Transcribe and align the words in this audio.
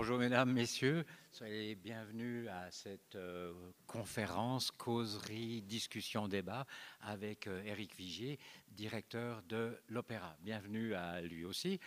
Bonjour 0.00 0.18
mesdames, 0.18 0.52
messieurs, 0.52 1.04
soyez 1.32 1.74
bienvenus 1.74 2.48
à 2.48 2.70
cette 2.70 3.16
euh, 3.16 3.52
conférence, 3.88 4.70
causerie, 4.70 5.60
discussion, 5.62 6.28
débat 6.28 6.66
avec 7.00 7.48
euh, 7.48 7.64
Éric 7.64 7.96
Vigier, 7.96 8.38
directeur 8.70 9.42
de 9.48 9.76
l'Opéra. 9.88 10.36
Bienvenue 10.40 10.94
à 10.94 11.20
lui 11.20 11.44
aussi. 11.44 11.80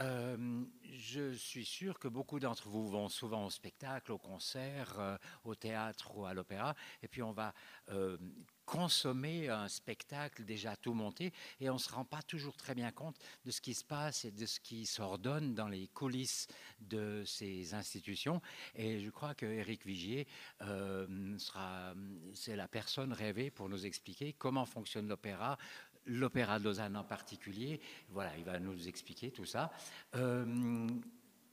Euh, 0.00 0.64
je 0.94 1.32
suis 1.32 1.64
sûr 1.64 1.98
que 1.98 2.08
beaucoup 2.08 2.40
d'entre 2.40 2.68
vous 2.68 2.88
vont 2.88 3.08
souvent 3.08 3.44
au 3.44 3.50
spectacle, 3.50 4.12
au 4.12 4.18
concert, 4.18 4.98
euh, 4.98 5.16
au 5.44 5.54
théâtre 5.54 6.16
ou 6.16 6.24
à 6.24 6.32
l'opéra, 6.32 6.74
et 7.02 7.08
puis 7.08 7.22
on 7.22 7.32
va 7.32 7.52
euh, 7.90 8.16
consommer 8.64 9.48
un 9.48 9.68
spectacle 9.68 10.44
déjà 10.44 10.76
tout 10.76 10.94
monté, 10.94 11.32
et 11.60 11.70
on 11.70 11.74
ne 11.74 11.78
se 11.78 11.92
rend 11.92 12.04
pas 12.04 12.22
toujours 12.22 12.56
très 12.56 12.74
bien 12.74 12.90
compte 12.90 13.16
de 13.44 13.50
ce 13.50 13.60
qui 13.60 13.74
se 13.74 13.84
passe 13.84 14.24
et 14.24 14.30
de 14.30 14.46
ce 14.46 14.60
qui 14.60 14.86
s'ordonne 14.86 15.54
dans 15.54 15.68
les 15.68 15.88
coulisses 15.88 16.46
de 16.80 17.22
ces 17.26 17.74
institutions. 17.74 18.40
Et 18.74 19.00
je 19.00 19.10
crois 19.10 19.34
que 19.34 19.46
Éric 19.46 19.86
Vigier 19.86 20.26
sera, 20.60 21.94
c'est 22.34 22.56
la 22.56 22.68
personne 22.68 23.12
rêvée 23.12 23.50
pour 23.50 23.68
nous 23.68 23.86
expliquer 23.86 24.32
comment 24.32 24.66
fonctionne 24.66 25.08
l'opéra, 25.08 25.58
l'Opéra 26.06 26.58
de 26.58 26.64
Lausanne 26.64 26.96
en 26.96 27.04
particulier. 27.04 27.80
Voilà, 28.08 28.36
il 28.36 28.44
va 28.44 28.58
nous 28.58 28.88
expliquer 28.88 29.30
tout 29.30 29.44
ça. 29.44 29.72
Euh, 30.14 30.44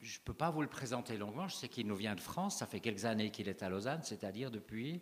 je 0.02 0.18
ne 0.18 0.24
peux 0.24 0.34
pas 0.34 0.50
vous 0.50 0.62
le 0.62 0.70
présenter 0.70 1.18
longuement, 1.18 1.48
je 1.48 1.56
sais 1.56 1.68
qu'il 1.68 1.88
nous 1.88 1.96
vient 1.96 2.16
de 2.16 2.22
France, 2.22 2.60
ça 2.60 2.66
fait 2.66 2.80
quelques 2.80 3.06
années 3.06 3.32
qu'il 3.32 3.50
est 3.50 3.64
à 3.64 3.70
Lausanne, 3.70 4.02
c'est-à-dire 4.04 4.50
depuis 4.50 5.02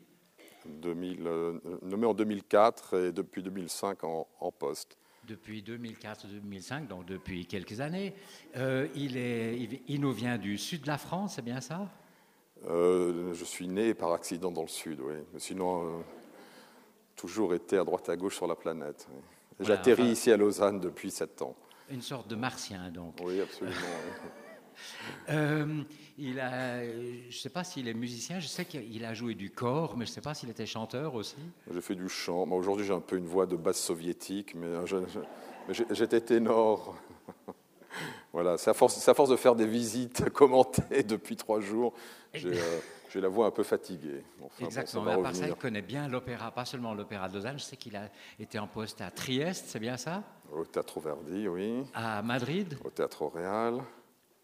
2000, 0.67 1.27
euh, 1.27 1.59
nommé 1.81 2.05
en 2.05 2.13
2004 2.13 3.07
et 3.07 3.11
depuis 3.11 3.43
2005 3.43 4.03
en, 4.03 4.51
poste. 4.57 4.97
Depuis 5.27 5.61
2004-2005, 5.61 6.87
donc 6.87 7.05
depuis 7.05 7.45
quelques 7.45 7.81
années. 7.81 8.13
Euh, 8.55 8.87
il, 8.95 9.17
est, 9.17 9.57
il, 9.87 10.01
nous 10.01 10.13
vient 10.13 10.37
du 10.37 10.57
sud 10.57 10.83
de 10.83 10.87
la 10.87 10.97
France, 10.97 11.35
c'est 11.35 11.41
bien 11.41 11.61
ça? 11.61 11.89
Je 12.65 13.43
suis 13.43 13.67
né 13.67 13.93
par 13.93 14.13
accident 14.13 14.51
dans 14.51 14.63
le 14.63 14.67
sud, 14.67 14.99
oui. 15.01 15.15
Mais 15.33 15.39
sinon, 15.39 16.03
toujours 17.15 17.53
été 17.53 17.77
à 17.77 17.83
droite 17.83 18.09
à 18.09 18.15
gauche 18.15 18.35
sur 18.35 18.47
la 18.47 18.55
planète. 18.55 19.07
J'atterris 19.59 20.11
ici 20.11 20.31
à 20.31 20.37
Lausanne 20.37 20.79
depuis 20.79 21.11
sept 21.11 21.41
ans. 21.41 21.55
Une 21.89 22.01
sorte 22.01 22.27
de 22.27 22.35
martien, 22.35 22.89
donc. 22.89 23.15
Oui, 23.23 23.41
absolument. 23.41 23.75
Euh, 25.29 25.83
il 26.17 26.39
a, 26.39 26.83
je 26.83 27.27
ne 27.27 27.31
sais 27.31 27.49
pas 27.49 27.63
s'il 27.63 27.87
est 27.87 27.93
musicien, 27.93 28.39
je 28.39 28.47
sais 28.47 28.65
qu'il 28.65 29.05
a 29.05 29.13
joué 29.13 29.35
du 29.35 29.51
corps, 29.51 29.95
mais 29.95 30.05
je 30.05 30.11
ne 30.11 30.15
sais 30.15 30.21
pas 30.21 30.33
s'il 30.33 30.49
était 30.49 30.65
chanteur 30.65 31.15
aussi. 31.15 31.37
J'ai 31.71 31.81
fait 31.81 31.95
du 31.95 32.09
chant. 32.09 32.47
Aujourd'hui, 32.51 32.85
j'ai 32.85 32.93
un 32.93 32.99
peu 32.99 33.17
une 33.17 33.27
voix 33.27 33.45
de 33.45 33.55
basse 33.55 33.79
soviétique, 33.79 34.55
mais 34.55 34.67
j'étais 35.91 36.21
ténor. 36.21 36.95
voilà, 38.33 38.57
c'est 38.57 38.69
à, 38.69 38.73
force, 38.73 39.07
à 39.07 39.13
force 39.13 39.29
de 39.29 39.35
faire 39.35 39.55
des 39.55 39.67
visites 39.67 40.29
commentées 40.33 41.03
depuis 41.03 41.35
trois 41.35 41.59
jours. 41.59 41.93
J'ai 42.33 42.49
euh, 42.49 42.79
la 43.21 43.29
voix 43.29 43.47
un 43.47 43.51
peu 43.51 43.63
fatiguée. 43.63 44.23
Exactement. 44.59 45.15
Bon, 45.15 45.25
à 45.25 45.33
ça, 45.33 45.47
il 45.47 45.55
connaît 45.55 45.81
bien 45.81 46.07
l'opéra, 46.07 46.51
pas 46.51 46.65
seulement 46.65 46.93
l'opéra 46.93 47.27
de 47.29 47.35
Lausanne. 47.35 47.57
Je 47.57 47.63
sais 47.63 47.77
qu'il 47.77 47.95
a 47.95 48.09
été 48.39 48.59
en 48.59 48.67
poste 48.67 49.01
à 49.01 49.11
Trieste, 49.11 49.65
c'est 49.67 49.79
bien 49.79 49.97
ça? 49.97 50.23
Au 50.51 50.63
Théâtre 50.65 50.99
Verdi, 50.99 51.47
oui. 51.47 51.83
À 51.93 52.21
Madrid? 52.21 52.77
Au 52.83 52.89
Théâtre 52.89 53.25
Real. 53.25 53.81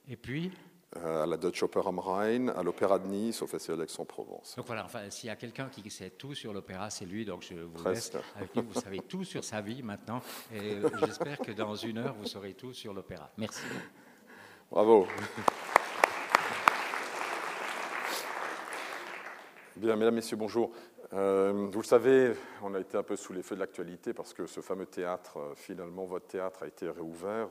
Et 0.09 0.17
puis 0.17 0.51
euh, 0.97 1.23
à 1.23 1.25
la 1.25 1.38
Deutsche 1.38 1.63
Oper 1.63 1.88
am 1.88 1.97
Rhein, 1.97 2.50
à 2.50 2.61
l'Opéra 2.61 3.00
de 3.00 3.07
Nice, 3.07 3.41
au 3.41 3.47
Festival 3.47 3.79
d'Aix-en-Provence. 3.79 4.55
Donc 4.57 4.67
voilà, 4.67 4.85
enfin, 4.85 5.09
s'il 5.09 5.27
y 5.27 5.31
a 5.31 5.35
quelqu'un 5.35 5.67
qui 5.69 5.89
sait 5.89 6.11
tout 6.11 6.35
sur 6.35 6.53
l'opéra, 6.53 6.91
c'est 6.91 7.05
lui. 7.05 7.25
Donc 7.25 7.41
je 7.41 7.55
vous 7.55 7.83
laisse 7.83 8.11
avec 8.35 8.53
lui. 8.53 8.61
Vous 8.61 8.79
savez 8.79 9.00
tout 9.00 9.23
sur 9.23 9.44
sa 9.44 9.61
vie 9.61 9.81
maintenant. 9.81 10.21
Et 10.53 10.77
j'espère 11.00 11.39
que 11.39 11.51
dans 11.51 11.75
une 11.75 11.97
heure, 11.97 12.13
vous 12.13 12.27
saurez 12.27 12.53
tout 12.53 12.73
sur 12.73 12.94
l'opéra. 12.94 13.31
Merci. 13.38 13.63
Bravo. 14.69 15.07
Bien, 19.75 19.95
mesdames, 19.95 20.15
messieurs, 20.15 20.38
bonjour. 20.38 20.71
Euh, 21.13 21.67
vous 21.71 21.81
le 21.81 21.85
savez, 21.85 22.33
on 22.61 22.73
a 22.75 22.79
été 22.79 22.97
un 22.97 23.03
peu 23.03 23.15
sous 23.15 23.33
les 23.33 23.41
feux 23.41 23.55
de 23.55 23.59
l'actualité 23.59 24.13
parce 24.13 24.33
que 24.33 24.45
ce 24.45 24.61
fameux 24.61 24.85
théâtre, 24.85 25.38
euh, 25.38 25.55
finalement, 25.55 26.05
votre 26.05 26.27
théâtre 26.27 26.63
a 26.63 26.67
été 26.67 26.88
réouvert 26.89 27.50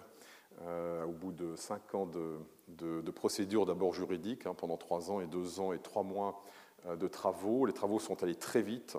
euh, 0.62 1.04
au 1.04 1.12
bout 1.12 1.32
de 1.32 1.56
cinq 1.56 1.94
ans 1.94 2.06
de, 2.06 2.38
de, 2.69 3.10
procédure 3.10 3.66
d'abord 3.66 3.94
juridique, 3.94 4.46
hein, 4.46 4.54
pendant 4.56 4.76
trois 4.76 5.10
ans 5.10 5.20
et 5.20 5.26
deux 5.26 5.60
ans 5.60 5.72
et 5.72 5.78
trois 5.78 6.02
mois 6.02 6.40
de 6.88 7.06
travaux. 7.06 7.64
Les 7.66 7.72
travaux 7.72 8.00
sont 8.00 8.22
allés 8.22 8.34
très 8.34 8.60
vite. 8.60 8.96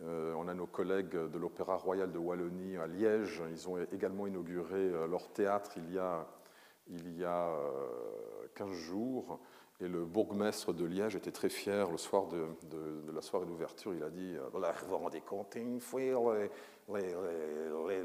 on 0.00 0.46
a 0.46 0.54
nos 0.54 0.66
collègues 0.66 1.16
de 1.16 1.38
l'Opéra 1.38 1.76
Royal 1.76 2.12
de 2.12 2.18
Wallonie 2.18 2.76
à 2.76 2.86
Liège. 2.86 3.42
Ils 3.50 3.68
ont 3.68 3.76
également 3.92 4.26
inauguré 4.28 4.90
leur 5.08 5.28
théâtre 5.32 5.72
il 5.76 5.92
y 5.92 5.98
a, 5.98 6.26
il 6.88 7.18
y 7.18 7.24
a 7.24 7.50
15 8.54 8.70
jours. 8.70 9.40
Et 9.80 9.86
le 9.86 10.04
bourgmestre 10.04 10.72
de 10.72 10.84
Liège 10.84 11.14
était 11.14 11.30
très 11.30 11.48
fier 11.48 11.88
le 11.88 11.98
soir 11.98 12.26
de, 12.26 13.12
la 13.12 13.22
soirée 13.22 13.46
d'ouverture. 13.46 13.94
Il 13.94 14.02
a 14.02 14.10
dit 14.10 14.34
euh, 14.36 14.48
Vous 14.52 14.60
vous 14.88 14.96
rendez 14.96 15.20
compte, 15.20 15.54
une 15.54 15.80
fois, 15.80 16.00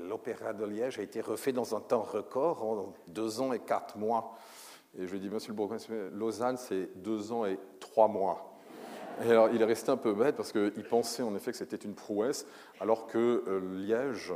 l'opéra 0.08 0.54
de 0.54 0.66
Liège 0.66 1.00
a 1.00 1.02
été 1.02 1.20
refait 1.20 1.52
dans 1.52 1.76
un 1.76 1.80
temps 1.80 2.04
record, 2.04 2.64
en 2.64 2.94
deux 3.08 3.42
ans 3.42 3.54
et 3.54 3.60
quatre 3.60 3.98
mois. 3.98 4.36
Et 4.96 5.08
je 5.08 5.12
lui 5.12 5.18
ai 5.18 5.22
dit 5.22 5.30
Monsieur 5.32 5.50
le 5.50 5.56
bourgmestre, 5.56 5.92
Lausanne, 6.12 6.58
c'est 6.58 6.90
deux 7.02 7.32
ans 7.32 7.46
et 7.46 7.58
trois 7.80 8.08
mois. 8.08 8.54
Et 9.26 9.32
alors, 9.32 9.50
il 9.52 9.60
est 9.60 9.66
resté 9.66 9.90
un 9.90 9.98
peu 9.98 10.14
bête 10.14 10.36
parce 10.36 10.52
qu'il 10.52 10.84
pensait 10.84 11.24
en 11.24 11.36
effet 11.36 11.52
que 11.52 11.58
c'était 11.58 11.76
une 11.78 11.96
prouesse, 11.96 12.46
alors 12.80 13.08
que 13.08 13.44
euh, 13.48 13.60
Liège 13.78 14.32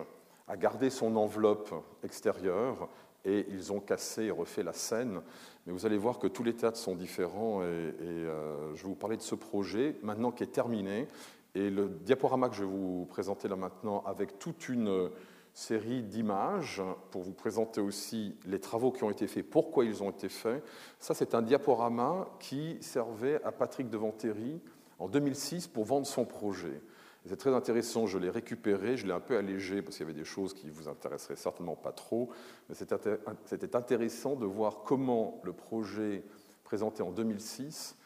a 0.47 0.57
gardé 0.57 0.89
son 0.89 1.15
enveloppe 1.17 1.73
extérieure 2.03 2.89
et 3.25 3.45
ils 3.49 3.73
ont 3.73 3.79
cassé 3.79 4.23
et 4.23 4.31
refait 4.31 4.63
la 4.63 4.73
scène. 4.73 5.21
Mais 5.65 5.73
vous 5.73 5.85
allez 5.85 5.97
voir 5.97 6.19
que 6.19 6.27
tous 6.27 6.43
les 6.43 6.53
théâtres 6.53 6.77
sont 6.77 6.95
différents 6.95 7.61
et, 7.61 7.65
euh, 7.65 8.75
je 8.75 8.83
vais 8.83 8.89
vous 8.89 8.95
parler 8.95 9.17
de 9.17 9.21
ce 9.21 9.35
projet 9.35 9.95
maintenant 10.01 10.31
qui 10.31 10.43
est 10.43 10.47
terminé. 10.47 11.07
Et 11.55 11.69
le 11.69 11.89
diaporama 11.89 12.49
que 12.49 12.55
je 12.55 12.63
vais 12.63 12.69
vous 12.69 13.05
présenter 13.09 13.47
là 13.47 13.55
maintenant 13.55 14.03
avec 14.05 14.39
toute 14.39 14.69
une 14.69 15.09
série 15.57 16.03
d'images 16.03 16.83
pour 17.09 17.23
vous 17.23 17.33
présenter 17.33 17.81
aussi 17.81 18.35
les 18.45 18.59
travaux 18.59 18.91
qui 18.91 19.03
ont 19.03 19.09
été 19.09 19.25
faits, 19.25 19.49
pourquoi 19.49 19.85
ils 19.85 20.03
ont 20.03 20.11
été 20.11 20.29
faits. 20.29 20.63
Ça, 20.99 21.15
c'est 21.15 21.33
un 21.33 21.41
diaporama 21.41 22.27
qui 22.39 22.77
servait 22.81 23.41
à 23.43 23.51
Patrick 23.51 23.89
de 23.89 23.97
Ventéry 23.97 24.61
en 24.99 25.07
2006 25.07 25.65
pour 25.67 25.85
vendre 25.85 26.05
son 26.05 26.25
projet. 26.25 26.79
C'est 27.27 27.37
très 27.37 27.53
intéressant, 27.53 28.07
je 28.07 28.17
l'ai 28.17 28.29
récupéré, 28.29 28.95
je 28.95 29.05
l'ai 29.05 29.13
un 29.13 29.19
peu 29.19 29.37
allégé 29.37 29.81
parce 29.81 29.97
qu'il 29.97 30.05
y 30.05 30.09
avait 30.09 30.17
des 30.17 30.25
choses 30.25 30.53
qui 30.53 30.69
vous 30.69 30.87
intéresseraient 30.87 31.35
certainement 31.35 31.75
pas 31.75 31.91
trop, 31.91 32.29
mais 32.69 32.75
c'était 32.75 33.75
intéressant 33.75 34.35
de 34.35 34.45
voir 34.45 34.83
comment 34.85 35.41
le 35.43 35.51
projet 35.51 36.23
présenté 36.63 37.03
en 37.03 37.11
2006 37.11 37.97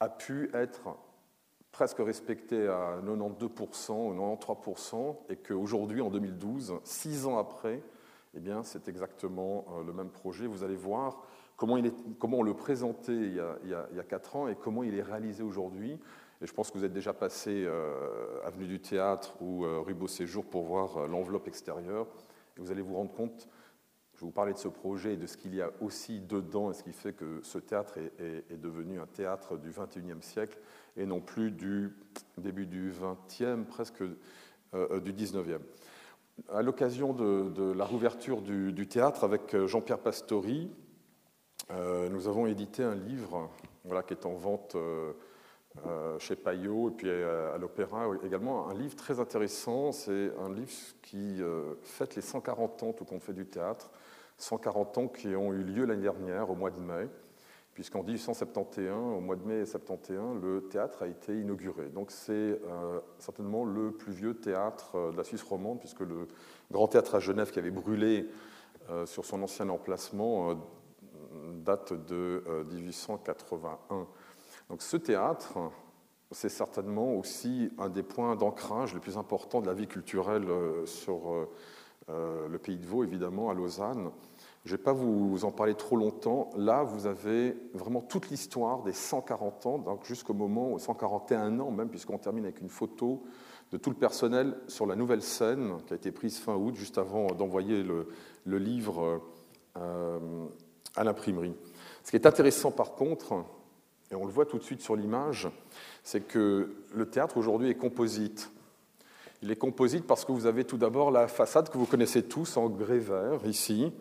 a 0.00 0.08
pu 0.08 0.50
être 0.52 0.96
presque 1.72 1.98
respecté 1.98 2.68
à 2.68 3.00
92% 3.02 3.92
ou 3.92 4.36
93%, 4.38 5.16
et 5.30 5.36
qu'aujourd'hui, 5.36 6.00
en 6.00 6.10
2012, 6.10 6.74
six 6.84 7.26
ans 7.26 7.38
après, 7.38 7.82
eh 8.34 8.40
c'est 8.62 8.88
exactement 8.88 9.64
euh, 9.70 9.84
le 9.84 9.92
même 9.92 10.10
projet. 10.10 10.46
Vous 10.46 10.64
allez 10.64 10.76
voir 10.76 11.22
comment, 11.56 11.76
on 11.76 12.42
le 12.42 12.54
présentait 12.54 13.12
il 13.12 13.34
y 13.34 14.00
a 14.00 14.04
quatre 14.04 14.36
ans 14.36 14.48
et 14.48 14.54
comment 14.54 14.82
il 14.82 14.94
est 14.94 15.02
réalisé 15.02 15.42
aujourd'hui. 15.42 15.98
Et 16.42 16.46
je 16.46 16.52
pense 16.52 16.70
que 16.70 16.78
vous 16.78 16.84
êtes 16.84 16.92
déjà 16.92 17.12
passé 17.12 17.64
euh, 17.66 18.40
avenue 18.44 18.66
du 18.66 18.80
Théâtre 18.80 19.36
ou 19.40 19.64
euh, 19.64 19.80
rue 19.80 19.94
Beau 19.94 20.08
Séjour 20.08 20.44
pour 20.44 20.64
voir 20.64 20.98
euh, 20.98 21.06
l'enveloppe 21.06 21.48
extérieure. 21.48 22.06
Et 22.56 22.60
vous 22.60 22.70
allez 22.70 22.82
vous 22.82 22.94
rendre 22.94 23.12
compte, 23.12 23.48
je 24.14 24.20
vais 24.20 24.26
vous 24.26 24.32
parler 24.32 24.52
de 24.52 24.58
ce 24.58 24.68
projet 24.68 25.14
et 25.14 25.16
de 25.16 25.26
ce 25.26 25.36
qu'il 25.36 25.54
y 25.54 25.62
a 25.62 25.70
aussi 25.80 26.20
dedans 26.20 26.70
et 26.70 26.74
ce 26.74 26.82
qui 26.82 26.92
fait 26.92 27.12
que 27.12 27.40
ce 27.42 27.58
théâtre 27.58 27.98
est, 27.98 28.56
devenu 28.56 28.98
un 28.98 29.06
théâtre 29.06 29.58
du 29.58 29.70
XXIe 29.70 30.22
siècle 30.22 30.58
et 30.96 31.04
non 31.04 31.20
plus 31.20 31.50
du 31.50 31.94
début 32.38 32.66
du 32.66 32.92
XXe, 32.92 33.68
presque 33.68 34.02
du 34.02 35.12
XIXe. 35.12 35.60
À 36.48 36.62
l'occasion 36.62 37.12
de, 37.12 37.72
la 37.72 37.84
rouverture 37.84 38.40
du, 38.40 38.88
théâtre 38.88 39.24
avec 39.24 39.54
Jean-Pierre 39.66 39.98
Pastori, 39.98 40.70
nous 41.70 42.26
avons 42.26 42.46
édité 42.46 42.82
un 42.82 42.94
livre 42.94 43.50
qui 44.06 44.14
est 44.14 44.26
en 44.26 44.34
vente 44.34 44.74
euh, 44.74 45.12
chez 46.18 46.36
Payot 46.36 46.90
et 46.90 46.92
puis 46.92 47.08
euh, 47.08 47.54
à, 47.54 47.58
l'Opéra 47.58 48.06
également. 48.24 48.68
Un 48.68 48.74
livre 48.74 48.96
très 48.96 49.20
intéressant, 49.20 49.92
c'est 49.92 50.32
un 50.38 50.52
livre 50.52 50.70
qui 51.02 51.42
euh, 51.42 51.74
fête 51.82 52.16
les 52.16 52.22
140 52.22 52.82
ans 52.82 52.92
tout 52.92 53.04
compte 53.04 53.22
fait 53.22 53.32
du 53.32 53.46
théâtre, 53.46 53.90
140 54.38 54.98
ans 54.98 55.08
qui 55.08 55.28
ont 55.28 55.52
eu 55.52 55.62
lieu 55.62 55.84
l'année 55.84 56.02
dernière, 56.02 56.50
au 56.50 56.54
mois 56.54 56.70
de 56.70 56.80
mai, 56.80 57.08
puisqu'en 57.74 58.02
1871, 58.02 59.18
au 59.18 59.20
mois 59.20 59.36
de 59.36 59.44
mai 59.44 59.64
71, 59.64 60.42
le 60.42 60.68
théâtre 60.68 61.02
a 61.02 61.06
été 61.06 61.38
inauguré. 61.38 61.88
Donc 61.88 62.10
c'est 62.10 62.60
certainement 63.18 63.64
le 63.64 63.92
plus 63.92 64.12
vieux 64.12 64.34
théâtre 64.34 65.10
de 65.12 65.16
la 65.16 65.24
Suisse 65.24 65.42
romande, 65.42 65.78
puisque 65.78 66.00
le 66.00 66.26
grand 66.70 66.88
théâtre 66.88 67.14
à 67.14 67.20
Genève 67.20 67.50
qui 67.50 67.58
avait 67.58 67.70
brûlé 67.70 68.28
sur 69.04 69.24
son 69.24 69.42
ancien 69.42 69.68
emplacement 69.68 70.54
date 71.64 71.92
de 71.92 72.42
1881. 72.72 74.06
Donc 74.68 74.82
ce 74.82 74.96
théâtre, 74.96 75.58
c'est 76.32 76.48
certainement 76.48 77.14
aussi 77.14 77.70
un 77.78 77.88
des 77.88 78.02
points 78.02 78.34
d'ancrage 78.34 78.94
les 78.94 79.00
plus 79.00 79.16
importants 79.16 79.60
de 79.60 79.66
la 79.66 79.74
vie 79.74 79.86
culturelle 79.86 80.48
euh, 80.48 80.84
sur 80.84 81.32
euh, 81.32 81.48
euh, 82.08 82.48
le 82.48 82.58
pays 82.58 82.76
de 82.76 82.86
Vaud, 82.86 83.04
évidemment, 83.04 83.48
à 83.48 83.54
Lausanne. 83.54 84.10
Je 84.64 84.72
ne 84.72 84.76
vais 84.76 84.82
pas 84.82 84.92
vous 84.92 85.44
en 85.44 85.52
parler 85.52 85.76
trop 85.76 85.96
longtemps. 85.96 86.50
Là, 86.56 86.82
vous 86.82 87.06
avez 87.06 87.56
vraiment 87.74 88.00
toute 88.00 88.28
l'histoire 88.28 88.82
des 88.82 88.92
140 88.92 89.66
ans, 89.66 89.78
donc 89.78 90.04
jusqu'au 90.04 90.34
moment, 90.34 90.76
141 90.76 91.60
ans 91.60 91.70
même, 91.70 91.88
puisqu'on 91.88 92.18
termine 92.18 92.44
avec 92.44 92.60
une 92.60 92.68
photo 92.68 93.22
de 93.70 93.76
tout 93.76 93.90
le 93.90 93.96
personnel 93.96 94.58
sur 94.66 94.86
la 94.86 94.96
nouvelle 94.96 95.22
scène 95.22 95.76
qui 95.86 95.92
a 95.92 95.96
été 95.96 96.10
prise 96.10 96.38
fin 96.38 96.56
août, 96.56 96.74
juste 96.74 96.98
avant 96.98 97.28
d'envoyer 97.28 97.84
le, 97.84 98.08
livre 98.58 99.20
à 99.74 101.04
l'imprimerie. 101.04 101.54
Ce 102.02 102.10
qui 102.10 102.16
est 102.16 102.26
intéressant 102.26 102.72
par 102.72 102.94
contre, 102.94 103.44
et 104.10 104.14
on 104.14 104.24
le 104.24 104.30
voit 104.30 104.46
tout 104.46 104.58
de 104.58 104.62
suite 104.62 104.80
sur 104.80 104.96
l'image, 104.96 105.48
c'est 106.02 106.20
que 106.20 106.76
le 106.94 107.06
théâtre 107.06 107.36
aujourd'hui 107.36 107.70
est 107.70 107.74
composite. 107.74 108.50
Il 109.42 109.50
est 109.50 109.56
composite 109.56 110.06
parce 110.06 110.24
que 110.24 110.32
vous 110.32 110.46
avez 110.46 110.64
tout 110.64 110.78
d'abord 110.78 111.10
la 111.10 111.28
façade 111.28 111.68
que 111.68 111.78
vous 111.78 111.86
connaissez 111.86 112.22
tous 112.22 112.56
en 112.56 112.68
grès 112.68 112.98
vert 112.98 113.40
ici, 113.44 113.92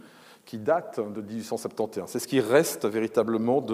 qui 0.46 0.60
date 0.60 1.00
de 1.00 1.22
1871. 1.22 2.10
C'est 2.10 2.20
ce 2.20 2.28
qui 2.28 2.40
reste 2.40 2.86
véritablement 2.86 3.66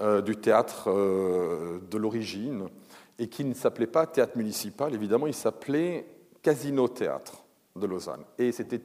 euh, 0.00 0.22
du 0.22 0.36
théâtre 0.36 0.88
euh, 0.88 1.78
de 1.90 1.98
l'origine 1.98 2.68
et 3.18 3.28
qui 3.28 3.44
ne 3.44 3.52
s'appelait 3.52 3.86
pas 3.86 4.06
théâtre 4.06 4.38
municipal, 4.38 4.94
évidemment, 4.94 5.26
il 5.26 5.34
s'appelait 5.34 6.06
Casino 6.42 6.88
Théâtre 6.88 7.44
de 7.76 7.86
Lausanne. 7.86 8.24
Et 8.38 8.50
c'était 8.50 8.82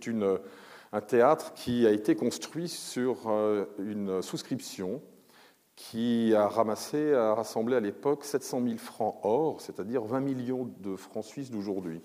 un 0.91 1.01
théâtre 1.01 1.53
qui 1.53 1.87
a 1.87 1.91
été 1.91 2.15
construit 2.15 2.67
sur 2.67 3.29
euh, 3.29 3.63
une 3.79 4.21
souscription 4.21 5.01
qui 5.75 6.33
a 6.33 6.47
ramassé, 6.47 7.13
a 7.13 7.33
rassemblé 7.33 7.75
à 7.75 7.79
l'époque 7.79 8.23
700 8.23 8.61
000 8.63 8.77
francs 8.77 9.17
or, 9.23 9.61
c'est-à-dire 9.61 10.03
20 10.03 10.21
millions 10.21 10.69
de 10.79 10.95
francs 10.95 11.25
suisses 11.25 11.51
d'aujourd'hui. 11.51 12.01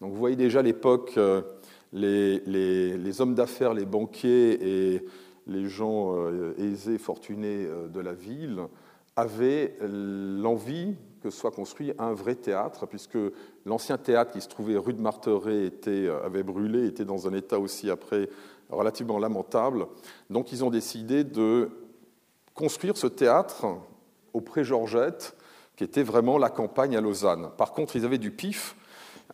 Donc 0.00 0.12
vous 0.12 0.18
voyez 0.18 0.36
déjà 0.36 0.60
à 0.60 0.62
l'époque 0.62 1.14
euh, 1.16 1.42
les, 1.92 3.20
hommes 3.20 3.34
d'affaires, 3.34 3.74
les 3.74 3.84
banquiers 3.84 4.94
et 4.94 5.06
les 5.46 5.68
gens 5.68 6.16
euh, 6.16 6.54
aisés, 6.58 6.98
fortunés 6.98 7.66
euh, 7.66 7.88
de 7.88 8.00
la 8.00 8.12
ville 8.12 8.62
avaient 9.14 9.76
l'envie 9.80 10.96
que 11.22 11.28
soit 11.28 11.50
construit 11.50 11.92
un 11.98 12.14
vrai 12.14 12.34
théâtre, 12.34 12.86
puisque 12.86 13.18
l'ancien 13.66 13.98
théâtre 13.98 14.32
qui 14.32 14.40
se 14.40 14.48
trouvait 14.48 14.76
rue 14.76 14.94
de 14.94 15.02
Marteret 15.02 15.70
avait 16.24 16.42
brûlé, 16.42 16.86
était 16.86 17.04
dans 17.04 17.28
un 17.28 17.34
état 17.34 17.60
aussi 17.60 17.90
après 17.90 18.28
relativement 18.70 19.18
lamentable. 19.18 19.86
Donc 20.30 20.50
ils 20.50 20.64
ont 20.64 20.70
décidé 20.70 21.24
de 21.24 21.68
construire 22.54 22.96
ce 22.96 23.06
théâtre 23.06 23.66
au 24.32 24.40
Pré-Georgette, 24.40 25.36
qui 25.76 25.84
était 25.84 26.02
vraiment 26.02 26.38
la 26.38 26.50
campagne 26.50 26.96
à 26.96 27.00
Lausanne. 27.00 27.50
Par 27.56 27.72
contre, 27.72 27.96
ils 27.96 28.04
avaient 28.04 28.18
du 28.18 28.30
pif. 28.30 28.76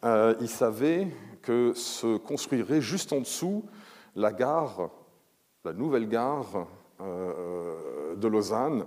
Euh, 0.05 0.35
ils 0.41 0.49
savaient 0.49 1.09
que 1.43 1.73
se 1.75 2.17
construirait 2.17 2.81
juste 2.81 3.13
en 3.13 3.21
dessous 3.21 3.65
la 4.15 4.33
gare, 4.33 4.91
la 5.65 5.73
nouvelle 5.73 6.09
gare 6.09 6.67
euh, 7.01 8.15
de 8.17 8.29
Lausanne, 8.29 8.87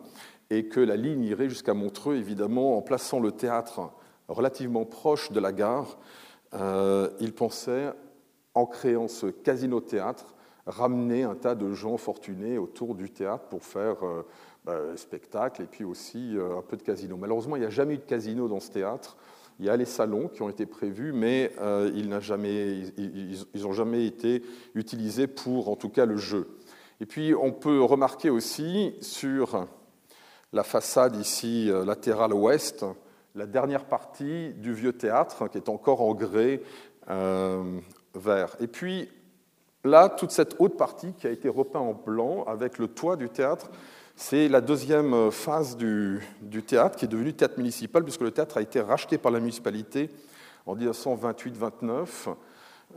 et 0.50 0.67
que 0.67 0.79
la 0.79 0.95
ligne 0.95 1.23
irait 1.23 1.50
jusqu'à 1.50 1.73
Montreux, 1.73 2.15
évidemment, 2.15 2.77
en 2.77 2.81
plaçant 2.81 3.19
le 3.19 3.31
théâtre 3.31 3.91
relativement 4.27 4.85
proche 4.85 5.31
de 5.31 5.39
la 5.39 5.51
gare. 5.51 5.97
Euh, 6.53 7.09
ils 7.19 7.33
pensaient, 7.33 7.91
en 8.53 8.65
créant 8.65 9.07
ce 9.07 9.27
casino-théâtre, 9.27 10.35
ramener 10.65 11.23
un 11.23 11.35
tas 11.35 11.55
de 11.55 11.73
gens 11.73 11.97
fortunés 11.97 12.57
autour 12.57 12.95
du 12.95 13.09
théâtre 13.09 13.45
pour 13.45 13.63
faire 13.63 14.03
euh, 14.03 14.23
bah, 14.65 14.77
spectacle 14.95 15.63
et 15.63 15.65
puis 15.65 15.83
aussi 15.83 16.37
euh, 16.37 16.59
un 16.59 16.61
peu 16.61 16.77
de 16.77 16.83
casino. 16.83 17.17
Malheureusement, 17.17 17.55
il 17.55 17.59
n'y 17.59 17.65
a 17.65 17.71
jamais 17.71 17.95
eu 17.95 17.97
de 17.97 18.03
casino 18.03 18.47
dans 18.47 18.59
ce 18.59 18.71
théâtre. 18.71 19.17
Il 19.59 19.65
y 19.65 19.69
a 19.69 19.77
les 19.77 19.85
salons 19.85 20.27
qui 20.27 20.41
ont 20.41 20.49
été 20.49 20.65
prévus, 20.65 21.13
mais 21.13 21.51
euh, 21.59 21.91
ils 21.95 22.09
n'ont 22.09 22.19
jamais, 22.19 22.83
jamais 23.53 24.05
été 24.05 24.43
utilisés 24.73 25.27
pour, 25.27 25.69
en 25.69 25.75
tout 25.75 25.89
cas, 25.89 26.05
le 26.05 26.17
jeu. 26.17 26.57
Et 26.99 27.05
puis, 27.05 27.33
on 27.35 27.51
peut 27.51 27.81
remarquer 27.81 28.29
aussi 28.29 28.95
sur 29.01 29.67
la 30.53 30.63
façade 30.63 31.15
ici 31.15 31.69
latérale 31.85 32.33
ouest, 32.33 32.85
la 33.35 33.45
dernière 33.45 33.85
partie 33.85 34.53
du 34.53 34.73
vieux 34.73 34.93
théâtre 34.93 35.47
qui 35.47 35.57
est 35.57 35.69
encore 35.69 36.01
en 36.01 36.13
grès 36.13 36.61
vert. 37.07 38.55
Et 38.59 38.67
puis, 38.67 39.09
Là, 39.83 40.09
toute 40.09 40.31
cette 40.31 40.55
haute 40.59 40.77
partie 40.77 41.13
qui 41.13 41.25
a 41.25 41.31
été 41.31 41.50
repeinte 41.50 41.81
en 41.81 41.93
blanc 41.93 42.43
avec 42.45 42.77
le 42.77 42.88
toit 42.88 43.15
du 43.15 43.29
théâtre, 43.29 43.71
c'est 44.15 44.47
la 44.47 44.61
deuxième 44.61 45.31
phase 45.31 45.75
du, 45.75 46.21
théâtre 46.67 46.97
qui 46.97 47.05
est 47.05 47.07
devenu 47.07 47.33
théâtre 47.33 47.57
municipal 47.57 48.03
puisque 48.03 48.21
le 48.21 48.29
théâtre 48.29 48.57
a 48.57 48.61
été 48.61 48.79
racheté 48.79 49.17
par 49.17 49.31
la 49.31 49.39
municipalité 49.39 50.11
en 50.67 50.75
1928-29 50.75 52.07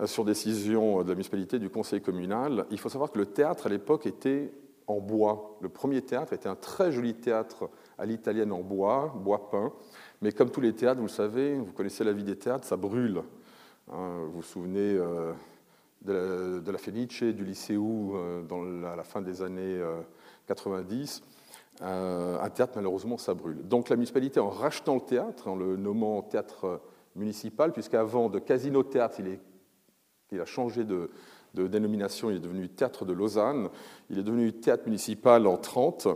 euh, 0.00 0.06
sur 0.06 0.26
décision 0.26 1.02
de 1.02 1.08
la 1.08 1.14
municipalité 1.14 1.58
du 1.58 1.70
conseil 1.70 2.02
communal. 2.02 2.66
Il 2.70 2.78
faut 2.78 2.90
savoir 2.90 3.10
que 3.10 3.18
le 3.18 3.26
théâtre 3.26 3.66
à 3.66 3.70
l'époque 3.70 4.06
était 4.06 4.52
en 4.86 5.00
bois. 5.00 5.56
Le 5.62 5.70
premier 5.70 6.02
théâtre 6.02 6.34
était 6.34 6.48
un 6.48 6.56
très 6.56 6.92
joli 6.92 7.14
théâtre 7.14 7.70
à 7.96 8.04
l'italienne 8.04 8.52
en 8.52 8.60
bois, 8.60 9.14
bois 9.16 9.48
peint. 9.50 9.72
Mais 10.20 10.32
comme 10.32 10.50
tous 10.50 10.60
les 10.60 10.74
théâtres, 10.74 11.00
vous 11.00 11.06
le 11.06 11.12
savez, 11.12 11.54
vous 11.54 11.72
connaissez 11.72 12.04
la 12.04 12.12
vie 12.12 12.24
des 12.24 12.36
théâtres, 12.36 12.66
ça 12.66 12.76
brûle. 12.76 13.22
Hein, 13.90 14.24
vous 14.26 14.32
vous 14.32 14.42
souvenez 14.42 14.96
euh, 14.96 15.32
de 16.04 16.70
la, 16.70 16.78
Fenice, 16.78 17.22
du 17.22 17.46
euh, 17.70 18.42
dans 18.42 18.62
la, 18.62 19.04
fin 19.04 19.22
des 19.22 19.42
années 19.42 19.80
90. 20.46 21.22
Euh, 21.22 21.84
euh, 21.84 22.40
un 22.40 22.50
théâtre, 22.50 22.74
malheureusement, 22.76 23.18
ça 23.18 23.34
brûle. 23.34 23.66
Donc 23.66 23.88
la 23.88 23.96
municipalité, 23.96 24.38
en 24.38 24.50
rachetant 24.50 24.94
le 24.94 25.00
théâtre, 25.00 25.48
en 25.48 25.56
le 25.56 25.76
nommant 25.76 26.22
théâtre 26.22 26.80
municipal, 27.16 27.72
puisqu'avant 27.72 28.28
de 28.28 28.38
casino-théâtre, 28.38 29.20
il, 29.20 29.38
il, 30.30 30.40
a 30.40 30.44
changé 30.44 30.84
de, 30.84 31.10
dénomination, 31.54 32.30
il 32.30 32.36
est 32.36 32.40
devenu 32.40 32.68
théâtre 32.68 33.04
de 33.04 33.12
Lausanne, 33.12 33.70
il 34.10 34.18
est 34.18 34.22
devenu 34.22 34.52
théâtre 34.52 34.84
municipal 34.86 35.46
en 35.46 35.56
30, 35.56 36.08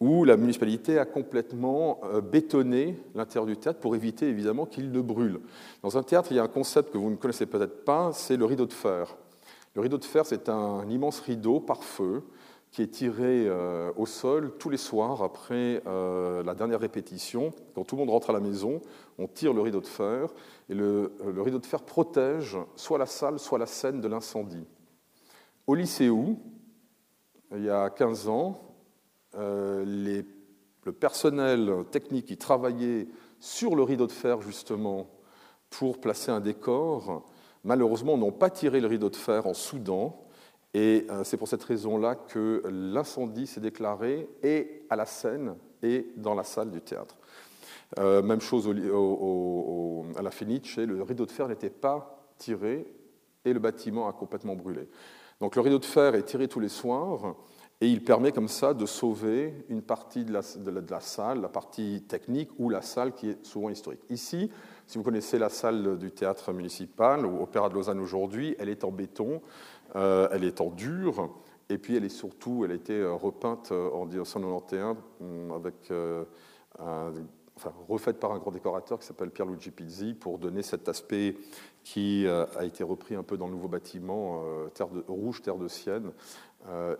où 0.00 0.24
la 0.24 0.36
municipalité 0.36 0.98
a 0.98 1.04
complètement 1.04 2.00
bétonné 2.22 2.96
l'intérieur 3.14 3.46
du 3.46 3.56
théâtre 3.56 3.80
pour 3.80 3.94
éviter 3.94 4.28
évidemment 4.28 4.64
qu'il 4.64 4.92
ne 4.92 5.00
brûle. 5.00 5.40
Dans 5.82 5.98
un 5.98 6.02
théâtre, 6.02 6.28
il 6.30 6.36
y 6.36 6.40
a 6.40 6.44
un 6.44 6.48
concept 6.48 6.92
que 6.92 6.98
vous 6.98 7.10
ne 7.10 7.16
connaissez 7.16 7.46
peut-être 7.46 7.84
pas, 7.84 8.12
c'est 8.12 8.36
le 8.36 8.44
rideau 8.44 8.66
de 8.66 8.72
fer. 8.72 9.16
Le 9.74 9.82
rideau 9.82 9.98
de 9.98 10.04
fer, 10.04 10.26
c'est 10.26 10.48
un 10.48 10.88
immense 10.88 11.20
rideau 11.20 11.60
par 11.60 11.84
feu 11.84 12.24
qui 12.72 12.82
est 12.82 12.88
tiré 12.88 13.46
euh, 13.46 13.92
au 13.96 14.06
sol 14.06 14.52
tous 14.58 14.70
les 14.70 14.76
soirs 14.76 15.22
après 15.22 15.82
euh, 15.86 16.42
la 16.42 16.54
dernière 16.54 16.80
répétition. 16.80 17.52
Quand 17.74 17.84
tout 17.84 17.96
le 17.96 18.00
monde 18.00 18.10
rentre 18.10 18.30
à 18.30 18.32
la 18.32 18.40
maison, 18.40 18.80
on 19.18 19.26
tire 19.26 19.52
le 19.52 19.60
rideau 19.60 19.80
de 19.80 19.86
fer 19.86 20.28
et 20.68 20.74
le, 20.74 21.12
rideau 21.36 21.58
de 21.58 21.66
fer 21.66 21.82
protège 21.82 22.56
soit 22.76 22.98
la 22.98 23.06
salle, 23.06 23.38
soit 23.38 23.58
la 23.58 23.66
scène 23.66 24.00
de 24.00 24.08
l'incendie. 24.08 24.66
Au 25.66 25.74
lycée 25.74 26.08
où, 26.08 26.38
il 27.52 27.64
y 27.64 27.70
a 27.70 27.90
15 27.90 28.28
ans, 28.28 28.60
euh, 29.36 30.24
le 30.84 30.92
personnel 30.92 31.84
technique 31.90 32.26
qui 32.26 32.36
travaillait 32.36 33.08
sur 33.38 33.74
le 33.74 33.82
rideau 33.82 34.06
de 34.06 34.12
fer 34.12 34.40
justement 34.42 35.08
pour 35.70 36.00
placer 36.00 36.30
un 36.30 36.40
décor 36.40 37.24
malheureusement, 37.64 38.16
n'ont 38.16 38.32
pas 38.32 38.50
tiré 38.50 38.80
le 38.80 38.86
rideau 38.86 39.10
de 39.10 39.16
fer 39.16 39.46
en 39.46 39.54
Soudan. 39.54 40.26
Et 40.72 41.06
euh, 41.10 41.24
c'est 41.24 41.36
pour 41.36 41.48
cette 41.48 41.64
raison-là 41.64 42.14
que 42.14 42.62
l'incendie 42.70 43.46
s'est 43.46 43.60
déclaré 43.60 44.28
et 44.42 44.82
à 44.88 44.96
la 44.96 45.06
scène 45.06 45.56
et 45.82 46.06
dans 46.16 46.34
la 46.34 46.44
salle 46.44 46.70
du 46.70 46.80
théâtre. 46.80 47.16
Euh, 47.98 48.22
même 48.22 48.40
chose 48.40 48.68
à 48.68 50.22
la 50.22 50.30
Fenice, 50.30 50.76
le 50.76 51.02
rideau 51.02 51.26
de 51.26 51.32
fer 51.32 51.48
n'était 51.48 51.70
pas 51.70 52.30
tiré 52.38 52.86
et 53.44 53.52
le 53.52 53.58
bâtiment 53.58 54.08
a 54.08 54.12
complètement 54.12 54.54
brûlé. 54.54 54.88
Donc 55.40 55.56
le 55.56 55.62
rideau 55.62 55.78
de 55.78 55.84
fer 55.84 56.14
est 56.14 56.22
tiré 56.22 56.46
tous 56.46 56.60
les 56.60 56.68
soirs 56.68 57.34
et 57.80 57.88
il 57.88 58.04
permet 58.04 58.30
comme 58.30 58.48
ça 58.48 58.74
de 58.74 58.86
sauver 58.86 59.64
une 59.68 59.82
partie 59.82 60.24
de 60.24 60.32
la, 60.32 60.42
de 60.42 60.90
la 60.90 61.00
salle, 61.00 61.40
la 61.40 61.48
partie 61.48 62.04
technique 62.06 62.50
ou 62.58 62.68
la 62.68 62.82
salle 62.82 63.12
qui 63.14 63.30
est 63.30 63.44
souvent 63.44 63.70
historique. 63.70 64.02
Ici, 64.10 64.50
si 64.90 64.98
vous 64.98 65.04
connaissez 65.04 65.38
la 65.38 65.50
salle 65.50 65.98
du 65.98 66.10
théâtre 66.10 66.52
municipal, 66.52 67.24
ou 67.24 67.40
Opéra 67.40 67.68
de 67.68 67.74
Lausanne 67.74 68.00
aujourd'hui, 68.00 68.56
elle 68.58 68.68
est 68.68 68.82
en 68.82 68.90
béton, 68.90 69.40
euh, 69.94 70.26
elle 70.32 70.42
est 70.42 70.60
en 70.60 70.70
dur, 70.70 71.30
et 71.68 71.78
puis 71.78 71.94
elle 71.94 72.04
est 72.04 72.08
surtout, 72.08 72.64
elle 72.64 72.72
a 72.72 72.74
été 72.74 72.94
euh, 72.94 73.12
repeinte 73.12 73.70
euh, 73.70 73.88
en 73.92 74.04
1991 74.06 74.96
avec, 75.54 75.92
enfin, 77.54 77.72
refaite 77.88 78.18
par 78.18 78.32
un 78.32 78.38
grand 78.38 78.50
décorateur 78.50 78.98
qui 78.98 79.06
s'appelle 79.06 79.30
Pierluigi 79.30 79.70
Pizzi 79.70 80.12
pour 80.12 80.38
donner 80.38 80.62
cet 80.62 80.88
aspect 80.88 81.36
qui 81.84 82.26
a 82.26 82.64
été 82.64 82.82
repris 82.82 83.14
un 83.14 83.22
peu 83.22 83.36
dans 83.36 83.46
le 83.46 83.52
nouveau 83.52 83.68
bâtiment 83.68 84.42
terre 84.74 84.88
rouge, 85.06 85.40
terre 85.40 85.56
de 85.56 85.68
Sienne. 85.68 86.10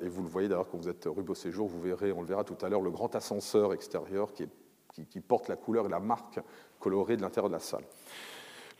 et 0.01 0.09
vous 0.09 0.23
le 0.23 0.29
voyez 0.29 0.49
d'ailleurs 0.49 0.69
quand 0.69 0.79
vous 0.79 0.89
êtes 0.89 1.07
rue 1.07 1.23
Beauséjour, 1.23 1.67
vous 1.67 1.81
verrez, 1.81 2.13
on 2.13 2.21
le 2.21 2.27
verra 2.27 2.45
tout 2.45 2.59
à 2.65 2.69
l'heure, 2.69 2.83
le 2.83 2.91
grand 2.91 3.15
ascenseur 3.15 3.73
extérieur 3.73 4.33
qui 4.33 5.21
porte 5.21 5.49
la 5.49 5.57
couleur 5.57 5.87
et 5.87 5.89
la 5.89 6.01
marque 6.01 6.41
coloré 6.81 7.17
de 7.17 7.23
l'intérieur 7.23 7.49
de 7.49 7.55
la 7.55 7.61
salle. 7.61 7.85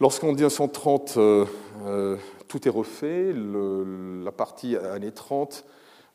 Lorsqu'en 0.01 0.29
1930, 0.29 1.19
euh, 1.19 1.45
euh, 1.85 2.17
tout 2.49 2.67
est 2.67 2.71
refait, 2.71 3.35
la 3.35 4.33
partie 4.33 4.75
années 4.75 5.13
30, 5.13 5.67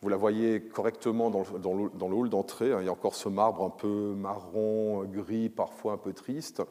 vous 0.01 0.09
la 0.09 0.17
voyez 0.17 0.61
correctement 0.61 1.29
dans 1.29 1.43
le, 1.75 2.15
hall 2.15 2.29
d'entrée. 2.29 2.73
Hein. 2.73 2.79
il 2.81 2.85
y 2.85 2.89
a 2.89 2.91
encore 2.91 3.13
ce 3.13 3.29
marbre 3.29 3.63
un 3.63 3.69
peu 3.69 4.15
marron, 4.17 5.03
gris, 5.03 5.49
parfois 5.49 5.93
un 5.93 5.97
peu 5.97 6.13
triste. 6.13 6.63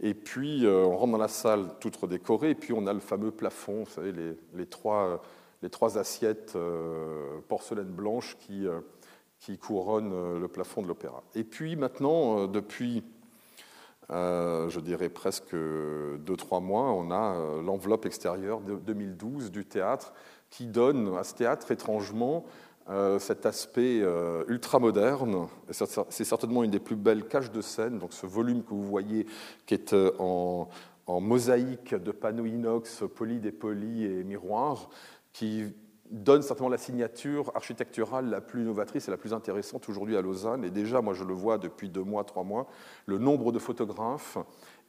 Et 0.00 0.12
puis, 0.12 0.66
euh, 0.66 0.84
on 0.84 0.98
rentre 0.98 1.12
dans 1.12 1.18
la 1.18 1.28
salle 1.28 1.66
toute 1.80 1.96
redécorée, 1.96 2.50
et 2.50 2.54
puis 2.54 2.74
on 2.74 2.86
a 2.86 2.92
le 2.92 3.00
fameux 3.00 3.30
plafond, 3.30 3.84
vous 3.84 3.90
savez, 3.90 4.12
les, 4.12 4.66
trois, 4.66 5.18
assiettes 5.96 6.58
porcelaine 7.48 7.84
blanche 7.88 8.36
qui 9.38 9.56
couronnent 9.56 10.38
le 10.38 10.48
plafond 10.48 10.82
de 10.82 10.88
l'opéra. 10.88 11.22
Et 11.34 11.44
puis 11.44 11.74
maintenant, 11.74 12.46
depuis 12.46 13.02
je 14.10 14.80
dirais 14.80 15.08
presque 15.08 15.54
2-3 15.54 16.62
mois, 16.62 16.92
on 16.92 17.10
a 17.10 17.62
l'enveloppe 17.62 18.06
extérieure 18.06 18.60
de 18.60 18.74
2012 18.74 19.50
du 19.50 19.64
théâtre 19.64 20.12
qui 20.50 20.66
donne 20.66 21.16
à 21.16 21.24
ce 21.24 21.34
théâtre 21.34 21.70
étrangement 21.70 22.44
euh, 22.90 23.20
cet 23.20 23.46
aspect 23.46 24.00
euh, 24.02 24.42
ultra-moderne. 24.48 25.46
C'est 25.70 26.24
certainement 26.24 26.64
une 26.64 26.72
des 26.72 26.80
plus 26.80 26.96
belles 26.96 27.28
cages 27.28 27.52
de 27.52 27.60
scène. 27.60 27.98
Donc 27.98 28.12
ce 28.12 28.26
volume 28.26 28.64
que 28.64 28.70
vous 28.70 28.82
voyez 28.82 29.26
qui 29.64 29.74
est 29.74 29.92
euh, 29.92 30.10
en, 30.18 30.68
mosaïque 31.20 31.94
de 31.94 32.10
panneaux 32.10 32.46
inox 32.46 33.04
polis, 33.14 33.40
dépolis 33.40 34.04
et 34.04 34.24
miroirs, 34.24 34.90
qui 35.32 35.64
donne 36.10 36.42
certainement 36.42 36.68
la 36.68 36.78
signature 36.78 37.52
architecturale 37.54 38.28
la 38.28 38.40
plus 38.40 38.62
novatrice 38.62 39.08
et 39.08 39.10
la 39.10 39.16
plus 39.16 39.32
intéressante 39.32 39.88
aujourd'hui 39.88 40.16
à 40.16 40.22
Lausanne. 40.22 40.64
Et 40.64 40.70
déjà, 40.70 41.00
moi 41.00 41.14
je 41.14 41.24
le 41.24 41.34
vois 41.34 41.58
depuis 41.58 41.88
deux 41.88 42.02
mois, 42.02 42.24
trois 42.24 42.44
mois, 42.44 42.66
le 43.06 43.18
nombre 43.18 43.52
de 43.52 43.58
photographes 43.58 44.38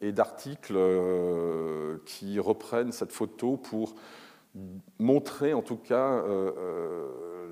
et 0.01 0.11
d'articles 0.11 0.77
qui 2.05 2.39
reprennent 2.39 2.91
cette 2.91 3.11
photo 3.11 3.57
pour 3.57 3.95
montrer 4.99 5.53
en 5.53 5.61
tout 5.61 5.77
cas 5.77 6.23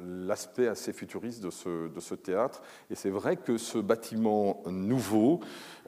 l'aspect 0.06 0.68
assez 0.68 0.94
futuriste 0.94 1.44
de 1.44 1.50
ce, 1.50 1.88
de 1.88 2.00
ce 2.00 2.16
théâtre. 2.16 2.62
Et 2.90 2.96
c'est 2.96 3.10
vrai 3.10 3.38
que 3.38 3.58
ce 3.58 3.78
bâtiment 3.78 4.64
nouveau, 4.68 5.40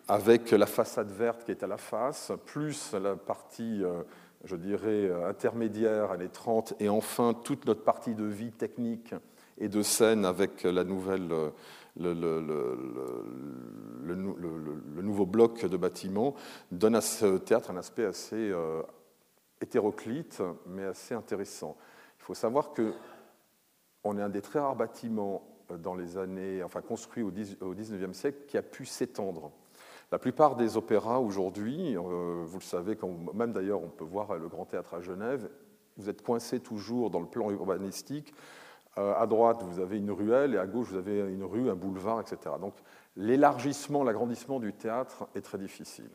avec 0.08 0.52
la 0.52 0.66
façade 0.66 1.12
verte 1.12 1.44
qui 1.46 1.52
est 1.52 1.64
à 1.64 1.68
la 1.68 1.78
face, 1.78 2.32
plus 2.46 2.94
la 2.94 3.16
partie, 3.16 3.84
euh, 3.84 4.04
je 4.46 4.56
dirais, 4.56 5.12
intermédiaire, 5.28 6.12
années 6.12 6.30
30, 6.30 6.76
et 6.80 6.90
enfin 6.90 7.34
toute 7.34 7.66
notre 7.66 7.84
partie 7.84 8.16
de 8.16 8.24
vie 8.24 8.52
technique 8.52 9.14
et 9.58 9.70
de 9.70 9.82
scène 9.82 10.26
avec 10.26 10.64
la 10.64 10.84
nouvelle, 10.84 11.28
le, 12.00 12.14
le, 14.96 15.02
nouveau 15.02 15.26
bloc 15.26 15.66
de 15.66 15.78
bâtiment, 15.78 16.36
donne 16.72 16.96
à 16.96 17.02
ce 17.02 17.38
théâtre 17.38 17.72
un 17.72 17.78
aspect 17.78 18.06
assez 18.06 18.36
euh, 18.36 18.82
hétéroclite, 19.62 20.42
mais 20.66 20.86
assez 20.86 21.14
intéressant. 21.14 21.78
Il 22.20 22.24
faut 22.24 22.34
savoir 22.34 22.74
que 22.74 22.94
on 24.04 24.18
est 24.18 24.22
un 24.22 24.30
des 24.30 24.42
très 24.42 24.60
rares 24.60 24.76
bâtiments 24.76 25.44
euh, 25.72 25.78
dans 25.78 25.96
les 25.96 26.18
années, 26.18 26.64
enfin 26.64 26.82
construits 26.82 27.24
au 27.24 27.32
XIXe 27.32 28.18
siècle 28.18 28.40
qui 28.48 28.58
a 28.58 28.64
pu 28.64 28.86
s'étendre. 28.86 29.52
La 30.12 30.20
plupart 30.20 30.58
des 30.58 30.76
opéras 30.76 31.20
aujourd'hui, 31.20 31.96
euh, 31.96 32.44
vous 32.46 32.60
le 32.60 32.64
savez, 32.64 32.98
même 33.34 33.54
d'ailleurs 33.54 33.82
on 33.82 33.88
peut 33.88 34.04
voir 34.04 34.38
le 34.38 34.50
Grand 34.50 34.66
Théâtre 34.66 34.96
à 34.96 35.02
Genève, 35.02 35.50
vous 35.96 36.10
êtes 36.10 36.22
coincé 36.22 36.60
toujours 36.60 37.10
dans 37.10 37.22
le 37.22 37.28
plan 37.28 37.50
urbanistique. 37.50 38.34
Euh, 38.98 39.14
à 39.16 39.26
droite, 39.26 39.64
vous 39.64 39.80
avez 39.80 40.00
une 40.00 40.12
ruelle 40.12 40.54
et 40.54 40.58
à 40.58 40.68
gauche, 40.68 40.90
vous 40.90 40.98
avez 40.98 41.20
une 41.20 41.46
rue, 41.46 41.70
un 41.70 41.76
boulevard, 41.76 42.20
etc. 42.20 42.56
Donc 42.60 42.74
l'élargissement, 43.16 44.04
l'agrandissement 44.04 44.60
du 44.60 44.74
théâtre 44.74 45.30
est 45.34 45.42
très 45.42 45.58
difficile. 45.58 46.10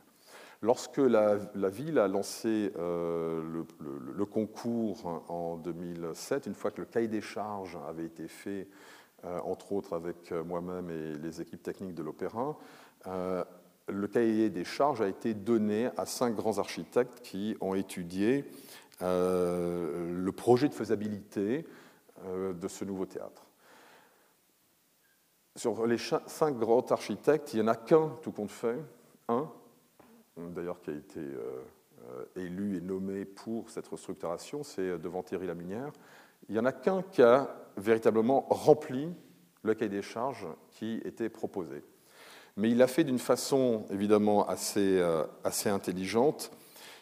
Lorsque 0.61 0.99
la, 0.99 1.37
ville 1.71 1.99
a 1.99 2.07
lancé 2.07 2.73
euh, 2.77 3.65
le, 3.81 4.25
concours 4.27 5.23
en 5.29 5.57
2007, 5.57 6.47
une 6.47 6.55
fois 6.55 6.71
que 6.71 6.83
le 6.83 6.87
cahier 6.87 7.09
des 7.09 7.23
charges 7.23 7.79
avait 7.89 8.05
été 8.05 8.29
fait, 8.29 8.69
entre 9.45 9.73
autres 9.73 9.95
avec 9.95 10.31
moi-même 10.31 10.91
et 10.91 11.19
les 11.19 11.41
équipes 11.41 11.63
techniques 11.63 11.95
de 11.95 12.03
l'Opéra, 12.03 12.57
le 13.89 14.07
cahier 14.09 14.51
des 14.51 14.65
charges 14.65 15.01
a 15.01 15.09
été 15.09 15.35
donné 15.35 15.91
à 15.97 16.07
cinq 16.07 16.35
grands 16.35 16.59
architectes 16.59 17.21
qui 17.23 17.57
ont 17.61 17.75
étudié 17.75 18.45
le 19.01 20.31
projet 20.31 20.69
de 20.69 20.75
faisabilité 20.75 21.67
de 22.27 22.69
ce 22.69 22.85
nouveau 22.85 23.07
théâtre. 23.07 23.47
Sur 25.57 25.87
les 25.87 25.99
cinq 25.99 26.59
grands 26.59 26.85
architectes, 26.91 27.55
il 27.55 27.63
n'y 27.63 27.63
en 27.63 27.73
a 27.73 27.77
qu'un, 27.77 28.11
tout 28.23 28.33
compte 28.33 28.51
fait, 28.51 28.79
un, 29.29 29.51
d'ailleurs 30.37 30.81
qui 30.81 30.91
a 30.91 30.95
été 30.95 31.21
euh, 31.21 31.63
euh, 32.11 32.25
élu 32.37 32.77
et 32.77 32.81
nommé 32.81 33.25
pour 33.25 33.71
cette 33.71 33.89
restructuration, 33.89 34.63
c'est 34.63 34.83
euh, 34.83 34.99
devant 34.99 35.23
Thierry 35.23 35.47
Lamunière. 35.47 35.93
Il 36.49 36.53
n'y 36.53 36.59
en 36.59 36.67
a 36.67 36.73
qu'un 36.73 37.03
qui 37.03 37.23
a 37.23 37.57
véritablement 37.77 38.47
rempli 38.51 39.09
le 39.63 39.75
cahier 39.75 39.89
des 39.89 40.03
charges 40.03 40.47
qui 40.71 41.01
était 41.05 41.29
proposé. 41.29 41.83
Mais 42.57 42.71
il 42.71 42.79
l'a 42.79 42.87
fait 42.87 43.05
d'une 43.05 43.19
façon 43.19 43.85
évidemment 43.91 44.47
assez, 44.49 45.03
assez 45.45 45.69
intelligente, 45.69 46.51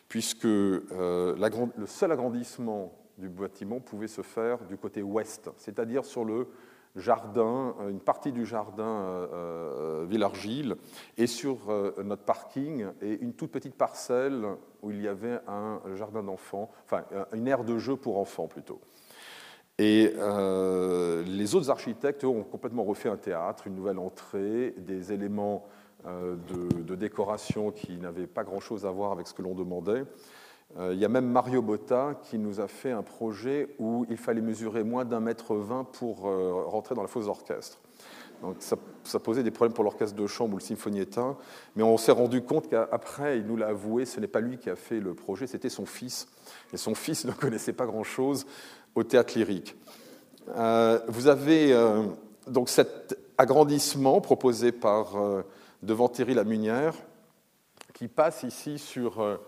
puisque 0.08 0.44
le 0.44 1.86
seul 1.86 2.10
agrandissement 2.10 2.92
du 3.18 3.28
bâtiment 3.28 3.80
pouvait 3.80 4.08
se 4.08 4.22
faire 4.22 4.58
du 4.64 4.76
côté 4.76 5.02
ouest, 5.02 5.50
c'est-à-dire 5.56 6.04
sur 6.04 6.24
le 6.24 6.48
jardin, 6.96 7.74
euh, 7.80 7.90
une 7.90 8.00
partie 8.00 8.32
du 8.32 8.46
jardin 8.46 8.84
euh, 8.84 9.26
euh, 9.32 10.06
Villargile, 10.08 10.76
et 11.16 11.26
sur 11.26 11.58
notre 12.02 12.22
parking, 12.22 12.86
et 13.02 13.18
une 13.20 13.34
toute 13.34 13.50
petite 13.50 13.74
parcelle 13.74 14.44
où 14.82 14.90
il 14.90 15.00
y 15.02 15.08
avait 15.08 15.40
un 15.48 15.80
jardin 15.94 16.22
d'enfants, 16.22 16.70
enfin 16.84 17.04
une 17.32 17.48
aire 17.48 17.64
de 17.64 17.78
jeu 17.78 17.96
pour 17.96 18.18
enfants 18.18 18.46
plutôt. 18.46 18.80
Et 19.78 20.12
les 21.26 21.54
autres 21.54 21.70
architectes 21.70 22.24
ont 22.24 22.44
complètement 22.44 22.84
refait 22.84 23.08
un 23.08 23.16
théâtre, 23.16 23.66
une 23.66 23.74
nouvelle 23.74 23.98
entrée, 23.98 24.74
des 24.78 25.12
éléments 25.12 25.66
de, 26.06 26.82
de, 26.82 26.94
décoration 26.94 27.72
qui 27.72 27.96
n'avaient 27.96 28.28
pas 28.28 28.44
grand-chose 28.44 28.86
à 28.86 28.90
voir 28.90 29.10
avec 29.10 29.26
ce 29.26 29.34
que 29.34 29.42
l'on 29.42 29.54
demandait. 29.54 30.04
Euh, 30.76 30.92
il 30.92 30.98
y 30.98 31.04
a 31.04 31.08
même 31.08 31.26
Mario 31.26 31.62
Botta 31.62 32.18
qui 32.22 32.38
nous 32.38 32.60
a 32.60 32.66
fait 32.66 32.90
un 32.90 33.02
projet 33.02 33.68
où 33.78 34.06
il 34.10 34.16
fallait 34.16 34.40
mesurer 34.40 34.82
moins 34.82 35.04
d'un 35.04 35.20
mètre 35.20 35.54
vingt 35.54 35.84
pour 35.84 36.26
euh, 36.26 36.64
rentrer 36.66 36.94
dans 36.94 37.02
la 37.02 37.08
fosse 37.08 37.26
d'orchestre. 37.26 37.78
Donc 38.42 38.56
ça, 38.58 39.18
posait 39.20 39.44
des 39.44 39.52
problèmes 39.52 39.72
pour 39.72 39.84
l'orchestre 39.84 40.16
de 40.16 40.26
chambre 40.26 40.54
ou 40.54 40.58
le 40.58 40.62
symphonietta, 40.62 41.36
mais 41.76 41.82
on 41.82 41.96
s'est 41.96 42.12
rendu 42.12 42.42
compte 42.42 42.68
qu'après, 42.68 43.38
il 43.38 43.46
nous 43.46 43.56
l'a 43.56 43.68
avoué, 43.68 44.04
ce 44.04 44.20
n'est 44.20 44.26
pas 44.26 44.40
lui 44.40 44.58
qui 44.58 44.68
a 44.68 44.76
fait 44.76 45.00
le 45.00 45.14
projet, 45.14 45.46
c'était 45.46 45.70
son 45.70 45.86
fils. 45.86 46.26
Et 46.72 46.76
son 46.76 46.94
fils 46.94 47.24
ne 47.24 47.32
connaissait 47.40 47.72
pas 47.72 47.86
grand-chose 47.86 48.44
au 48.94 49.02
théâtre 49.02 49.36
lyrique. 49.36 49.76
Euh, 50.56 51.00
vous 51.08 51.26
avez 51.28 51.74
donc 52.46 52.68
cet 52.68 53.18
agrandissement 53.38 54.20
proposé 54.20 54.72
par 54.72 55.16
devant 55.82 56.08
Thierry 56.08 56.34
Lamunière, 56.34 56.94
qui 57.94 58.08
passe 58.08 58.42
ici 58.42 58.78
sur 58.78 59.38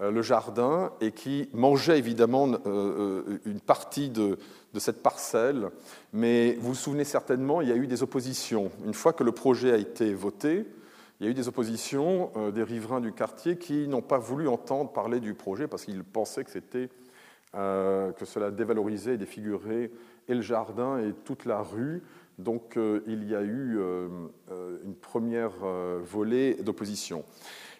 euh, 0.00 0.10
le 0.10 0.22
jardin 0.22 0.92
et 1.00 1.12
qui 1.12 1.48
mangeait 1.52 1.98
évidemment 1.98 2.48
euh, 2.48 2.58
euh, 2.66 3.38
une 3.44 3.60
partie 3.60 4.08
de, 4.08 4.38
cette 4.78 5.02
parcelle. 5.02 5.68
Mais 6.12 6.54
vous 6.54 6.68
vous 6.68 6.74
souvenez 6.74 7.04
certainement, 7.04 7.60
il 7.60 7.68
y 7.68 7.72
a 7.72 7.76
eu 7.76 7.86
des 7.86 8.02
oppositions. 8.02 8.70
Une 8.86 8.94
fois 8.94 9.12
que 9.12 9.24
le 9.24 9.32
projet 9.32 9.72
a 9.72 9.76
été 9.76 10.14
voté, 10.14 10.64
il 11.18 11.26
y 11.26 11.28
a 11.28 11.32
eu 11.32 11.34
des 11.34 11.48
oppositions 11.48 12.30
des 12.54 12.62
riverains 12.62 13.00
du 13.00 13.12
quartier 13.12 13.58
qui 13.58 13.88
n'ont 13.88 14.00
pas 14.00 14.16
voulu 14.16 14.48
entendre 14.48 14.90
parler 14.90 15.20
du 15.20 15.34
projet 15.34 15.66
parce 15.68 15.84
qu'ils 15.84 16.02
pensaient 16.02 16.44
que, 16.44 16.50
c'était, 16.50 16.88
que 17.52 18.24
cela 18.24 18.50
dévalorisait 18.50 19.14
et 19.14 19.18
défigurait 19.18 19.90
et 20.28 20.34
le 20.34 20.40
jardin 20.40 20.98
et 20.98 21.12
toute 21.24 21.44
la 21.44 21.62
rue. 21.62 22.02
Donc 22.38 22.78
il 23.06 23.28
y 23.28 23.34
a 23.34 23.42
eu 23.42 23.78
une 24.84 24.94
première 24.94 25.52
volée 26.04 26.54
d'opposition. 26.62 27.24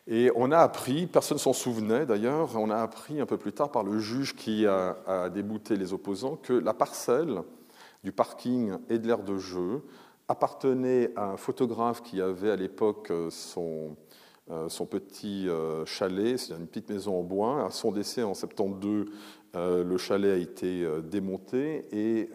Et 0.07 0.31
on 0.35 0.51
a 0.51 0.59
appris, 0.59 1.07
personne 1.07 1.37
ne 1.37 1.41
s'en 1.41 1.53
souvenait 1.53 2.05
d'ailleurs, 2.05 2.57
on 2.57 2.71
a 2.71 2.79
appris 2.79 3.21
un 3.21 3.27
peu 3.27 3.37
plus 3.37 3.53
tard 3.53 3.71
par 3.71 3.85
le 3.85 3.99
juge 3.99 4.35
qui 4.35 4.67
a, 4.67 5.29
débouté 5.33 5.77
les 5.77 5.93
opposants 5.93 6.37
que 6.37 6.53
la 6.53 6.75
parcelle 6.75 7.43
du 8.03 8.13
parking 8.13 8.73
et 8.89 8.99
de 8.99 9.07
l'aire 9.07 9.23
de 9.23 9.39
jeu 9.39 9.83
appartenait 10.27 11.13
à 11.17 11.31
un 11.31 11.37
photographe 11.37 12.03
qui 12.03 12.21
avait 12.21 12.51
à 12.51 12.57
l'époque 12.57 13.13
son, 13.31 13.97
euh, 14.51 14.69
son 14.69 14.87
petit 14.87 15.49
euh, 15.49 15.85
chalet, 15.87 16.39
c'est 16.39 16.55
une 16.55 16.67
petite 16.67 16.89
maison 16.89 17.21
en 17.21 17.23
bois. 17.23 17.67
À 17.67 17.71
son 17.71 17.93
décès 17.93 18.23
en 18.23 18.35
72, 18.35 19.07
euh, 19.07 19.11
le 19.55 19.97
chalet 19.99 20.33
a 20.33 20.37
été 20.37 20.87
démonté 21.05 21.85
et 21.93 22.31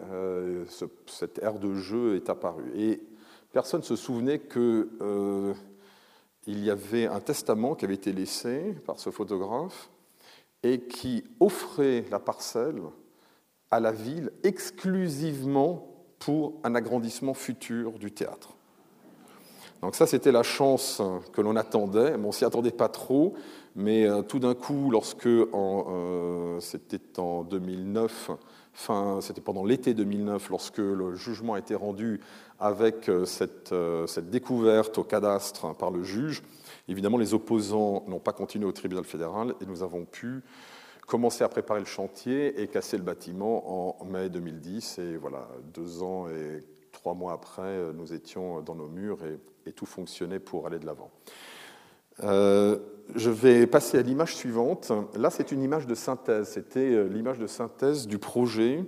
cette 1.06 1.38
aire 1.38 1.58
de 1.58 1.74
jeu 1.74 2.16
est 2.16 2.28
apparue. 2.28 2.70
Et 2.74 3.02
personne 3.52 3.80
ne 3.80 3.86
se 3.86 3.96
souvenait 3.96 4.40
que 4.40 5.54
il 6.46 6.64
y 6.64 6.70
avait 6.70 7.06
un 7.06 7.20
testament 7.20 7.74
qui 7.74 7.84
avait 7.84 7.94
été 7.94 8.12
laissé 8.12 8.74
par 8.86 9.00
ce 9.00 9.10
photographe 9.10 9.90
et 10.62 10.80
qui 10.80 11.24
offrait 11.40 12.04
la 12.10 12.18
parcelle 12.18 12.80
à 13.70 13.80
la 13.80 13.92
ville 13.92 14.30
exclusivement 14.44 15.92
pour 16.18 16.54
un 16.64 16.74
agrandissement 16.74 17.34
futur 17.34 17.98
du 17.98 18.12
théâtre. 18.12 18.56
Donc 19.82 19.94
ça, 19.94 20.06
c'était 20.06 20.32
la 20.32 20.42
chance 20.42 21.02
que 21.32 21.40
l'on 21.40 21.56
attendait. 21.56 22.14
on 22.14 22.32
s'y 22.32 22.44
attendait 22.44 22.70
pas 22.70 22.88
trop, 22.88 23.34
mais 23.76 24.06
euh, 24.06 24.22
tout 24.22 24.38
d'un 24.38 24.54
coup, 24.54 24.90
lorsque 24.90 25.26
euh, 25.26 26.60
c'était 26.60 27.20
en 27.20 27.44
2009, 27.44 28.30
enfin, 28.74 29.18
c'était 29.20 29.42
pendant 29.42 29.64
l'été 29.64 29.92
2009, 29.92 30.48
lorsque 30.48 30.78
le 30.78 31.14
jugement 31.14 31.54
a 31.54 31.58
été 31.58 31.74
rendu 31.74 32.20
avec 32.58 33.10
euh, 33.10 33.26
cette, 33.26 33.74
découverte 34.30 34.96
au 34.96 35.04
cadastre 35.04 35.74
par 35.76 35.90
le 35.90 36.02
juge, 36.02 36.42
évidemment, 36.88 37.18
les 37.18 37.34
opposants 37.34 38.02
n'ont 38.08 38.18
pas 38.18 38.32
continué 38.32 38.64
au 38.64 38.72
tribunal 38.72 39.04
fédéral 39.04 39.54
et 39.60 39.66
nous 39.66 39.82
avons 39.82 40.06
pu 40.06 40.42
commencé 41.06 41.44
à 41.44 41.48
préparer 41.48 41.80
le 41.80 41.86
chantier 41.86 42.60
et 42.62 42.68
cassé 42.68 42.96
le 42.96 43.02
bâtiment 43.02 44.00
en 44.00 44.04
mai 44.06 44.30
2010. 44.30 45.00
Et 45.00 45.16
voilà, 45.18 45.48
deux 45.74 46.02
ans 46.02 46.28
et 46.28 46.64
trois 46.92 47.12
mois 47.12 47.34
après, 47.34 47.92
nous 47.92 48.14
étions 48.14 48.62
dans 48.62 48.74
nos 48.74 48.88
murs 48.88 49.18
et, 49.66 49.72
tout 49.72 49.84
fonctionnait 49.84 50.38
pour 50.38 50.66
aller 50.66 50.78
de 50.78 50.86
l'avant. 50.86 51.10
Je 53.14 53.30
vais 53.30 53.66
passer 53.66 53.98
à 53.98 54.02
l'image 54.02 54.34
suivante. 54.34 54.92
Là, 55.16 55.30
c'est 55.30 55.52
une 55.52 55.62
image 55.62 55.86
de 55.86 55.94
synthèse. 55.94 56.48
C'était 56.48 56.92
euh, 56.92 57.04
l'image 57.04 57.38
de 57.38 57.46
synthèse 57.46 58.06
du 58.06 58.18
projet 58.18 58.84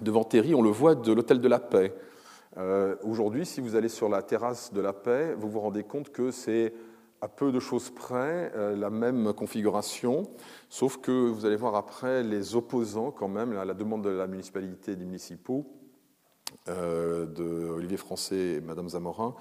devant 0.00 0.24
Terry. 0.24 0.54
On 0.54 0.62
le 0.62 0.70
voit 0.70 0.94
de 0.94 1.12
l'Hôtel 1.12 1.40
de 1.40 1.48
la 1.48 1.58
Paix. 1.58 1.94
Euh, 2.58 2.96
aujourd'hui, 3.02 3.46
si 3.46 3.60
vous 3.60 3.76
allez 3.76 3.88
sur 3.88 4.08
la 4.08 4.22
terrasse 4.22 4.72
de 4.72 4.80
la 4.80 4.92
Paix, 4.92 5.34
vous 5.38 5.50
vous 5.50 5.60
rendez 5.60 5.84
compte 5.84 6.10
que 6.10 6.30
c'est 6.30 6.74
à 7.22 7.28
peu 7.28 7.50
de 7.50 7.60
choses 7.60 7.90
près 7.90 8.52
la 8.76 8.90
même 8.90 9.32
configuration, 9.32 10.24
sauf 10.68 10.98
que 10.98 11.10
vous 11.10 11.46
allez 11.46 11.56
voir 11.56 11.74
après 11.74 12.22
les 12.22 12.54
opposants 12.54 13.10
quand 13.10 13.26
même, 13.26 13.56
à 13.56 13.64
la 13.64 13.72
demande 13.72 14.04
de 14.04 14.10
la 14.10 14.26
municipalité 14.26 14.92
et 14.92 14.96
des 14.96 15.06
municipaux, 15.06 15.64
de 16.66 17.70
Olivier 17.70 17.96
Français 17.96 18.56
et 18.56 18.60
Madame 18.60 18.90
Zamorin, 18.90 19.34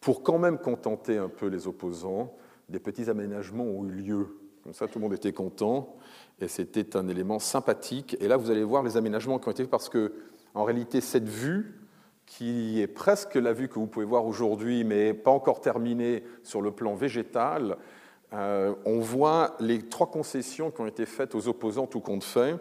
pour 0.00 0.22
quand 0.22 0.38
même 0.38 0.56
contenter 0.56 1.18
un 1.18 1.28
peu 1.28 1.48
les 1.48 1.66
opposants, 1.66 2.32
des 2.68 2.78
petits 2.78 3.08
aménagements 3.08 3.64
ont 3.64 3.84
eu 3.84 3.92
lieu. 3.92 4.38
Comme 4.62 4.74
ça, 4.74 4.88
tout 4.88 4.98
le 4.98 5.04
monde 5.04 5.14
était 5.14 5.32
content 5.32 5.96
et 6.40 6.48
c'était 6.48 6.96
un 6.96 7.08
élément 7.08 7.38
sympathique. 7.38 8.16
Et 8.20 8.28
là, 8.28 8.36
vous 8.36 8.50
allez 8.50 8.64
voir 8.64 8.82
les 8.82 8.96
aménagements 8.96 9.38
qui 9.38 9.48
ont 9.48 9.52
été 9.52 9.62
faits 9.62 9.70
parce 9.70 9.88
que, 9.88 10.12
en 10.54 10.64
réalité, 10.64 11.00
cette 11.00 11.28
vue, 11.28 11.80
qui 12.26 12.80
est 12.80 12.88
presque 12.88 13.36
la 13.36 13.52
vue 13.52 13.68
que 13.68 13.78
vous 13.78 13.86
pouvez 13.86 14.04
voir 14.04 14.26
aujourd'hui, 14.26 14.82
mais 14.82 15.14
pas 15.14 15.30
encore 15.30 15.60
terminée 15.60 16.24
sur 16.42 16.60
le 16.60 16.72
plan 16.72 16.94
végétal, 16.94 17.76
euh, 18.32 18.74
on 18.84 18.98
voit 18.98 19.54
les 19.60 19.82
trois 19.82 20.10
concessions 20.10 20.72
qui 20.72 20.80
ont 20.80 20.86
été 20.86 21.06
faites 21.06 21.34
aux 21.36 21.46
opposants, 21.46 21.86
tout 21.86 22.00
compte 22.00 22.24
fait. 22.24 22.56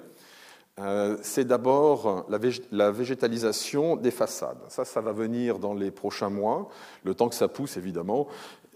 Euh, 0.78 1.18
c'est 1.22 1.46
d'abord 1.46 2.26
la 2.30 2.92
végétalisation 2.92 3.96
des 3.96 4.12
façades. 4.12 4.60
Ça, 4.68 4.84
ça 4.84 5.02
va 5.02 5.14
venir 5.14 5.58
dans 5.58 5.74
les 5.74 5.90
prochains 5.90 6.30
mois, 6.30 6.70
le 7.04 7.16
temps 7.16 7.30
que 7.30 7.36
ça 7.36 7.48
pousse 7.48 7.78
évidemment, 7.78 8.28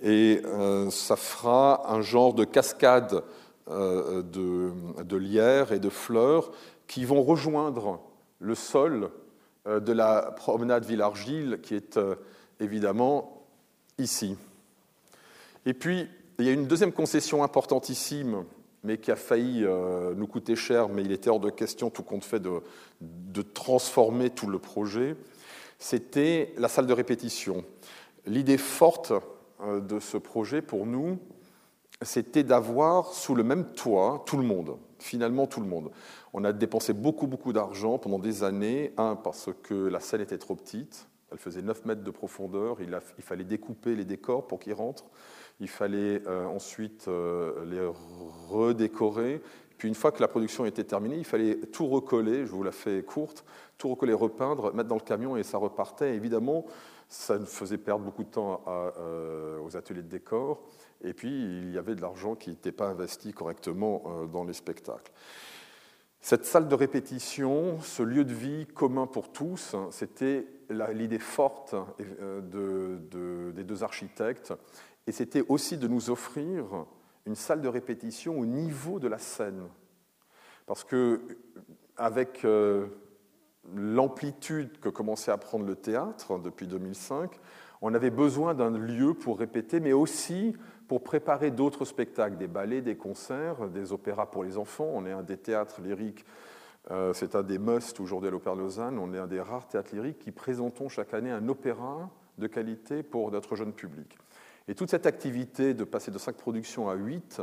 et 0.01 0.41
euh, 0.45 0.89
ça 0.89 1.15
fera 1.15 1.91
un 1.91 2.01
genre 2.01 2.33
de 2.33 2.45
cascade 2.45 3.23
euh, 3.69 4.23
de, 4.23 5.17
lierre 5.17 5.71
et 5.71 5.79
de 5.79 5.89
fleurs 5.89 6.51
qui 6.87 7.05
vont 7.05 7.21
rejoindre 7.21 7.99
le 8.39 8.55
sol 8.55 9.11
de 9.65 9.91
la 9.91 10.33
promenade 10.35 10.85
Villargile 10.85 11.59
qui 11.61 11.75
est 11.75 11.99
évidemment 12.59 13.45
ici. 13.99 14.35
Et 15.65 15.73
puis, 15.73 16.07
il 16.39 16.45
y 16.45 16.49
a 16.49 16.53
une 16.53 16.65
deuxième 16.65 16.93
concession 16.93 17.43
importantissime 17.43 18.45
mais 18.83 18.97
qui 18.97 19.11
a 19.11 19.15
failli 19.15 19.63
euh, 19.65 20.13
nous 20.15 20.27
coûter 20.27 20.55
cher, 20.55 20.89
mais 20.89 21.01
il 21.03 21.11
était 21.11 21.29
hors 21.29 21.39
de 21.39 21.49
question, 21.49 21.89
tout 21.89 22.03
compte 22.03 22.23
fait, 22.23 22.39
de, 22.39 22.61
de 23.01 23.41
transformer 23.41 24.29
tout 24.29 24.47
le 24.47 24.59
projet, 24.59 25.15
c'était 25.77 26.53
la 26.57 26.67
salle 26.67 26.87
de 26.87 26.93
répétition. 26.93 27.63
L'idée 28.25 28.57
forte 28.57 29.11
euh, 29.11 29.19
de 29.61 29.99
ce 29.99 30.17
projet 30.17 30.61
pour 30.61 30.85
nous, 30.85 31.19
c'était 32.01 32.43
d'avoir 32.43 33.13
sous 33.13 33.35
le 33.35 33.43
même 33.43 33.65
toit 33.73 34.23
tout 34.25 34.37
le 34.37 34.43
monde, 34.43 34.77
finalement 34.99 35.47
tout 35.47 35.59
le 35.59 35.67
monde. 35.67 35.91
On 36.33 36.43
a 36.43 36.53
dépensé 36.53 36.93
beaucoup, 36.93 37.27
beaucoup 37.27 37.51
d'argent 37.51 37.97
pendant 37.97 38.19
des 38.19 38.43
années, 38.43 38.93
un, 38.97 39.15
parce 39.15 39.49
que 39.63 39.73
la 39.73 39.99
salle 39.99 40.21
était 40.21 40.37
trop 40.37 40.55
petite, 40.55 41.07
elle 41.31 41.37
faisait 41.37 41.61
9 41.61 41.85
mètres 41.85 42.03
de 42.03 42.11
profondeur, 42.11 42.77
il, 42.81 42.97
il 43.17 43.23
fallait 43.23 43.43
découper 43.43 43.95
les 43.95 44.05
décors 44.05 44.47
pour 44.47 44.59
qu'ils 44.59 44.73
rentrent. 44.73 45.05
Il 45.59 45.67
fallait 45.67 46.21
euh, 46.25 46.45
ensuite 46.45 47.07
euh, 47.07 47.65
les 47.65 47.85
redécorer. 48.49 49.41
Puis 49.77 49.87
une 49.87 49.95
fois 49.95 50.11
que 50.11 50.21
la 50.21 50.27
production 50.27 50.65
était 50.65 50.83
terminée, 50.83 51.17
il 51.17 51.25
fallait 51.25 51.55
tout 51.57 51.87
recoller, 51.87 52.45
je 52.45 52.51
vous 52.51 52.63
la 52.63 52.71
fais 52.71 53.03
courte, 53.03 53.45
tout 53.77 53.89
recoller, 53.89 54.13
repeindre, 54.13 54.73
mettre 54.73 54.89
dans 54.89 54.95
le 54.95 55.01
camion 55.01 55.37
et 55.37 55.43
ça 55.43 55.57
repartait. 55.57 56.15
évidemment, 56.15 56.65
ça 57.09 57.39
faisait 57.39 57.77
perdre 57.77 58.05
beaucoup 58.05 58.23
de 58.23 58.29
temps 58.29 58.63
euh, 58.67 59.59
aux 59.59 59.75
ateliers 59.75 60.03
de 60.03 60.07
décor. 60.07 60.61
Et 61.01 61.13
puis, 61.13 61.29
il 61.29 61.71
y 61.71 61.77
avait 61.77 61.95
de 61.95 62.01
l'argent 62.01 62.35
qui 62.35 62.51
n'était 62.51 62.71
pas 62.71 62.87
investi 62.87 63.33
correctement 63.33 64.25
dans 64.31 64.43
les 64.43 64.53
spectacles. 64.53 65.11
Cette 66.21 66.45
salle 66.45 66.67
de 66.67 66.75
répétition, 66.75 67.79
ce 67.81 68.03
lieu 68.03 68.25
de 68.25 68.33
vie 68.33 68.67
commun 68.67 69.07
pour 69.07 69.31
tous, 69.31 69.75
c'était 69.89 70.45
l'idée 70.69 71.19
forte 71.19 71.75
des 71.99 73.63
deux 73.63 73.83
architectes 73.83 74.53
et 75.07 75.11
c'était 75.11 75.43
aussi 75.47 75.77
de 75.77 75.87
nous 75.87 76.09
offrir 76.09 76.85
une 77.25 77.35
salle 77.35 77.61
de 77.61 77.67
répétition 77.67 78.39
au 78.39 78.45
niveau 78.45 78.99
de 78.99 79.07
la 79.07 79.17
scène. 79.17 79.67
Parce 80.65 80.83
que, 80.83 81.21
avec 81.97 82.45
euh, 82.45 82.87
l'amplitude 83.75 84.79
que 84.79 84.89
commençait 84.89 85.31
à 85.31 85.37
prendre 85.37 85.65
le 85.65 85.75
théâtre 85.75 86.39
depuis 86.39 86.67
2005, 86.67 87.31
on 87.81 87.93
avait 87.93 88.09
besoin 88.09 88.53
d'un 88.53 88.71
lieu 88.71 89.13
pour 89.13 89.39
répéter, 89.39 89.79
mais 89.79 89.93
aussi 89.93 90.55
pour 90.87 91.03
préparer 91.03 91.51
d'autres 91.51 91.85
spectacles, 91.85 92.37
des 92.37 92.47
ballets, 92.47 92.81
des 92.81 92.97
concerts, 92.97 93.69
des 93.69 93.93
opéras 93.93 94.25
pour 94.25 94.43
les 94.43 94.57
enfants. 94.57 94.89
On 94.91 95.05
est 95.05 95.11
un 95.11 95.23
des 95.23 95.37
théâtres 95.37 95.81
lyriques, 95.81 96.25
euh, 96.91 97.13
c'est 97.13 97.35
un 97.35 97.43
des 97.43 97.59
musts 97.59 97.99
aujourd'hui 97.99 98.27
à 98.27 98.31
l'Opéra 98.31 98.55
de 98.55 98.61
Lausanne, 98.61 98.97
on 98.97 99.13
est 99.13 99.19
un 99.19 99.27
des 99.27 99.39
rares 99.39 99.67
théâtres 99.67 99.93
lyriques 99.93 100.19
qui 100.19 100.31
présentons 100.31 100.89
chaque 100.89 101.13
année 101.13 101.31
un 101.31 101.47
opéra 101.47 102.09
de 102.37 102.47
qualité 102.47 103.03
pour 103.03 103.31
notre 103.31 103.55
jeune 103.55 103.73
public. 103.73 104.17
Et 104.67 104.75
toute 104.75 104.89
cette 104.89 105.05
activité 105.05 105.73
de 105.73 105.83
passer 105.83 106.11
de 106.11 106.17
5 106.17 106.35
productions 106.35 106.89
à 106.89 106.95
8 106.95 107.41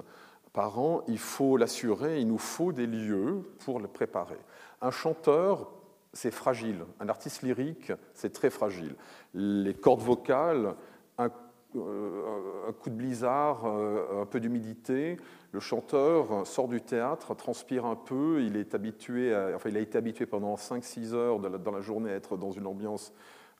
par 0.53 0.79
an, 0.79 1.03
il 1.07 1.19
faut 1.19 1.57
l'assurer, 1.57 2.21
il 2.21 2.29
nous 2.29 2.39
faut 2.39 2.73
des 2.73 2.87
lieux 2.87 3.43
pour 3.65 3.79
le 3.79 3.89
préparer. 3.89 4.39
Un 4.81 4.91
chanteur, 4.91 5.71
c'est 6.17 6.31
fragile. 6.31 6.85
Un 6.99 7.09
artiste 7.09 7.43
lyrique, 7.43 7.93
c'est 8.15 8.33
très 8.33 8.51
fragile. 8.51 8.97
Les 9.35 9.75
cordes 9.75 10.01
vocales, 10.01 10.75
un, 11.19 11.31
euh, 11.77 12.73
coup 12.81 12.91
de 12.91 12.95
blizzard, 12.95 13.67
euh, 13.67 14.23
un 14.23 14.27
peu 14.27 14.41
d'humidité, 14.41 15.19
le 15.53 15.61
chanteur 15.61 16.47
sort 16.47 16.69
du 16.69 16.81
théâtre, 16.81 17.35
transpire 17.35 17.85
un 17.85 17.97
peu, 17.97 18.43
il 18.43 18.57
est 18.57 18.75
habitué, 18.75 19.35
enfin 19.55 19.69
il 19.69 19.77
a 19.77 19.81
été 19.81 19.97
habitué 19.97 20.27
pendant 20.27 20.57
5-6 20.57 21.13
heures 21.15 21.39
dans 21.39 21.71
la 21.71 21.81
journée 21.81 22.11
à 22.11 22.15
être 22.15 22.37
dans 22.37 22.51
une 22.51 22.67
ambiance 22.67 23.13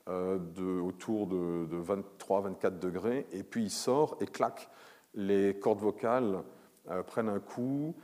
euh, 0.09 0.37
de, 0.37 0.79
autour 0.79 1.27
de, 1.27 1.67
23-24 1.71 2.79
degrés, 2.79 3.27
et 3.31 3.43
puis 3.43 3.63
il 3.63 3.71
sort 3.71 4.17
et 4.19 4.25
claque, 4.25 4.69
les 5.13 5.57
cordes 5.59 5.79
vocales 5.79 6.43
prennent 7.05 7.29
un 7.29 7.39
coup, 7.39 7.95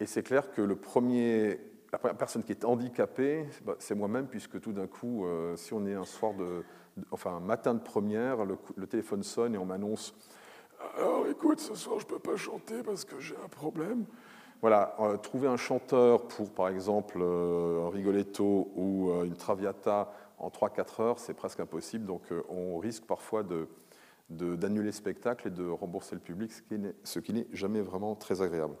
et 0.00 0.06
c'est 0.06 0.22
clair 0.22 0.50
que 0.50 0.62
le 0.62 0.76
premier, 0.76 1.60
la 1.96 1.98
première 1.98 2.18
personne 2.18 2.42
qui 2.42 2.52
est 2.52 2.62
handicapée, 2.66 3.46
bah, 3.64 3.74
c'est 3.78 3.94
moi-même, 3.94 4.26
puisque 4.26 4.60
tout 4.60 4.72
d'un 4.74 4.86
coup, 4.86 5.24
euh, 5.24 5.56
si 5.56 5.72
on 5.72 5.86
est 5.86 5.94
un 5.94 6.04
soir 6.04 6.34
de, 6.34 6.62
enfin 7.10 7.36
un 7.36 7.40
matin 7.40 7.72
de 7.72 7.80
première, 7.80 8.44
le, 8.44 8.86
téléphone 8.86 9.22
sonne 9.22 9.54
et 9.54 9.58
on 9.58 9.64
m'annonce 9.64 10.14
alors 10.98 11.26
écoute, 11.26 11.58
ce 11.58 11.74
soir 11.74 11.98
je 11.98 12.04
ne 12.04 12.10
peux 12.10 12.18
pas 12.18 12.36
chanter 12.36 12.82
parce 12.82 13.06
que 13.06 13.18
j'ai 13.18 13.34
un 13.42 13.48
problème. 13.48 14.04
Voilà, 14.60 14.94
trouver 15.22 15.48
un 15.48 15.56
chanteur 15.56 16.28
pour 16.28 16.50
par 16.50 16.68
exemple 16.68 17.18
un 17.18 17.88
Rigoletto 17.88 18.70
ou 18.76 19.10
une 19.24 19.34
Traviata 19.34 20.12
en 20.38 20.50
3-4 20.50 21.02
heures, 21.02 21.18
c'est 21.18 21.32
presque 21.32 21.60
impossible. 21.60 22.04
Donc 22.04 22.30
euh, 22.30 22.42
on 22.50 22.76
risque 22.76 23.06
parfois 23.06 23.42
d'annuler 24.28 24.86
le 24.86 24.92
spectacle 24.92 25.48
et 25.48 25.50
de 25.50 25.66
rembourser 25.66 26.14
le 26.14 26.20
public, 26.20 26.52
ce 27.04 27.20
qui 27.20 27.32
n'est 27.32 27.46
jamais 27.52 27.80
vraiment 27.80 28.14
très 28.14 28.42
agréable. 28.42 28.76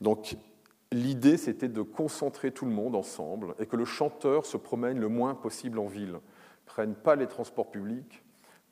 Donc 0.00 0.36
l'idée, 0.92 1.36
c'était 1.36 1.68
de 1.68 1.82
concentrer 1.82 2.50
tout 2.50 2.64
le 2.64 2.72
monde 2.72 2.94
ensemble 2.94 3.54
et 3.58 3.66
que 3.66 3.76
le 3.76 3.84
chanteur 3.84 4.46
se 4.46 4.56
promène 4.56 4.98
le 4.98 5.08
moins 5.08 5.34
possible 5.34 5.78
en 5.78 5.86
ville, 5.86 6.18
prenne 6.66 6.94
pas 6.94 7.16
les 7.16 7.26
transports 7.26 7.70
publics, 7.70 8.22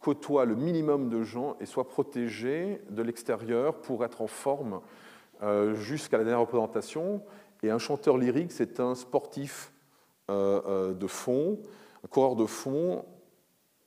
côtoie 0.00 0.44
le 0.44 0.56
minimum 0.56 1.08
de 1.08 1.22
gens 1.22 1.56
et 1.60 1.66
soit 1.66 1.88
protégé 1.88 2.80
de 2.90 3.02
l'extérieur 3.02 3.80
pour 3.80 4.04
être 4.04 4.20
en 4.20 4.26
forme 4.26 4.80
euh, 5.42 5.74
jusqu'à 5.74 6.18
la 6.18 6.24
dernière 6.24 6.40
représentation. 6.40 7.22
Et 7.62 7.70
un 7.70 7.78
chanteur 7.78 8.18
lyrique, 8.18 8.52
c'est 8.52 8.80
un 8.80 8.94
sportif 8.94 9.72
euh, 10.30 10.94
de 10.94 11.06
fond 11.06 11.58
un 12.04 12.08
coureur 12.08 12.36
de 12.36 12.46
fond 12.46 13.04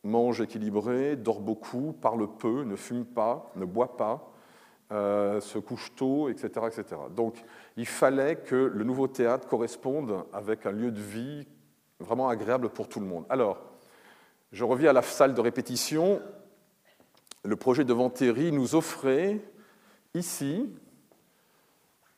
mange 0.03 0.39
équilibré, 0.41 1.15
dort 1.15 1.41
beaucoup, 1.41 1.93
parle 1.93 2.27
peu, 2.37 2.63
ne 2.63 2.75
fume 2.75 3.05
pas, 3.05 3.51
ne 3.55 3.65
boit 3.65 3.97
pas, 3.97 4.31
euh, 4.91 5.41
se 5.41 5.57
couche 5.57 5.93
tôt, 5.95 6.29
etc., 6.29 6.49
etc. 6.67 7.01
il 7.77 7.85
fallait 7.85 8.37
que 8.37 8.55
le 8.55 8.83
nouveau 8.83 9.07
théâtre 9.07 9.47
corresponde 9.47 10.25
avec 10.33 10.65
un 10.65 10.71
lieu 10.71 10.91
de 10.91 10.99
vie 10.99 11.47
vraiment 11.99 12.29
agréable 12.29 12.69
pour 12.69 12.87
tout 12.87 12.99
le 12.99 13.05
monde. 13.05 13.25
Alors, 13.29 13.61
je 14.51 14.63
reviens 14.63 14.91
à 14.91 14.93
la 14.93 15.01
salle 15.01 15.33
de 15.33 15.41
répétition. 15.41 16.21
Le 17.43 17.55
projet 17.55 17.83
de 17.83 17.93
Ventéry 17.93 18.51
nous 18.51 18.75
offrait 18.75 19.41
ici, 20.13 20.69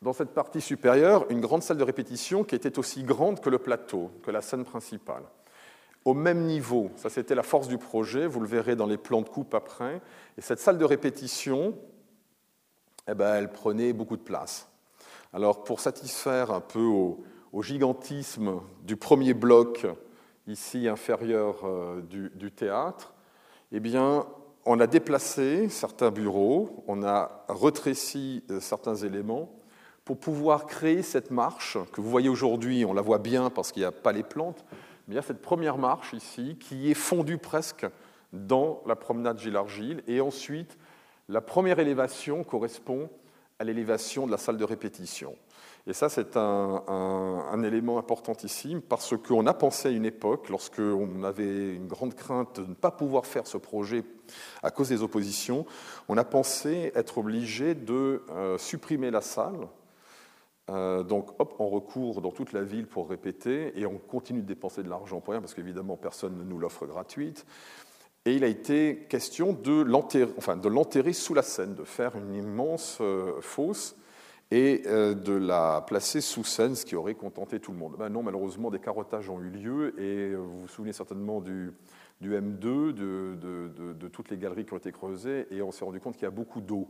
dans 0.01 0.13
cette 0.13 0.33
partie 0.33 0.61
supérieure, 0.61 1.25
une 1.29 1.41
grande 1.41 1.63
salle 1.63 1.77
de 1.77 1.83
répétition 1.83 2.43
qui 2.43 2.55
était 2.55 2.77
aussi 2.77 3.03
grande 3.03 3.39
que 3.39 3.49
le 3.49 3.57
plateau, 3.57 4.11
que 4.23 4.31
la 4.31 4.41
scène 4.41 4.63
principale 4.63 5.23
au 6.07 6.13
même 6.13 6.45
niveau. 6.45 6.89
Ça, 6.95 7.09
c'était 7.09 7.35
la 7.35 7.43
force 7.43 7.67
du 7.67 7.77
projet. 7.77 8.27
Vous 8.27 8.39
le 8.39 8.47
verrez 8.47 8.77
dans 8.77 8.85
les 8.85 8.97
plans 8.97 9.21
de 9.21 9.27
coupe 9.27 9.53
après. 9.53 10.01
Et 10.37 10.41
cette 10.41 10.59
salle 10.61 10.77
de 10.77 10.85
répétition, 10.85 11.77
eh 13.09 13.13
ben, 13.13 13.35
elle 13.35 13.51
prenait 13.51 13.91
beaucoup 13.91 14.15
de 14.15 14.21
place. 14.21 14.69
Alors 15.33 15.63
pour 15.63 15.79
satisfaire 15.79 16.51
un 16.51 16.61
peu 16.61 16.83
au, 16.83 17.23
gigantisme 17.61 18.61
du 18.83 18.97
premier 18.97 19.33
bloc, 19.33 19.87
ici 20.45 20.87
inférieur 20.87 21.65
euh, 21.65 22.01
du, 22.01 22.51
théâtre, 22.51 23.13
eh 23.71 23.79
bien, 23.79 24.27
on 24.63 24.79
a 24.79 24.85
déplacé 24.85 25.67
certains 25.69 26.11
bureaux, 26.11 26.83
on 26.87 27.03
a 27.03 27.43
retréci 27.47 28.43
euh, 28.51 28.59
certains 28.59 28.95
éléments 28.95 29.49
pour 30.05 30.19
pouvoir 30.19 30.67
créer 30.67 31.01
cette 31.01 31.31
marche 31.31 31.77
que 31.91 31.99
vous 31.99 32.09
voyez 32.09 32.29
aujourd'hui, 32.29 32.85
on 32.85 32.93
la 32.93 33.01
voit 33.01 33.17
bien 33.17 33.49
parce 33.49 33.71
qu'il 33.71 33.81
n'y 33.81 33.87
a 33.87 33.91
pas 33.91 34.11
les 34.11 34.23
plantes, 34.23 34.63
mais 35.07 35.15
il 35.15 35.17
y 35.17 35.19
a 35.19 35.23
cette 35.23 35.41
première 35.41 35.77
marche 35.77 36.13
ici 36.13 36.57
qui 36.59 36.91
est 36.91 36.93
fondue 36.93 37.39
presque 37.39 37.87
dans 38.33 38.81
la 38.85 38.95
promenade 38.95 39.39
Gilles-Argile. 39.39 40.03
Et 40.07 40.21
ensuite, 40.21 40.77
la 41.27 41.41
première 41.41 41.79
élévation 41.79 42.43
correspond 42.43 43.09
à 43.59 43.63
l'élévation 43.63 44.25
de 44.25 44.31
la 44.31 44.37
salle 44.37 44.57
de 44.57 44.63
répétition. 44.63 45.35
Et 45.87 45.93
ça, 45.93 46.09
c'est 46.09 46.35
un, 46.35 47.63
élément 47.63 47.97
importantissime 47.97 48.81
parce 48.81 49.15
qu'on 49.17 49.47
a 49.47 49.53
pensé 49.53 49.87
à 49.87 49.91
une 49.91 50.05
époque, 50.05 50.49
lorsqu'on 50.49 51.23
avait 51.23 51.75
une 51.75 51.87
grande 51.87 52.13
crainte 52.13 52.59
de 52.59 52.65
ne 52.65 52.73
pas 52.73 52.91
pouvoir 52.91 53.25
faire 53.25 53.47
ce 53.47 53.57
projet 53.57 54.03
à 54.61 54.69
cause 54.69 54.89
des 54.89 55.01
oppositions, 55.01 55.65
on 56.09 56.17
a 56.17 56.25
pensé 56.25 56.91
être 56.93 57.19
obligé 57.19 57.73
de 57.73 58.21
euh, 58.29 58.57
supprimer 58.57 59.11
la 59.11 59.21
salle. 59.21 59.67
Euh, 60.69 61.03
donc, 61.03 61.29
hop, 61.39 61.55
on 61.59 61.69
recourt 61.69 62.21
dans 62.21 62.31
toute 62.31 62.51
la 62.51 62.63
ville 62.63 62.87
pour 62.87 63.09
répéter 63.09 63.79
et 63.79 63.85
on 63.85 63.97
continue 63.97 64.41
de 64.41 64.47
dépenser 64.47 64.83
de 64.83 64.89
l'argent 64.89 65.21
pour 65.21 65.31
rien 65.31 65.41
parce 65.41 65.53
qu'évidemment, 65.53 65.95
personne 65.95 66.37
ne 66.37 66.43
nous 66.43 66.59
l'offre 66.59 66.85
gratuite. 66.85 67.45
Et 68.27 68.33
il 68.33 68.43
a 68.43 68.47
été 68.47 69.05
question 69.07 69.53
de 69.53 69.83
l'enterrer 70.67 71.13
sous 71.13 71.33
la 71.33 71.43
Seine, 71.43 71.75
de 71.75 71.85
faire 71.85 72.17
une 72.17 72.35
immense 72.35 72.97
euh, 72.99 73.39
fosse 73.39 73.95
et 74.51 74.81
euh, 74.85 75.13
de 75.13 75.31
la 75.31 75.79
placer 75.87 76.19
sous 76.19 76.43
Seine, 76.43 76.75
ce 76.75 76.83
qui 76.83 76.97
aurait 76.97 77.15
contenté 77.15 77.61
tout 77.61 77.71
le 77.71 77.77
monde. 77.77 77.95
Ben 77.97 78.09
non, 78.09 78.23
malheureusement, 78.23 78.69
des 78.69 78.79
carottages 78.79 79.29
ont 79.29 79.39
eu 79.39 79.49
lieu 79.49 79.97
et 79.97 80.33
euh, 80.33 80.39
vous 80.39 80.63
vous 80.63 80.67
souvenez 80.67 80.91
certainement 80.91 81.39
du, 81.39 81.71
M2, 82.21 82.91
de, 82.91 84.07
toutes 84.11 84.29
les 84.29 84.37
galeries 84.37 84.65
qui 84.65 84.73
ont 84.73 84.77
été 84.77 84.91
creusées 84.91 85.47
et 85.49 85.61
on 85.61 85.71
s'est 85.71 85.85
rendu 85.85 86.01
compte 86.01 86.15
qu'il 86.15 86.23
y 86.23 86.25
a 86.25 86.31
beaucoup 86.31 86.59
d'eau. 86.59 86.89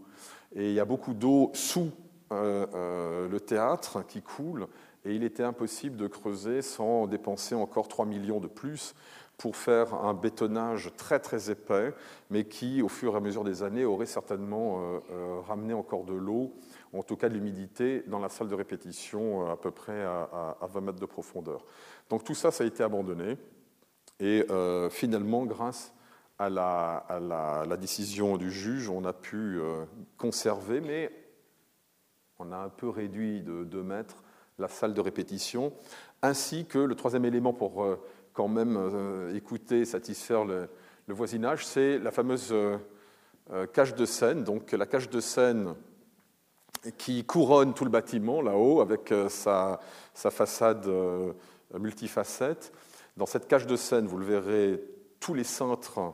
Et 0.56 0.70
il 0.70 0.74
y 0.74 0.80
a 0.80 0.86
beaucoup 0.86 1.14
d'eau 1.14 1.52
sous 1.54 1.92
le 2.32 3.38
théâtre 3.38 4.04
qui 4.08 4.24
coule 4.24 4.68
et 5.06 5.14
il 5.14 5.24
était 5.24 5.44
impossible 5.44 5.96
de 5.98 6.08
creuser 6.08 6.62
sans 6.62 7.08
dépenser 7.08 7.56
encore 7.56 7.88
3 7.88 8.06
millions 8.06 8.40
de 8.40 8.48
plus 8.48 8.96
pour 9.38 9.56
faire 9.56 9.94
un 9.94 10.16
bétonnage 10.16 10.92
très 10.98 11.20
très 11.20 11.52
épais, 11.52 11.94
mais 12.32 12.46
qui, 12.46 12.82
au 12.82 12.90
fur 12.90 13.14
et 13.14 13.18
à 13.18 13.20
mesure 13.20 13.44
des 13.44 13.62
années, 13.62 13.86
aurait 13.86 14.08
certainement 14.08 14.80
euh, 14.80 15.00
euh, 15.12 15.40
ramené 15.42 15.76
encore 15.76 16.06
de 16.06 16.14
l'eau, 16.14 16.56
en 16.92 17.04
tout 17.04 17.16
cas 17.16 17.30
de 17.30 17.36
l'humidité, 17.36 18.04
dans 18.08 18.18
la 18.18 18.30
salle 18.30 18.48
de 18.48 18.56
répétition 18.56 19.46
euh, 19.46 19.54
à 19.54 19.58
peu 19.58 19.70
près 19.70 20.04
à, 20.04 20.58
20 20.62 20.82
mètres 20.82 21.00
de 21.00 21.06
profondeur. 21.06 21.66
Donc 22.10 22.24
tout 22.24 22.34
ça, 22.34 22.50
ça 22.50 22.64
a 22.64 22.68
été 22.68 22.82
abandonné. 22.84 23.38
Et 24.20 24.48
finalement, 24.90 25.46
grâce 25.46 25.94
à 26.40 26.50
la, 26.50 27.78
décision 27.80 28.38
du 28.38 28.50
juge, 28.50 28.90
on 28.90 29.06
a 29.06 29.14
pu 29.14 29.60
conserver, 30.18 30.82
mais 30.82 31.12
on 32.40 32.52
a 32.52 32.58
un 32.58 32.70
peu 32.70 32.90
réduit 32.90 33.42
de 33.42 33.64
2 33.64 33.84
mètres 33.84 34.24
la 34.58 34.68
salle 34.68 34.96
de 34.96 35.02
répétition, 35.02 35.72
ainsi 36.24 36.66
que 36.66 36.80
le 36.80 36.96
troisième 36.96 37.26
élément 37.26 37.54
pour 37.54 37.86
quand 38.38 38.48
même 38.48 38.78
euh, 38.78 39.34
écouter, 39.34 39.84
satisfaire 39.84 40.46
le, 40.46 40.70
voisinage, 41.08 41.66
c'est 41.66 41.98
la 41.98 42.12
fameuse 42.12 42.50
euh, 42.52 42.78
euh, 43.52 43.66
cage 43.66 43.96
de 43.96 44.06
scène. 44.06 44.44
Donc 44.44 44.74
la 44.74 44.86
cage 44.86 45.10
de 45.10 45.20
scène 45.20 45.74
qui 47.00 47.26
couronne 47.26 47.74
tout 47.74 47.84
le 47.84 47.90
bâtiment 47.90 48.44
là-haut 48.44 48.80
avec 48.80 49.12
sa, 49.30 49.80
façade 50.14 50.88
multifacette. 51.74 52.72
Dans 53.18 53.26
cette 53.26 53.48
cage 53.48 53.66
de 53.66 53.76
scène, 53.76 54.06
vous 54.06 54.18
le 54.18 54.26
verrez, 54.26 54.84
tous 55.20 55.34
les 55.34 55.44
cintres, 55.44 56.14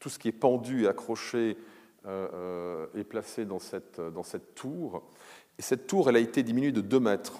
tout 0.00 0.08
ce 0.08 0.18
qui 0.18 0.28
est 0.28 0.32
pendu 0.32 0.84
et 0.84 0.88
accroché 0.88 1.58
est 2.06 3.04
placé 3.04 3.44
dans 3.44 3.58
cette, 3.58 4.00
dans 4.00 4.22
cette 4.22 4.54
tour. 4.54 5.02
Et 5.58 5.62
cette 5.62 5.86
tour, 5.86 6.08
elle 6.08 6.16
a 6.16 6.20
été 6.20 6.42
diminuée 6.42 6.72
de 6.72 6.80
2 6.80 6.98
mètres. 6.98 7.38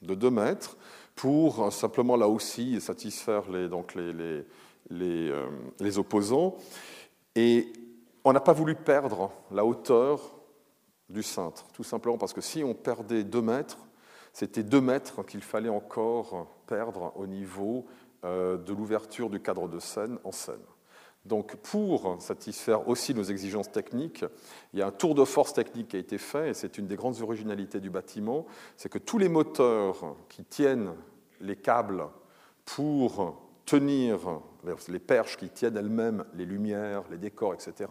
De 0.00 0.14
2 0.14 0.30
mètres 0.30 0.78
pour 1.14 1.72
simplement 1.72 2.16
là 2.16 2.28
aussi 2.28 2.80
satisfaire 2.80 3.50
les, 3.50 3.68
donc 3.68 3.94
les, 3.94 4.12
les, 4.12 5.30
euh, 5.30 5.46
les, 5.78 5.98
opposants. 5.98 6.56
Et 7.34 7.72
on 8.24 8.32
n'a 8.32 8.40
pas 8.40 8.52
voulu 8.52 8.74
perdre 8.74 9.30
la 9.50 9.64
hauteur 9.64 10.20
du 11.08 11.22
cintre, 11.22 11.66
tout 11.72 11.84
simplement 11.84 12.18
parce 12.18 12.32
que 12.32 12.40
si 12.40 12.62
on 12.62 12.74
perdait 12.74 13.24
deux 13.24 13.42
mètres, 13.42 13.78
c'était 14.32 14.62
deux 14.62 14.80
mètres 14.80 15.24
qu'il 15.24 15.42
fallait 15.42 15.68
encore 15.68 16.46
perdre 16.66 17.12
au 17.16 17.26
niveau 17.26 17.86
euh, 18.24 18.56
de 18.56 18.72
l'ouverture 18.72 19.28
du 19.28 19.40
cadre 19.40 19.68
de 19.68 19.78
scène 19.78 20.18
en 20.24 20.32
scène. 20.32 20.60
Donc 21.26 21.56
pour 21.56 22.16
satisfaire 22.20 22.88
aussi 22.88 23.14
nos 23.14 23.22
exigences 23.22 23.70
techniques, 23.70 24.24
il 24.72 24.78
y 24.78 24.82
a 24.82 24.86
un 24.86 24.90
tour 24.90 25.14
de 25.14 25.24
force 25.24 25.52
technique 25.52 25.88
qui 25.88 25.96
a 25.96 26.00
été 26.00 26.16
fait, 26.16 26.50
et 26.50 26.54
c'est 26.54 26.78
une 26.78 26.86
des 26.86 26.96
grandes 26.96 27.20
originalités 27.20 27.80
du 27.80 27.90
bâtiment, 27.90 28.46
c'est 28.76 28.88
que 28.88 28.98
tous 28.98 29.18
les 29.18 29.28
moteurs 29.28 30.16
qui 30.28 30.44
tiennent 30.44 30.94
les 31.40 31.56
câbles 31.56 32.06
pour 32.64 33.42
tenir 33.66 34.40
les 34.88 34.98
perches 34.98 35.36
qui 35.36 35.50
tiennent 35.50 35.76
elles-mêmes 35.76 36.24
les 36.34 36.46
lumières, 36.46 37.04
les 37.10 37.18
décors, 37.18 37.54
etc., 37.54 37.90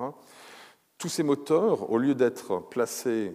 tous 0.98 1.08
ces 1.08 1.24
moteurs, 1.24 1.90
au 1.90 1.98
lieu 1.98 2.14
d'être 2.14 2.60
placés 2.70 3.34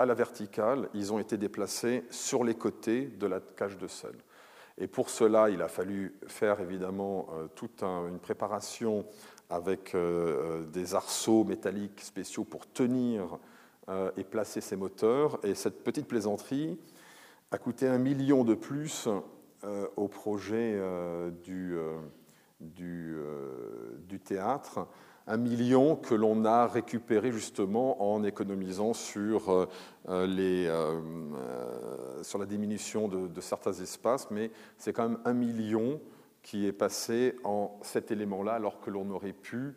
à 0.00 0.06
la 0.06 0.14
verticale, 0.14 0.88
ils 0.94 1.12
ont 1.12 1.20
été 1.20 1.36
déplacés 1.36 2.04
sur 2.10 2.42
les 2.42 2.54
côtés 2.54 3.06
de 3.06 3.26
la 3.26 3.38
cage 3.38 3.78
de 3.78 3.86
scène. 3.86 4.18
Et 4.80 4.86
pour 4.86 5.10
cela, 5.10 5.50
il 5.50 5.62
a 5.62 5.68
fallu 5.68 6.14
faire 6.26 6.60
évidemment 6.60 7.28
euh, 7.32 7.46
toute 7.54 7.82
une 7.82 8.18
préparation 8.18 9.04
avec 9.50 9.94
euh, 9.94 10.64
des 10.66 10.94
arceaux 10.94 11.44
métalliques 11.44 12.00
spéciaux 12.00 12.44
pour 12.44 12.66
tenir 12.66 13.38
euh, 13.88 14.10
et 14.16 14.24
placer 14.24 14.60
ces 14.60 14.76
moteurs. 14.76 15.38
Et 15.44 15.54
cette 15.54 15.84
petite 15.84 16.08
plaisanterie, 16.08 16.78
a 17.52 17.58
coûté 17.58 17.88
un 17.88 17.98
million 17.98 18.44
de 18.44 18.54
plus 18.54 19.08
euh, 19.64 19.86
au 19.96 20.08
projet 20.08 20.74
euh, 20.76 21.30
euh, 21.50 21.98
du, 22.60 24.20
théâtre, 24.20 24.86
un 25.26 25.36
million 25.36 25.96
que 25.96 26.14
l'on 26.14 26.44
a 26.44 26.66
récupéré 26.66 27.30
justement 27.30 28.12
en 28.12 28.24
économisant 28.24 28.94
sur, 28.94 29.68
les, 30.08 30.72
sur 32.22 32.38
la 32.38 32.46
diminution 32.46 33.06
de, 33.06 33.40
certains 33.40 33.72
espaces, 33.74 34.28
mais 34.30 34.50
c'est 34.76 34.92
quand 34.92 35.08
même 35.08 35.18
un 35.24 35.34
million 35.34 36.00
qui 36.42 36.66
est 36.66 36.72
passé 36.72 37.36
en 37.44 37.78
cet 37.82 38.10
élément-là 38.10 38.54
alors 38.54 38.80
que 38.80 38.90
l'on 38.90 39.08
aurait 39.10 39.32
pu 39.32 39.76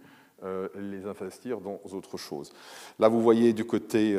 les 0.76 1.06
investir 1.06 1.60
dans 1.60 1.80
autre 1.92 2.18
chose. 2.18 2.52
Là, 3.00 3.10
vous 3.10 3.22
voyez 3.22 3.54
du 3.54 3.66
côté 3.66 4.18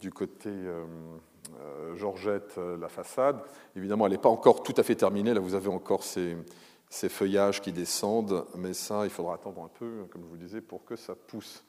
du 0.00 0.10
côté 0.10 0.50
euh, 0.50 0.84
euh, 1.60 1.96
Georgette, 1.96 2.54
euh, 2.58 2.76
la 2.78 2.88
façade. 2.88 3.40
Évidemment, 3.76 4.06
elle 4.06 4.12
n'est 4.12 4.18
pas 4.18 4.28
encore 4.28 4.62
tout 4.62 4.74
à 4.76 4.82
fait 4.82 4.94
terminée. 4.94 5.34
Là, 5.34 5.40
vous 5.40 5.54
avez 5.54 5.68
encore 5.68 6.02
ces, 6.02 6.36
feuillages 7.08 7.60
qui 7.60 7.72
descendent, 7.72 8.44
mais 8.56 8.72
ça, 8.72 9.04
il 9.04 9.10
faudra 9.10 9.34
attendre 9.34 9.62
un 9.62 9.70
peu, 9.78 10.06
comme 10.10 10.22
je 10.22 10.28
vous 10.28 10.36
disais, 10.36 10.60
pour 10.60 10.84
que 10.84 10.96
ça 10.96 11.14
pousse. 11.14 11.64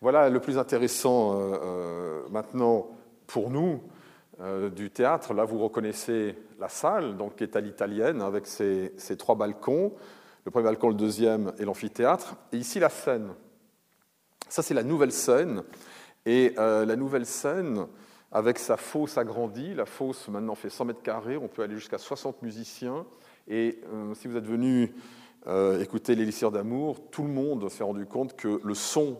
Voilà 0.00 0.28
le 0.28 0.40
plus 0.40 0.58
intéressant 0.58 1.38
maintenant 2.30 2.88
pour 3.26 3.48
nous 3.48 3.80
du 4.74 4.90
théâtre. 4.90 5.32
Là, 5.32 5.44
vous 5.44 5.58
reconnaissez 5.58 6.36
la 6.58 6.68
salle, 6.68 7.16
donc, 7.16 7.36
qui 7.36 7.44
est 7.44 7.56
à 7.56 7.60
l'italienne, 7.60 8.20
avec 8.20 8.46
ses, 8.46 8.92
ses, 8.98 9.16
trois 9.16 9.34
balcons. 9.34 9.94
Le 10.44 10.50
premier 10.50 10.64
balcon, 10.64 10.88
le 10.88 10.94
deuxième 10.94 11.52
et 11.58 11.64
l'amphithéâtre. 11.64 12.36
Et 12.52 12.58
ici, 12.58 12.80
la 12.80 12.90
scène. 12.90 13.32
Ça, 14.48 14.62
c'est 14.62 14.74
la 14.74 14.82
nouvelle 14.82 15.12
scène 15.12 15.62
et 16.26 16.54
euh, 16.58 16.86
la 16.86 16.96
nouvelle 16.96 17.26
scène, 17.26 17.86
avec 18.32 18.58
sa 18.58 18.76
fosse 18.76 19.18
agrandie, 19.18 19.74
la 19.74 19.86
fosse 19.86 20.28
maintenant 20.28 20.54
fait 20.54 20.70
100 20.70 20.86
mètres 20.86 21.02
carrés, 21.02 21.36
on 21.36 21.48
peut 21.48 21.62
aller 21.62 21.74
jusqu'à 21.74 21.98
60 21.98 22.42
musiciens. 22.42 23.04
Et 23.48 23.80
euh, 23.92 24.14
si 24.14 24.28
vous 24.28 24.36
êtes 24.36 24.46
venu 24.46 24.94
euh, 25.46 25.80
écouter 25.82 26.14
l'élixir 26.14 26.50
d'amour, 26.50 27.00
tout 27.10 27.22
le 27.22 27.28
monde 27.28 27.68
s'est 27.68 27.84
rendu 27.84 28.06
compte 28.06 28.36
que 28.36 28.60
le 28.62 28.74
son 28.74 29.18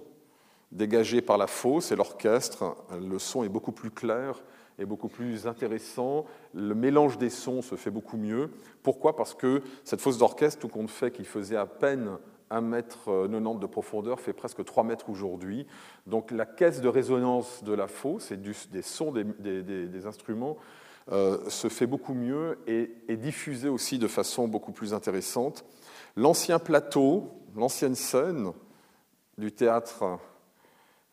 dégagé 0.72 1.20
par 1.20 1.38
la 1.38 1.46
fosse 1.46 1.92
et 1.92 1.96
l'orchestre, 1.96 2.76
le 3.00 3.18
son 3.18 3.44
est 3.44 3.48
beaucoup 3.48 3.72
plus 3.72 3.90
clair 3.90 4.42
et 4.78 4.84
beaucoup 4.84 5.08
plus 5.08 5.46
intéressant. 5.46 6.24
Le 6.52 6.74
mélange 6.74 7.18
des 7.18 7.30
sons 7.30 7.62
se 7.62 7.76
fait 7.76 7.90
beaucoup 7.90 8.16
mieux. 8.16 8.50
Pourquoi? 8.82 9.14
Parce 9.14 9.34
que 9.34 9.62
cette 9.84 10.00
fosse 10.00 10.18
d'orchestre, 10.18 10.60
tout 10.60 10.68
compte 10.68 10.90
fait 10.90 11.12
qu'il 11.12 11.26
faisait 11.26 11.56
à 11.56 11.66
peine 11.66 12.18
1 12.50 12.60
mètre 12.60 13.04
90 13.06 13.60
de 13.60 13.66
profondeur 13.66 14.20
fait 14.20 14.32
presque 14.32 14.64
3 14.64 14.84
mètres 14.84 15.08
aujourd'hui. 15.10 15.66
Donc 16.06 16.30
la 16.30 16.46
caisse 16.46 16.80
de 16.80 16.88
résonance 16.88 17.64
de 17.64 17.72
la 17.72 17.88
fosse 17.88 18.30
et 18.30 18.36
des 18.36 18.82
sons 18.82 19.12
des, 19.12 20.06
instruments 20.06 20.56
euh, 20.56 20.60
se 21.10 21.68
fait 21.68 21.86
beaucoup 21.86 22.14
mieux 22.14 22.58
et 22.66 22.90
est 23.08 23.16
diffusée 23.16 23.68
aussi 23.68 23.98
de 23.98 24.08
façon 24.08 24.48
beaucoup 24.48 24.72
plus 24.72 24.94
intéressante. 24.94 25.64
L'ancien 26.16 26.58
plateau, 26.58 27.30
l'ancienne 27.56 27.94
scène 27.94 28.52
du 29.36 29.52
théâtre 29.52 30.18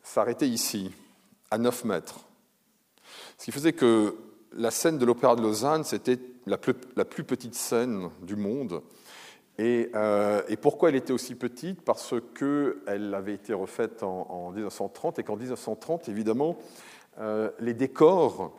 s'arrêtait 0.04 0.48
ici, 0.48 0.92
à 1.50 1.58
9 1.58 1.86
mètres. 1.86 2.20
Ce 3.38 3.46
qui 3.46 3.52
faisait 3.52 3.74
que 3.74 4.16
la 4.54 4.72
scène 4.72 4.98
de 4.98 5.06
l'Opéra 5.06 5.36
de 5.36 5.42
Lausanne, 5.42 5.84
c'était 5.84 6.20
la 6.46 6.58
plus, 6.58 6.74
petite 7.24 7.56
scène 7.56 8.10
du 8.22 8.36
monde. 8.36 8.82
Et, 9.58 9.90
euh, 9.96 10.42
et 10.48 10.58
pourquoi 10.58 10.90
elle 10.90 10.96
était 10.96 11.14
aussi 11.14 11.36
petite? 11.36 11.82
Parce 11.82 12.14
qu'elle 12.36 13.14
avait 13.14 13.34
été 13.34 13.54
refaite 13.54 14.04
en, 14.04 14.28
en 14.30 14.52
1930 14.52 15.20
et 15.20 15.24
qu'en 15.24 15.36
1930, 15.36 16.10
évidemment, 16.10 16.58
euh, 17.20 17.52
les 17.60 17.74
décors 17.74 18.54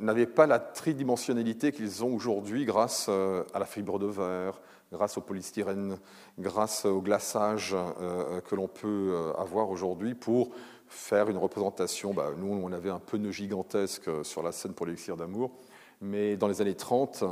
n'avaient 0.00 0.26
pas 0.26 0.46
la 0.46 0.58
tridimensionnalité 0.58 1.72
qu'ils 1.72 2.04
ont 2.04 2.14
aujourd'hui 2.14 2.64
grâce 2.64 3.06
euh, 3.08 3.44
à 3.54 3.58
la 3.58 3.66
fibre 3.66 3.98
de 3.98 4.06
verre, 4.06 4.60
grâce 4.92 5.18
au 5.18 5.20
polystyrène, 5.20 5.98
grâce 6.38 6.84
au 6.84 7.00
glaçage 7.00 7.74
euh, 7.74 8.40
que 8.40 8.54
l'on 8.54 8.68
peut 8.68 9.32
avoir 9.38 9.70
aujourd'hui 9.70 10.14
pour 10.14 10.50
faire 10.86 11.28
une 11.28 11.36
représentation. 11.36 12.14
Bah, 12.14 12.30
nous, 12.36 12.48
on 12.48 12.72
avait 12.72 12.90
un 12.90 12.98
pneu 12.98 13.30
gigantesque 13.30 14.10
sur 14.22 14.42
la 14.42 14.52
scène 14.52 14.72
pour 14.72 14.86
l'élixir 14.86 15.16
d'amour, 15.16 15.50
mais 16.00 16.36
dans 16.36 16.48
les 16.48 16.62
années 16.62 16.76
30, 16.76 17.24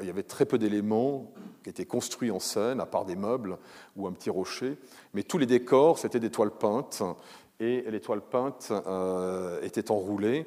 il 0.00 0.06
y 0.06 0.10
avait 0.10 0.22
très 0.22 0.46
peu 0.46 0.58
d'éléments 0.58 1.30
qui 1.62 1.70
étaient 1.70 1.84
construits 1.84 2.30
en 2.30 2.38
scène, 2.38 2.80
à 2.80 2.86
part 2.86 3.04
des 3.04 3.16
meubles 3.16 3.58
ou 3.96 4.06
un 4.06 4.12
petit 4.12 4.30
rocher, 4.30 4.78
mais 5.14 5.22
tous 5.22 5.38
les 5.38 5.46
décors, 5.46 5.98
c'était 5.98 6.20
des 6.20 6.30
toiles 6.30 6.50
peintes, 6.50 7.02
et 7.60 7.84
les 7.88 8.00
toiles 8.00 8.22
peintes 8.22 8.72
euh, 8.72 9.60
étaient 9.62 9.90
enroulées, 9.90 10.46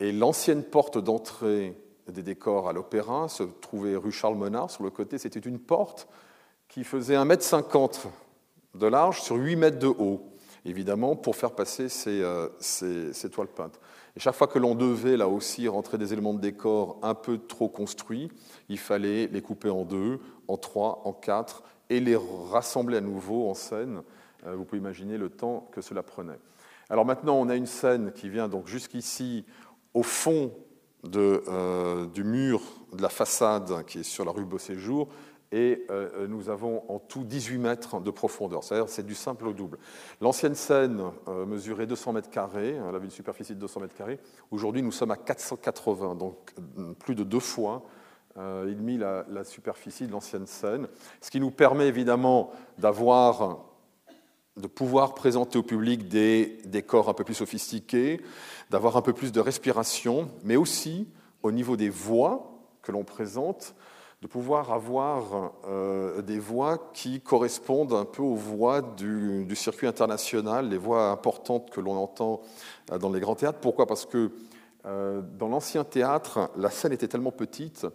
et 0.00 0.12
l'ancienne 0.12 0.62
porte 0.62 0.98
d'entrée 0.98 1.76
des 2.08 2.22
décors 2.22 2.68
à 2.68 2.72
l'opéra 2.72 3.28
se 3.28 3.42
trouvait 3.42 3.96
rue 3.96 4.12
Charles 4.12 4.36
Monard, 4.36 4.70
sur 4.70 4.84
le 4.84 4.90
côté, 4.90 5.18
c'était 5.18 5.40
une 5.40 5.58
porte 5.58 6.08
qui 6.68 6.84
faisait 6.84 7.16
1,50 7.16 8.06
m 8.06 8.10
de 8.74 8.86
large 8.86 9.20
sur 9.20 9.36
8 9.36 9.56
mètres 9.56 9.78
de 9.78 9.86
haut, 9.86 10.32
évidemment, 10.64 11.16
pour 11.16 11.36
faire 11.36 11.52
passer 11.52 11.88
ces, 11.88 12.22
euh, 12.22 12.48
ces, 12.58 13.12
ces 13.12 13.30
toiles 13.30 13.48
peintes. 13.48 13.78
Et 14.16 14.20
chaque 14.20 14.34
fois 14.34 14.46
que 14.46 14.58
l'on 14.58 14.74
devait, 14.74 15.16
là 15.16 15.28
aussi, 15.28 15.68
rentrer 15.68 15.98
des 15.98 16.12
éléments 16.12 16.34
de 16.34 16.40
décor 16.40 16.98
un 17.02 17.14
peu 17.14 17.38
trop 17.38 17.68
construits, 17.68 18.30
il 18.68 18.78
fallait 18.78 19.26
les 19.26 19.42
couper 19.42 19.70
en 19.70 19.84
deux, 19.84 20.18
en 20.48 20.56
trois, 20.56 21.02
en 21.04 21.12
quatre, 21.12 21.62
et 21.90 22.00
les 22.00 22.16
rassembler 22.50 22.98
à 22.98 23.00
nouveau 23.00 23.48
en 23.48 23.54
scène. 23.54 24.02
Euh, 24.46 24.54
vous 24.54 24.64
pouvez 24.64 24.80
imaginer 24.80 25.18
le 25.18 25.28
temps 25.28 25.68
que 25.72 25.80
cela 25.80 26.02
prenait. 26.02 26.38
Alors 26.90 27.06
maintenant, 27.06 27.36
on 27.36 27.48
a 27.48 27.56
une 27.56 27.66
scène 27.66 28.12
qui 28.12 28.28
vient 28.28 28.48
donc 28.48 28.66
jusqu'ici, 28.66 29.44
au 29.94 30.02
fond 30.02 30.52
euh, 31.04 32.06
du 32.06 32.22
mur 32.22 32.60
de 32.92 33.02
la 33.02 33.08
façade 33.08 33.84
qui 33.86 34.00
est 34.00 34.04
sur 34.04 34.24
la 34.24 34.30
rue 34.30 34.44
Beauséjour, 34.44 35.08
et 35.50 35.84
euh, 35.90 36.26
nous 36.28 36.48
avons 36.48 36.82
en 36.88 36.98
tout 36.98 37.24
18 37.24 37.58
mètres 37.58 38.00
de 38.00 38.10
profondeur, 38.10 38.64
c'est-à-dire 38.64 38.88
c'est 38.88 39.04
du 39.04 39.14
simple 39.14 39.46
au 39.48 39.52
double. 39.52 39.78
L'ancienne 40.20 40.54
scène 40.54 41.02
euh, 41.28 41.44
mesurait 41.44 41.86
200 41.86 42.14
mètres 42.14 42.30
carrés, 42.30 42.76
elle 42.76 42.94
avait 42.94 43.04
une 43.04 43.10
superficie 43.10 43.54
de 43.54 43.60
200 43.60 43.80
mètres 43.80 43.94
carrés. 43.94 44.18
Aujourd'hui, 44.50 44.80
nous 44.80 44.92
sommes 44.92 45.10
à 45.10 45.16
480, 45.16 46.14
donc 46.14 46.54
plus 47.00 47.14
de 47.14 47.24
deux 47.24 47.40
fois 47.40 47.82
et 48.34 48.74
demi 48.74 48.96
la, 48.96 49.26
la 49.28 49.44
superficie 49.44 50.06
de 50.06 50.12
l'ancienne 50.12 50.46
scène, 50.46 50.88
ce 51.20 51.30
qui 51.30 51.38
nous 51.38 51.50
permet 51.50 51.86
évidemment 51.86 52.50
d'avoir 52.78 53.71
de 54.56 54.66
pouvoir 54.66 55.14
présenter 55.14 55.58
au 55.58 55.62
public 55.62 56.08
des 56.08 56.58
décors 56.66 57.08
un 57.08 57.14
peu 57.14 57.24
plus 57.24 57.34
sophistiqués, 57.34 58.20
d'avoir 58.70 58.96
un 58.96 59.02
peu 59.02 59.12
plus 59.12 59.32
de 59.32 59.40
respiration, 59.40 60.28
mais 60.44 60.56
aussi 60.56 61.08
au 61.42 61.52
niveau 61.52 61.76
des 61.76 61.88
voix 61.88 62.52
que 62.82 62.92
l'on 62.92 63.04
présente, 63.04 63.74
de 64.22 64.28
pouvoir 64.28 64.72
avoir 64.72 65.52
euh, 65.66 66.22
des 66.22 66.38
voix 66.38 66.78
qui 66.92 67.20
correspondent 67.20 67.92
un 67.92 68.04
peu 68.04 68.22
aux 68.22 68.36
voix 68.36 68.80
du, 68.80 69.56
circuit 69.56 69.88
international, 69.88 70.68
les 70.68 70.78
voix 70.78 71.10
importantes 71.10 71.70
que 71.70 71.80
l'on 71.80 71.96
entend 71.96 72.40
euh, 72.92 72.98
dans 72.98 73.10
les 73.10 73.18
grands 73.18 73.34
théâtres. 73.34 73.58
Pourquoi? 73.60 73.86
Parce 73.86 74.06
que 74.06 74.30
euh, 74.86 75.22
dans 75.22 75.48
l'ancien 75.48 75.82
théâtre, 75.82 76.50
la 76.56 76.70
scène 76.70 76.92
était 76.92 77.08
tellement 77.08 77.32
petite 77.32 77.86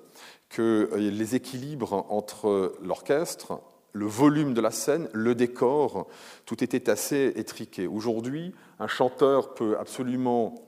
que 0.50 0.89
les 0.96 1.36
équilibres 1.36 2.06
entre 2.10 2.74
l'orchestre, 2.82 3.62
le 3.93 4.06
volume 4.06 4.54
de 4.54 4.62
la 4.62 4.71
scène, 4.71 5.10
le 5.13 5.36
décor, 5.36 6.08
tout 6.45 6.63
était 6.63 6.89
assez 6.89 7.34
étriqué. 7.36 7.88
Aujourd'hui, 7.88 8.54
un 8.80 8.88
chanteur 8.88 9.54
peut 9.54 9.78
absolument 9.80 10.67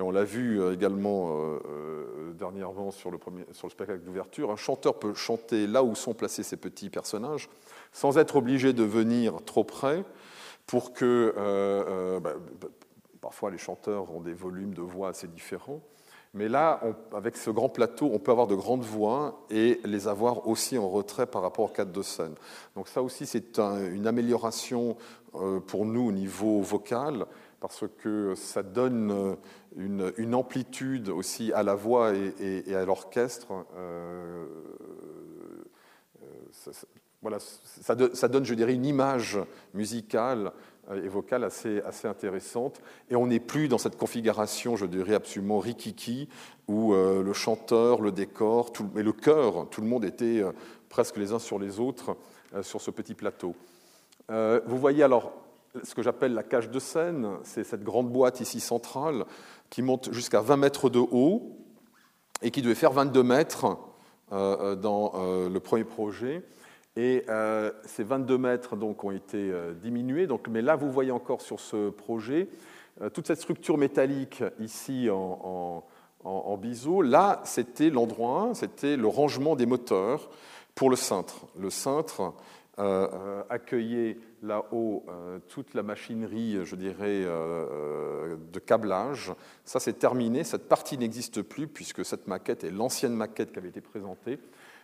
et 0.00 0.02
on 0.02 0.10
l'a 0.10 0.24
vu 0.24 0.60
euh, 0.60 0.72
également 0.72 1.28
euh, 1.28 1.58
euh, 1.68 2.32
dernièrement 2.32 2.90
sur 2.90 3.10
le, 3.10 3.18
spectacle 3.68 4.00
d'ouverture, 4.00 4.50
un 4.50 4.56
chanteur 4.56 4.98
peut 4.98 5.12
chanter 5.12 5.66
là 5.66 5.82
où 5.82 5.94
sont 5.94 6.14
placés 6.14 6.42
ces 6.42 6.56
petits 6.56 6.88
personnages 6.88 7.50
sans 7.92 8.16
être 8.16 8.36
obligé 8.36 8.72
de 8.72 8.84
venir 8.84 9.44
trop 9.44 9.64
près 9.64 10.04
pour 10.66 10.94
que... 10.94 11.34
Bah, 12.22 12.34
bah, 12.60 12.68
parfois 13.20 13.50
les 13.50 13.58
chanteurs 13.58 14.10
ont 14.10 14.22
des 14.22 14.32
volumes 14.32 14.72
de 14.72 14.80
voix 14.80 15.10
assez 15.10 15.28
différents. 15.28 15.82
Mais 16.32 16.48
là, 16.48 16.80
avec 17.12 17.36
ce 17.36 17.50
grand 17.50 17.68
plateau, 17.68 18.10
on 18.12 18.20
peut 18.20 18.30
avoir 18.30 18.46
de 18.46 18.54
grandes 18.54 18.84
voix 18.84 19.44
et 19.50 19.80
les 19.84 20.06
avoir 20.06 20.46
aussi 20.46 20.78
en 20.78 20.88
retrait 20.88 21.26
par 21.26 21.42
rapport 21.42 21.64
au 21.64 21.68
cadre 21.68 21.92
de 21.92 22.02
scène. 22.02 22.34
Donc 22.76 22.86
ça 22.86 23.02
aussi, 23.02 23.26
c'est 23.26 23.58
une 23.58 24.06
amélioration 24.06 24.96
pour 25.66 25.86
nous 25.86 26.06
au 26.06 26.12
niveau 26.12 26.60
vocal, 26.60 27.26
parce 27.60 27.84
que 27.98 28.34
ça 28.36 28.62
donne 28.62 29.36
une, 29.76 30.34
amplitude 30.34 31.08
aussi 31.08 31.52
à 31.52 31.62
la 31.62 31.74
voix 31.74 32.12
et, 32.14 32.74
à 32.74 32.84
l'orchestre. 32.84 33.48
Euh, 33.76 34.46
euh, 36.22 36.72
voilà, 37.22 37.38
ça, 37.38 37.94
donne, 37.94 38.44
je 38.44 38.54
dirais, 38.54 38.74
une 38.74 38.86
image 38.86 39.38
musicale 39.74 40.52
et 40.94 41.08
vocale 41.08 41.44
assez, 41.44 41.80
assez 41.82 42.08
intéressante. 42.08 42.80
Et 43.10 43.16
on 43.16 43.26
n'est 43.26 43.40
plus 43.40 43.68
dans 43.68 43.78
cette 43.78 43.96
configuration, 43.96 44.76
je 44.76 44.86
dirais, 44.86 45.14
absolument 45.14 45.58
rikiki, 45.58 46.28
où 46.68 46.94
euh, 46.94 47.22
le 47.22 47.32
chanteur, 47.32 48.00
le 48.00 48.12
décor 48.12 48.72
tout, 48.72 48.88
et 48.96 49.02
le 49.02 49.12
chœur, 49.12 49.68
tout 49.70 49.80
le 49.80 49.86
monde 49.86 50.04
était 50.04 50.42
presque 50.88 51.16
les 51.16 51.32
uns 51.32 51.38
sur 51.38 51.58
les 51.58 51.80
autres 51.80 52.16
sur 52.62 52.80
ce 52.80 52.90
petit 52.90 53.14
plateau. 53.14 53.54
vous 54.28 54.78
voyez 54.78 55.04
alors 55.04 55.32
ce 55.84 55.94
que 55.94 56.02
j'appelle 56.02 56.34
la 56.34 56.42
cage 56.42 56.70
de 56.70 56.78
scène, 56.78 57.28
c'est 57.44 57.64
cette 57.64 57.84
grande 57.84 58.10
boîte 58.10 58.40
ici 58.40 58.60
centrale 58.60 59.24
qui 59.68 59.82
monte 59.82 60.12
jusqu'à 60.12 60.40
20 60.40 60.56
mètres 60.56 60.90
de 60.90 60.98
haut 60.98 61.56
et 62.42 62.50
qui 62.50 62.62
devait 62.62 62.74
faire 62.74 62.92
22 62.92 63.22
mètres 63.22 63.66
euh, 64.32 64.56
euh, 64.60 64.76
dans 64.76 65.12
euh, 65.14 65.48
le 65.48 65.60
premier 65.60 65.84
projet. 65.84 66.42
Et 66.96 67.24
ces 67.84 68.02
22 68.02 68.36
mètres 68.36 68.76
donc, 68.76 69.04
ont 69.04 69.10
été 69.10 69.52
diminués. 69.80 70.26
Donc, 70.26 70.48
mais 70.48 70.60
là, 70.60 70.76
vous 70.76 70.90
voyez 70.90 71.12
encore 71.12 71.40
sur 71.40 71.60
ce 71.60 71.90
projet 71.90 72.48
toute 73.14 73.28
cette 73.28 73.40
structure 73.40 73.78
métallique 73.78 74.42
ici 74.58 75.08
en, 75.08 75.84
en 76.24 76.56
biseau. 76.56 77.00
Là, 77.00 77.40
c'était 77.44 77.90
l'endroit 77.90 78.48
1, 78.50 78.54
c'était 78.54 78.96
le 78.96 79.06
rangement 79.06 79.54
des 79.54 79.66
moteurs 79.66 80.30
pour 80.74 80.90
le 80.90 80.96
cintre. 80.96 81.46
Le 81.58 81.70
cintre 81.70 82.34
accueillait 83.48 84.18
là-haut 84.42 85.04
euh, 85.08 85.38
toute 85.48 85.74
la 85.74 85.82
machinerie, 85.82 86.58
je 86.64 86.76
dirais, 86.76 87.22
euh, 87.24 88.36
de 88.52 88.58
câblage. 88.58 89.32
Ça, 89.64 89.80
c'est 89.80 89.98
terminé. 89.98 90.44
Cette 90.44 90.68
partie 90.68 90.96
n'existe 90.98 91.42
plus 91.42 91.66
puisque 91.66 92.04
cette 92.04 92.26
maquette 92.26 92.64
est 92.64 92.70
l'ancienne 92.70 93.14
maquette 93.14 93.52
qui 93.52 93.58
avait 93.58 93.68
été 93.68 93.80
présentée. 93.80 94.38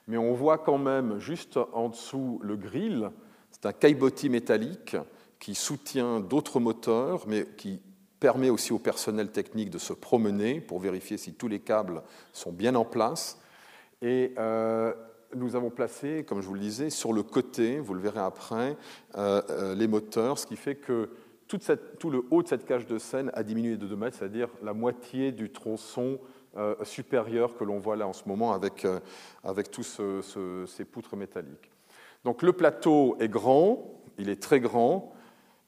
Mais 0.07 0.17
on 0.17 0.35
voit 0.35 0.59
quand 0.59 0.79
même 0.79 1.19
juste 1.19 1.59
en 1.73 1.89
dessous 1.89 2.39
le 2.43 2.57
grill. 2.57 3.11
C'est 3.51 3.67
un 3.67 3.73
caillebotis 3.73 4.29
métallique 4.29 4.97
qui 5.39 5.55
soutient 5.55 6.21
d'autres 6.21 6.61
moteurs, 6.61 7.27
mais 7.27 7.47
qui 7.57 7.81
permet 8.21 8.51
aussi 8.51 8.73
au 8.73 8.79
personnel 8.79 9.31
technique 9.31 9.71
de 9.71 9.79
se 9.79 9.93
promener 9.93 10.61
pour 10.61 10.79
vérifier 10.79 11.17
si 11.17 11.35
tous 11.35 11.49
les 11.49 11.61
câbles 11.61 12.03
sont 12.33 12.53
bien 12.53 12.75
en 12.75 12.85
place. 12.85 13.41
Et 14.01 14.33
euh, 14.39 14.95
nous 15.35 15.57
avons 15.57 15.71
placé, 15.71 16.25
comme 16.25 16.41
je 16.41 16.47
vous 16.47 16.55
le 16.55 16.61
disais, 16.61 16.91
sur 16.91 17.13
le 17.13 17.23
côté, 17.23 17.79
vous 17.79 17.95
le 17.95 18.01
verrez 18.01 18.21
après, 18.21 18.77
euh, 19.17 19.43
euh, 19.51 19.75
les 19.75 19.89
moteurs, 19.89 20.39
ce 20.39 20.47
qui 20.47 20.57
fait 20.57 20.77
que 20.77 21.11
tout 21.49 22.11
le 22.11 22.25
haut 22.31 22.43
de 22.43 22.49
cette 22.49 22.67
cage 22.67 22.87
de 22.87 22.99
scène 22.99 23.31
a 23.35 23.43
diminué 23.43 23.77
de 23.77 23.87
2 23.87 23.97
mètres, 23.97 24.17
c'est-à-dire 24.19 24.49
la 24.63 24.73
moitié 24.73 25.31
du 25.31 25.51
tronçon 25.51 26.19
euh, 26.57 26.75
supérieur 26.85 27.57
que 27.57 27.65
l'on 27.65 27.79
voit 27.79 27.97
là 27.97 28.07
en 28.07 28.13
ce 28.13 28.29
moment 28.29 28.53
avec, 28.53 28.87
avec 29.45 29.71
tous 29.71 30.01
ces 30.67 30.85
poutres 30.85 31.17
métalliques. 31.17 31.71
Donc 32.25 32.43
le 32.43 32.53
plateau 32.53 33.17
est 33.21 33.29
grand, 33.29 34.03
il 34.19 34.29
est 34.29 34.43
très 34.43 34.61
grand. 34.61 35.13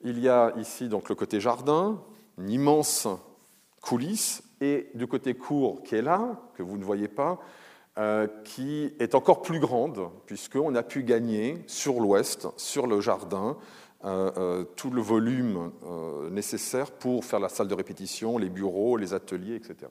Il 0.03 0.19
y 0.19 0.29
a 0.29 0.53
ici 0.57 0.89
donc 0.89 1.09
le 1.09 1.15
côté 1.15 1.41
jardin, 1.41 2.03
une 2.39 2.51
immense 2.51 3.09
coulisse, 3.81 4.43
et 4.61 4.91
du 4.95 5.07
côté 5.07 5.35
court 5.35 5.83
qui 5.83 5.95
est 5.95 6.03
là, 6.03 6.41
que 6.55 6.63
vous 6.63 6.79
ne 6.79 6.85
voyez 6.85 7.09
pas, 7.09 7.39
euh, 7.99 8.27
qui 8.45 8.93
est 8.99 9.15
encore 9.15 9.43
plus 9.43 9.59
grande, 9.59 10.09
puisqu'on 10.27 10.75
a 10.75 10.83
pu 10.83 11.03
gagner 11.03 11.63
sur 11.67 12.01
l'ouest, 12.01 12.49
sur 12.57 12.87
le 12.87 13.01
jardin, 13.01 13.57
euh, 14.05 14.31
euh, 14.37 14.65
tout 14.77 14.91
le 14.91 15.03
volume 15.03 15.73
nécessaire 16.31 16.93
pour 16.93 17.25
faire 17.25 17.41
la 17.41 17.49
salle 17.49 17.69
de 17.69 17.75
répétition, 17.75 18.39
les 18.39 18.51
bureaux, 18.51 18.97
les 18.97 19.15
ateliers, 19.15 19.57
etc. 19.57 19.91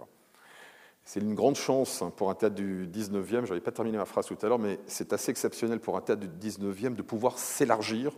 C'est 1.07 1.21
une 1.21 1.35
grande 1.35 1.55
chance 1.55 2.03
pour 2.17 2.29
un 2.29 2.35
théâtre 2.35 2.55
du 2.55 2.85
19e, 2.85 3.45
je 3.45 3.51
n'avais 3.51 3.61
pas 3.61 3.71
terminé 3.71 3.97
ma 3.97 4.03
phrase 4.03 4.25
tout 4.25 4.37
à 4.41 4.49
l'heure, 4.49 4.59
mais 4.59 4.77
c'est 4.87 5.13
assez 5.13 5.31
exceptionnel 5.31 5.79
pour 5.79 5.95
un 5.95 6.01
théâtre 6.01 6.27
du 6.27 6.49
19e 6.49 6.95
de 6.95 7.01
pouvoir 7.01 7.39
s'élargir, 7.39 8.11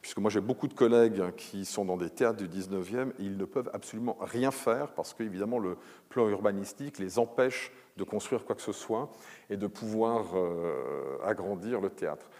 puisque 0.00 0.18
moi 0.18 0.30
j'ai 0.30 0.40
beaucoup 0.40 0.68
de 0.68 0.72
collègues 0.72 1.34
qui 1.36 1.64
sont 1.64 1.84
dans 1.84 1.96
des 1.96 2.08
théâtres 2.08 2.38
du 2.38 2.46
19e, 2.46 3.08
et 3.18 3.24
ils 3.24 3.36
ne 3.36 3.44
peuvent 3.46 3.68
absolument 3.74 4.16
rien 4.20 4.52
faire, 4.52 4.92
parce 4.92 5.12
qu'évidemment 5.12 5.58
le 5.58 5.76
plan 6.08 6.28
urbanistique 6.28 7.00
les 7.00 7.18
empêche 7.18 7.72
de 7.96 8.04
construire 8.04 8.44
quoi 8.44 8.54
que 8.54 8.62
ce 8.62 8.70
soit 8.70 9.10
et 9.50 9.56
de 9.56 9.66
pouvoir 9.66 10.26
euh, 10.36 11.18
agrandir 11.24 11.80
le 11.80 11.90
théâtre. 11.90 12.30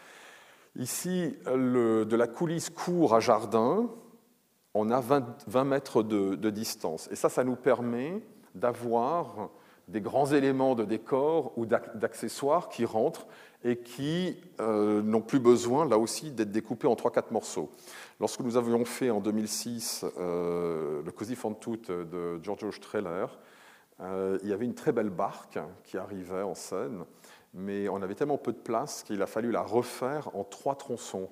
Ici, 0.76 1.36
de 1.46 2.16
la 2.16 2.28
coulisse 2.28 2.70
court 2.70 3.12
à 3.12 3.18
jardin, 3.18 3.90
on 4.72 4.88
a 4.92 5.00
20, 5.00 5.64
mètres 5.64 6.04
de, 6.04 6.50
distance. 6.50 7.08
Et 7.10 7.16
ça, 7.16 7.28
ça 7.28 7.42
nous 7.42 7.56
permet 7.56 8.22
d'avoir 8.54 9.50
des 9.88 10.00
grands 10.00 10.26
éléments 10.26 10.74
de 10.74 10.84
décor 10.84 11.52
ou 11.56 11.64
d'accessoires 11.66 12.68
qui 12.68 12.84
rentrent 12.84 13.26
et 13.64 13.76
qui 13.78 14.36
euh, 14.60 15.00
n'ont 15.02 15.20
plus 15.20 15.38
besoin, 15.38 15.88
là 15.88 15.98
aussi, 15.98 16.30
d'être 16.30 16.50
découpés 16.50 16.86
en 16.86 16.94
3-4 16.94 17.32
morceaux. 17.32 17.70
Lorsque 18.20 18.40
nous 18.40 18.56
avions 18.56 18.84
fait 18.84 19.10
en 19.10 19.20
2006 19.20 20.04
euh, 20.18 21.02
le 21.04 21.12
Così 21.12 21.36
fan 21.36 21.54
de 21.88 22.40
Giorgio 22.42 22.72
Strehler, 22.72 23.26
euh, 24.00 24.38
il 24.42 24.48
y 24.48 24.52
avait 24.52 24.64
une 24.66 24.74
très 24.74 24.92
belle 24.92 25.10
barque 25.10 25.58
qui 25.84 25.96
arrivait 25.96 26.42
en 26.42 26.54
scène, 26.54 27.04
mais 27.54 27.88
on 27.88 28.02
avait 28.02 28.14
tellement 28.14 28.38
peu 28.38 28.52
de 28.52 28.58
place 28.58 29.02
qu'il 29.02 29.22
a 29.22 29.26
fallu 29.26 29.50
la 29.50 29.62
refaire 29.62 30.34
en 30.34 30.44
trois 30.44 30.74
tronçons. 30.74 31.30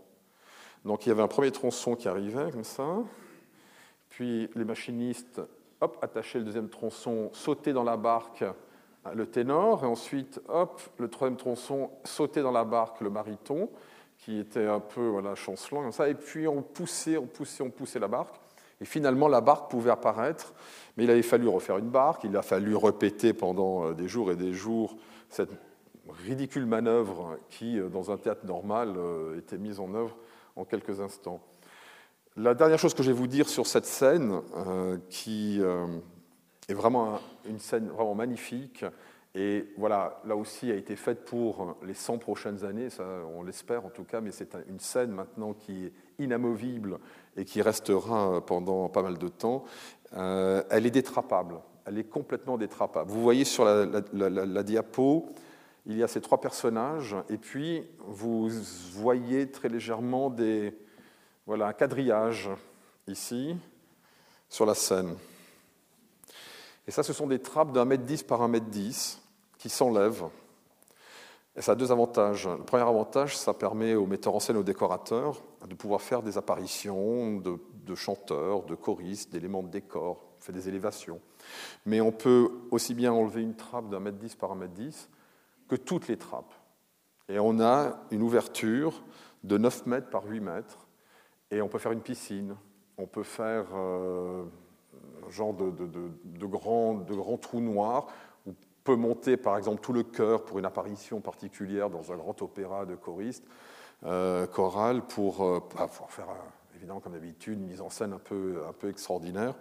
Donc 0.84 1.06
il 1.06 1.10
y 1.10 1.12
avait 1.12 1.22
un 1.22 1.28
premier 1.28 1.50
tronçon 1.50 1.94
qui 1.94 2.08
arrivait 2.08 2.50
comme 2.50 2.64
ça, 2.64 2.98
puis 4.10 4.48
les 4.54 4.64
machinistes 4.64 5.40
hop, 5.80 5.98
attachaient 6.02 6.38
le 6.38 6.44
deuxième 6.44 6.68
tronçon, 6.68 7.30
sautaient 7.32 7.72
dans 7.72 7.84
la 7.84 7.96
barque 7.96 8.44
le 9.12 9.26
ténor, 9.26 9.84
et 9.84 9.86
ensuite, 9.86 10.40
hop, 10.48 10.80
le 10.98 11.08
troisième 11.08 11.36
tronçon, 11.36 11.90
sautait 12.04 12.42
dans 12.42 12.52
la 12.52 12.64
barque 12.64 13.00
le 13.00 13.10
mariton, 13.10 13.68
qui 14.18 14.38
était 14.38 14.66
un 14.66 14.80
peu 14.80 15.06
voilà, 15.06 15.34
chancelant, 15.34 15.82
comme 15.82 15.92
ça, 15.92 16.08
et 16.08 16.14
puis 16.14 16.48
on 16.48 16.62
poussait, 16.62 17.18
on 17.18 17.26
poussait, 17.26 17.62
on 17.62 17.70
poussait 17.70 17.98
la 17.98 18.08
barque, 18.08 18.40
et 18.80 18.84
finalement 18.84 19.28
la 19.28 19.40
barque 19.40 19.70
pouvait 19.70 19.90
apparaître, 19.90 20.54
mais 20.96 21.04
il 21.04 21.10
avait 21.10 21.22
fallu 21.22 21.48
refaire 21.48 21.78
une 21.78 21.90
barque, 21.90 22.24
il 22.24 22.36
a 22.36 22.42
fallu 22.42 22.74
répéter 22.76 23.32
pendant 23.32 23.86
euh, 23.86 23.94
des 23.94 24.08
jours 24.08 24.30
et 24.30 24.36
des 24.36 24.52
jours 24.52 24.96
cette 25.28 25.50
ridicule 26.08 26.66
manœuvre 26.66 27.38
qui, 27.50 27.78
euh, 27.78 27.88
dans 27.88 28.10
un 28.10 28.16
théâtre 28.16 28.46
normal, 28.46 28.94
euh, 28.96 29.38
était 29.38 29.58
mise 29.58 29.80
en 29.80 29.92
œuvre 29.94 30.16
en 30.56 30.64
quelques 30.64 31.00
instants. 31.00 31.40
La 32.36 32.54
dernière 32.54 32.80
chose 32.80 32.94
que 32.94 33.04
je 33.04 33.12
vais 33.12 33.16
vous 33.16 33.28
dire 33.28 33.48
sur 33.48 33.64
cette 33.64 33.86
scène, 33.86 34.40
euh, 34.56 34.98
qui 35.08 35.60
euh, 35.60 35.86
est 36.68 36.74
vraiment 36.74 37.20
une 37.48 37.60
scène 37.60 37.86
vraiment 37.86 38.16
magnifique, 38.16 38.84
et 39.36 39.68
voilà, 39.76 40.20
là 40.24 40.34
aussi 40.34 40.68
a 40.72 40.74
été 40.74 40.96
faite 40.96 41.24
pour 41.26 41.76
les 41.86 41.94
100 41.94 42.18
prochaines 42.18 42.64
années, 42.64 42.88
on 43.36 43.44
l'espère 43.44 43.86
en 43.86 43.88
tout 43.88 44.02
cas, 44.02 44.20
mais 44.20 44.32
c'est 44.32 44.56
une 44.68 44.80
scène 44.80 45.12
maintenant 45.12 45.52
qui 45.52 45.86
est 45.86 45.92
inamovible 46.18 46.98
et 47.36 47.44
qui 47.44 47.62
restera 47.62 48.44
pendant 48.44 48.88
pas 48.88 49.02
mal 49.02 49.16
de 49.16 49.28
temps. 49.28 49.64
Euh, 50.16 50.64
elle 50.70 50.86
est 50.86 50.90
détrapable, 50.90 51.60
elle 51.86 51.98
est 51.98 52.10
complètement 52.10 52.58
détrapable. 52.58 53.12
Vous 53.12 53.22
voyez 53.22 53.44
sur 53.44 53.64
la 53.64 54.62
diapo, 54.64 55.28
il 55.86 55.98
y 55.98 56.02
a 56.02 56.08
ces 56.08 56.20
trois 56.20 56.40
personnages, 56.40 57.14
et 57.28 57.38
puis 57.38 57.86
vous 58.06 58.48
voyez 58.92 59.52
très 59.52 59.68
légèrement 59.68 60.30
des, 60.30 60.74
voilà 61.46 61.66
un 61.66 61.72
quadrillage 61.72 62.50
ici 63.06 63.56
sur 64.48 64.66
la 64.66 64.74
scène. 64.74 65.16
Et 66.86 66.90
ça, 66.90 67.02
ce 67.02 67.12
sont 67.12 67.26
des 67.26 67.38
trappes 67.38 67.72
d'un 67.72 67.84
mètre 67.84 68.04
dix 68.04 68.22
par 68.22 68.42
un 68.42 68.48
mètre 68.48 68.66
dix 68.66 69.20
qui 69.58 69.68
s'enlèvent. 69.68 70.24
Et 71.56 71.62
ça 71.62 71.72
a 71.72 71.74
deux 71.74 71.92
avantages. 71.92 72.48
Le 72.48 72.64
premier 72.64 72.82
avantage, 72.82 73.36
ça 73.36 73.54
permet 73.54 73.94
aux 73.94 74.06
metteurs 74.06 74.34
en 74.34 74.40
scène, 74.40 74.56
aux 74.56 74.64
décorateurs, 74.64 75.42
de 75.68 75.74
pouvoir 75.74 76.02
faire 76.02 76.22
des 76.22 76.36
apparitions 76.36 77.36
de, 77.36 77.94
chanteurs, 77.94 78.64
de 78.64 78.74
choristes, 78.74 79.30
d'éléments 79.30 79.62
de 79.62 79.68
décor, 79.68 80.24
on 80.38 80.40
fait 80.40 80.52
des 80.52 80.68
élévations. 80.68 81.20
Mais 81.86 82.00
on 82.00 82.10
peut 82.10 82.50
aussi 82.70 82.94
bien 82.94 83.12
enlever 83.12 83.42
une 83.42 83.54
trappe 83.54 83.88
d'un 83.88 84.00
mètre 84.00 84.18
dix 84.18 84.34
par 84.34 84.52
un 84.52 84.56
mètre 84.56 84.74
dix 84.74 85.08
que 85.68 85.76
toutes 85.76 86.08
les 86.08 86.16
trappes. 86.16 86.52
Et 87.28 87.38
on 87.38 87.60
a 87.60 87.98
une 88.10 88.22
ouverture 88.22 89.02
de 89.44 89.56
9 89.56 89.86
mètres 89.86 90.10
par 90.10 90.24
8 90.26 90.40
mètres 90.40 90.83
et 91.50 91.62
on 91.62 91.68
peut 91.68 91.78
faire 91.78 91.92
une 91.92 92.00
piscine, 92.00 92.56
on 92.98 93.06
peut 93.06 93.22
faire 93.22 93.66
euh, 93.74 94.44
un 95.26 95.30
genre 95.30 95.54
de, 95.54 96.46
grands, 96.46 96.94
de 96.94 97.14
grands 97.14 97.36
trous 97.36 97.60
noirs, 97.60 98.06
on 98.46 98.54
peut 98.84 98.96
monter 98.96 99.36
par 99.36 99.56
exemple 99.56 99.80
tout 99.80 99.92
le 99.92 100.02
chœur 100.02 100.44
pour 100.44 100.58
une 100.58 100.64
apparition 100.64 101.20
particulière 101.20 101.90
dans 101.90 102.12
un 102.12 102.16
grand 102.16 102.40
opéra 102.42 102.86
de 102.86 102.94
choriste, 102.94 103.44
euh, 104.04 104.46
chorale, 104.46 105.02
pour, 105.06 105.42
euh, 105.42 105.60
bah, 105.76 105.88
faire, 105.88 106.28
évidemment 106.76 107.00
comme 107.00 107.12
d'habitude, 107.12 107.58
une 107.58 107.66
mise 107.66 107.80
en 107.80 107.90
scène 107.90 108.12
un 108.12 108.18
peu, 108.18 108.60
extraordinaire. 108.88 109.54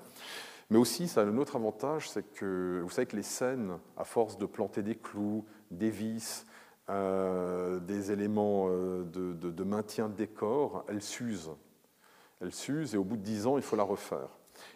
Mais 0.70 0.78
aussi, 0.78 1.08
ça 1.08 1.22
a 1.22 1.26
un 1.26 1.38
autre 1.38 1.56
avantage, 1.56 2.10
c'est 2.10 2.24
que 2.34 2.82
vous 2.84 2.90
savez 2.90 3.06
que 3.06 3.16
les 3.16 3.24
scènes, 3.24 3.78
à 3.98 4.04
force 4.04 4.38
de 4.38 4.46
planter 4.46 4.82
des 4.82 4.96
clous, 4.96 5.46
des 5.70 5.90
vis, 5.90 6.48
des 6.88 8.12
éléments 8.12 8.70
de, 8.70 9.34
de, 9.34 9.64
maintien 9.64 10.10
de 10.10 10.16
décor, 10.16 10.84
elles 10.88 11.02
s'usent 11.02 11.52
elle 12.44 12.52
s'use 12.52 12.94
et 12.94 12.98
au 12.98 13.04
bout 13.04 13.18
de 13.18 13.24
dix 13.24 13.48
ans, 13.48 13.58
il 13.58 13.64
faut 13.64 13.76
la 13.76 13.84
refaire. 13.84 14.28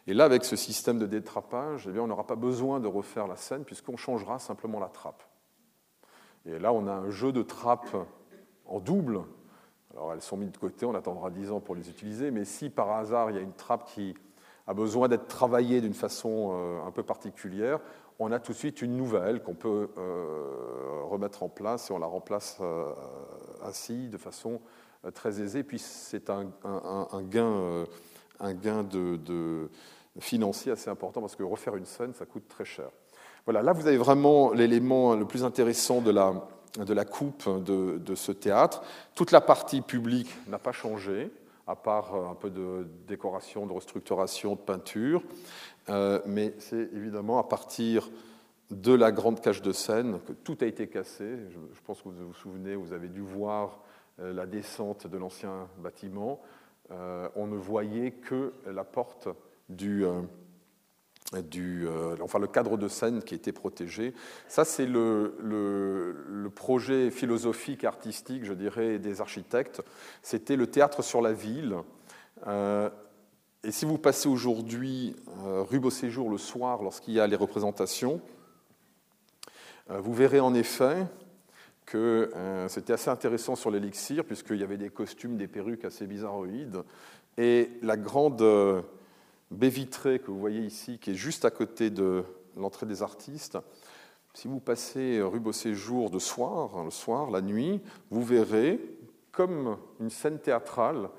Et 0.07 0.13
là, 0.13 0.25
avec 0.25 0.45
ce 0.45 0.55
système 0.55 0.97
de 0.97 1.05
détrapage, 1.05 1.85
eh 1.87 1.91
bien, 1.91 2.01
on 2.01 2.07
n'aura 2.07 2.25
pas 2.25 2.35
besoin 2.35 2.79
de 2.79 2.87
refaire 2.87 3.27
la 3.27 3.35
scène 3.35 3.65
puisqu'on 3.65 3.97
changera 3.97 4.39
simplement 4.39 4.79
la 4.79 4.87
trappe. 4.87 5.23
Et 6.45 6.57
là, 6.59 6.71
on 6.71 6.87
a 6.87 6.93
un 6.93 7.09
jeu 7.09 7.31
de 7.31 7.43
trappes 7.43 7.95
en 8.65 8.79
double. 8.79 9.21
Alors, 9.93 10.13
elles 10.13 10.21
sont 10.21 10.37
mises 10.37 10.51
de 10.51 10.57
côté, 10.57 10.85
on 10.85 10.95
attendra 10.95 11.29
dix 11.29 11.51
ans 11.51 11.59
pour 11.59 11.75
les 11.75 11.89
utiliser, 11.89 12.31
mais 12.31 12.45
si 12.45 12.69
par 12.69 12.91
hasard, 12.91 13.29
il 13.31 13.35
y 13.35 13.39
a 13.39 13.41
une 13.41 13.53
trappe 13.53 13.85
qui 13.85 14.15
a 14.65 14.73
besoin 14.73 15.07
d'être 15.07 15.27
travaillée 15.27 15.81
d'une 15.81 15.93
façon 15.93 16.51
euh, 16.53 16.85
un 16.85 16.91
peu 16.91 17.03
particulière, 17.03 17.79
on 18.19 18.31
a 18.31 18.39
tout 18.39 18.51
de 18.51 18.57
suite 18.57 18.81
une 18.81 18.97
nouvelle 18.97 19.43
qu'on 19.43 19.53
peut 19.53 19.89
euh, 19.97 21.01
remettre 21.03 21.43
en 21.43 21.49
place 21.49 21.89
et 21.89 21.93
on 21.93 21.99
la 21.99 22.07
remplace 22.07 22.57
euh, 22.61 22.91
ainsi 23.63 24.09
de 24.09 24.17
façon 24.17 24.59
très 25.11 25.41
aisé, 25.41 25.63
puis 25.63 25.79
c'est 25.79 26.29
un, 26.29 26.45
gain, 27.29 27.85
un 28.39 28.53
gain 28.53 28.85
euh, 28.93 29.17
de, 29.17 29.69
financier 30.19 30.71
assez 30.71 30.89
important 30.89 31.21
parce 31.21 31.35
que 31.35 31.43
refaire 31.43 31.75
une 31.75 31.85
scène, 31.85 32.13
ça 32.13 32.25
coûte 32.25 32.47
très 32.47 32.65
cher. 32.65 32.89
Voilà, 33.45 33.61
là 33.61 33.71
vous 33.71 33.87
avez 33.87 33.97
vraiment 33.97 34.51
l'élément 34.51 35.15
le 35.15 35.25
plus 35.25 35.43
intéressant 35.43 36.01
de 36.01 36.11
la, 36.11 36.47
de 36.79 36.93
la 36.93 37.05
coupe 37.05 37.47
de, 37.63 37.97
de, 37.99 38.15
ce 38.15 38.31
théâtre. 38.31 38.81
Toute 39.13 39.31
la 39.31 39.41
partie 39.41 39.81
publique 39.81 40.35
n'a 40.47 40.57
pas 40.57 40.71
changé, 40.71 41.31
à 41.67 41.75
part 41.75 42.15
euh, 42.15 42.31
un 42.31 42.35
peu 42.35 42.49
de 42.49 42.87
décoration, 43.07 43.67
de 43.67 43.73
restructuration, 43.73 44.55
de 44.55 44.59
peinture. 44.59 45.21
mais 46.25 46.53
c'est 46.57 46.89
évidemment 46.93 47.37
à 47.39 47.43
partir 47.43 48.09
de 48.71 48.93
la 48.93 49.11
grande 49.11 49.39
cage 49.39 49.61
de 49.61 49.71
scène 49.71 50.19
que 50.27 50.33
tout 50.33 50.57
a 50.61 50.65
été 50.65 50.87
cassé. 50.87 51.37
Je, 51.49 51.81
pense 51.85 52.01
que 52.01 52.09
vous 52.09 52.27
vous 52.27 52.33
souvenez, 52.33 52.75
vous 52.75 52.93
avez 52.93 53.07
dû 53.07 53.21
voir 53.21 53.69
euh, 53.69 53.96
la 54.19 54.45
descente 54.45 55.07
de 55.07 55.17
l'ancien 55.17 55.67
bâtiment, 55.77 56.41
euh, 56.91 57.27
on 57.35 57.47
ne 57.47 57.57
voyait 57.57 58.11
que 58.11 58.53
la 58.65 58.85
porte 58.85 59.27
du, 59.67 60.05
euh, 60.05 60.21
enfin 62.21 62.39
le 62.39 62.47
cadre 62.47 62.77
de 62.77 62.87
scène 62.87 63.23
qui 63.23 63.35
était 63.35 63.51
protégé. 63.51 64.13
Ça, 64.47 64.63
c'est 64.63 64.85
le, 64.85 66.49
projet 66.55 67.11
philosophique, 67.11 67.83
artistique, 67.83 68.45
je 68.45 68.53
dirais, 68.53 68.99
des 68.99 69.21
architectes. 69.21 69.81
C'était 70.21 70.55
le 70.55 70.67
théâtre 70.67 71.03
sur 71.03 71.21
la 71.21 71.33
ville. 71.33 71.75
et 72.47 73.71
si 73.71 73.85
vous 73.85 73.97
passez 73.97 74.29
aujourd'hui 74.29 75.15
rue 75.45 75.79
Beauséjour 75.79 76.29
le 76.29 76.37
soir, 76.37 76.81
lorsqu'il 76.81 77.13
y 77.13 77.19
a 77.19 77.27
les 77.27 77.35
représentations, 77.35 78.21
vous 79.89 80.13
verrez 80.13 80.39
en 80.39 80.53
effet 80.53 81.05
que 81.87 82.29
euh, 82.35 82.67
c'était 82.67 82.93
assez 82.93 83.09
intéressant 83.09 83.55
sur 83.55 83.71
l'élixir, 83.71 84.25
puisqu'il 84.25 84.57
y 84.57 84.63
avait 84.63 84.77
des 84.77 84.89
costumes, 84.89 85.37
des 85.37 85.47
perruques 85.47 85.85
assez 85.85 86.05
bizarroïdes. 86.05 86.83
Et 87.37 87.71
la 87.81 87.95
grande 87.95 88.41
euh, 88.41 88.81
baie 89.51 89.69
vitrée 89.69 90.19
que 90.19 90.29
vous 90.29 90.37
voyez 90.37 90.61
ici, 90.61 90.99
qui 90.99 91.11
est 91.11 91.15
juste 91.15 91.45
à 91.45 91.49
côté 91.49 91.89
de 91.89 92.25
l'entrée 92.57 92.85
des 92.85 93.01
artistes, 93.01 93.57
si 94.33 94.47
vous 94.47 94.59
passez 94.59 95.21
rue 95.21 95.39
Beauséjour 95.39 96.11
de 96.11 96.19
soir, 96.19 96.77
hein, 96.77 96.83
le 96.83 96.91
soir, 96.91 97.31
la 97.31 97.41
nuit, 97.41 97.81
vous 98.11 98.23
verrez, 98.23 98.79
comme 99.31 99.77
une 99.99 100.09
scène 100.09 100.39
théâtrale, 100.39 101.09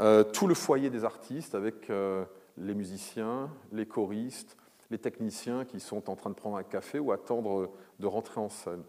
euh, 0.00 0.24
tout 0.24 0.48
le 0.48 0.54
foyer 0.54 0.90
des 0.90 1.04
artistes 1.04 1.54
avec 1.54 1.88
les 1.88 2.74
musiciens, 2.74 3.50
les 3.72 3.86
choristes, 3.86 4.56
les 4.90 4.98
techniciens 4.98 5.64
qui 5.64 5.80
sont 5.80 6.10
en 6.10 6.16
train 6.16 6.30
de 6.30 6.34
prendre 6.34 6.56
un 6.56 6.62
café 6.62 6.98
ou 6.98 7.12
attendre 7.12 7.70
de 8.00 8.06
rentrer 8.06 8.40
en 8.40 8.48
scène. 8.48 8.82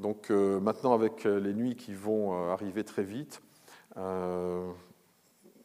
Donc 0.00 0.30
euh, 0.30 0.60
maintenant, 0.60 0.92
avec 0.92 1.24
euh, 1.26 1.40
les 1.40 1.54
nuits 1.54 1.76
qui 1.76 1.94
vont 1.94 2.34
euh, 2.34 2.52
arriver 2.52 2.84
très 2.84 3.02
vite, 3.02 3.42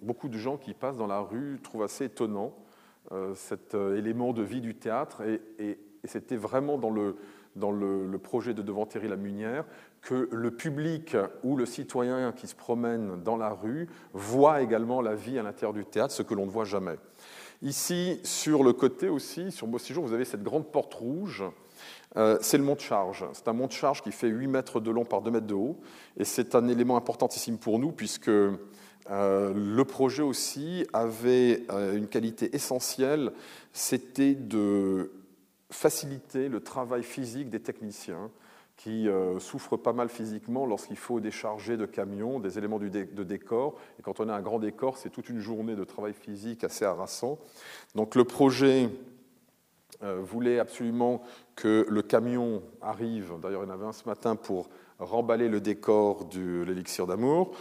beaucoup 0.02 0.30
de 0.30 0.38
gens 0.38 0.56
qui 0.56 0.74
passent 0.74 0.96
dans 0.96 1.08
la 1.08 1.20
rue 1.20 1.60
trouvent 1.62 1.84
assez 1.84 2.06
étonnant 2.06 2.56
cet 3.36 3.74
élément 3.74 4.32
de 4.32 4.42
vie 4.42 4.62
du 4.62 4.74
théâtre. 4.74 5.22
Et, 5.60 5.80
c'était 6.06 6.38
vraiment 6.38 6.78
dans 6.78 6.92
le, 6.92 7.18
dans 7.58 7.72
le, 7.72 8.18
projet 8.18 8.54
de 8.54 8.62
devant 8.62 8.86
Thierry 8.86 9.10
Lamunière 9.10 9.66
que 10.02 10.30
le 10.32 10.52
public 10.52 11.18
ou 11.44 11.58
le 11.58 11.66
citoyen 11.66 12.32
qui 12.32 12.48
se 12.48 12.56
promène 12.56 13.22
dans 13.22 13.36
la 13.36 13.50
rue 13.50 13.90
voit 14.14 14.62
également 14.62 15.02
la 15.02 15.14
vie 15.14 15.38
à 15.38 15.44
l'intérieur 15.44 15.74
du 15.74 15.84
théâtre, 15.84 16.14
ce 16.14 16.24
que 16.24 16.34
l'on 16.34 16.46
ne 16.46 16.52
voit 16.52 16.64
jamais. 16.64 16.96
Ici, 17.62 18.22
sur 18.24 18.64
le 18.64 18.72
côté 18.72 19.10
aussi, 19.10 19.52
sur 19.52 19.68
Beau 19.68 19.78
Séjour, 19.78 20.06
vous 20.06 20.14
avez 20.14 20.26
cette 20.26 20.42
grande 20.42 20.72
porte 20.72 20.94
rouge. 20.94 21.44
Euh, 22.18 22.38
c'est 22.42 22.58
le 22.58 22.64
mont 22.64 22.76
de 22.76 22.82
charge. 22.82 23.26
C'est 23.34 23.48
un 23.48 23.54
mont 23.54 23.68
de 23.68 23.72
charge 23.72 24.02
qui 24.02 24.12
fait 24.12 24.28
8 24.28 24.48
mètres 24.48 24.80
de 24.80 24.92
long 24.92 25.06
par 25.06 25.22
2 25.22 25.32
mètres 25.32 25.48
de 25.48 25.54
haut. 25.54 25.80
Et 26.18 26.26
c'est 26.26 26.56
un 26.56 26.68
élément 26.68 26.98
importantissime 26.98 27.58
pour 27.58 27.80
nous, 27.80 27.92
puisque 27.92 28.28
euh, 28.28 28.52
le 29.10 29.84
projet 29.86 30.24
aussi 30.24 30.86
avait 30.94 31.64
euh, 31.72 31.96
une 31.96 32.08
qualité 32.08 32.56
essentielle, 32.56 33.32
c'était 33.72 34.36
de 34.36 35.12
faciliter 35.70 36.50
le 36.50 36.60
travail 36.60 37.04
physique 37.04 37.50
des 37.50 37.62
techniciens 37.62 38.30
qui 38.76 39.08
souffrent 39.38 39.78
pas 39.78 39.94
mal 39.94 40.10
physiquement 40.10 40.66
lorsqu'il 40.66 40.98
faut 40.98 41.20
décharger 41.20 41.78
de 41.78 41.86
camions 41.86 42.40
des 42.40 42.58
éléments 42.58 42.80
de 42.80 43.24
décor. 43.24 43.76
Et 44.00 44.02
quand 44.02 44.20
on 44.20 44.28
a 44.28 44.34
un 44.34 44.42
grand 44.42 44.58
décor, 44.58 44.98
c'est 44.98 45.12
toute 45.12 45.30
une 45.30 45.40
journée 45.40 45.76
de 45.76 45.84
travail 45.84 46.14
physique 46.14 46.64
assez 46.64 46.84
harassant. 46.84 47.38
Donc 47.94 48.16
le 48.16 48.24
projet 48.24 48.90
voulait 50.02 50.60
absolument 50.60 51.22
que 51.56 51.86
le 51.90 52.02
camion 52.02 52.64
arrive, 52.82 53.34
d'ailleurs 53.42 53.64
il 53.64 53.68
y 53.68 53.72
en 53.72 53.74
avait 53.74 53.86
un 53.86 53.94
ce 53.94 54.08
matin 54.08 54.36
pour 54.36 54.70
remballer 55.00 55.48
le 55.48 55.62
décor 55.62 56.26
de 56.26 56.64
l'élixir 56.64 57.08
d'amour. 57.08 57.52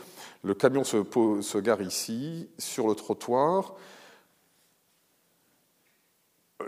Le 0.42 0.54
camion 0.54 0.84
se, 0.84 1.02
se 1.42 1.58
gare 1.58 1.82
ici, 1.82 2.48
sur 2.58 2.88
le 2.88 2.94
trottoir 2.94 3.74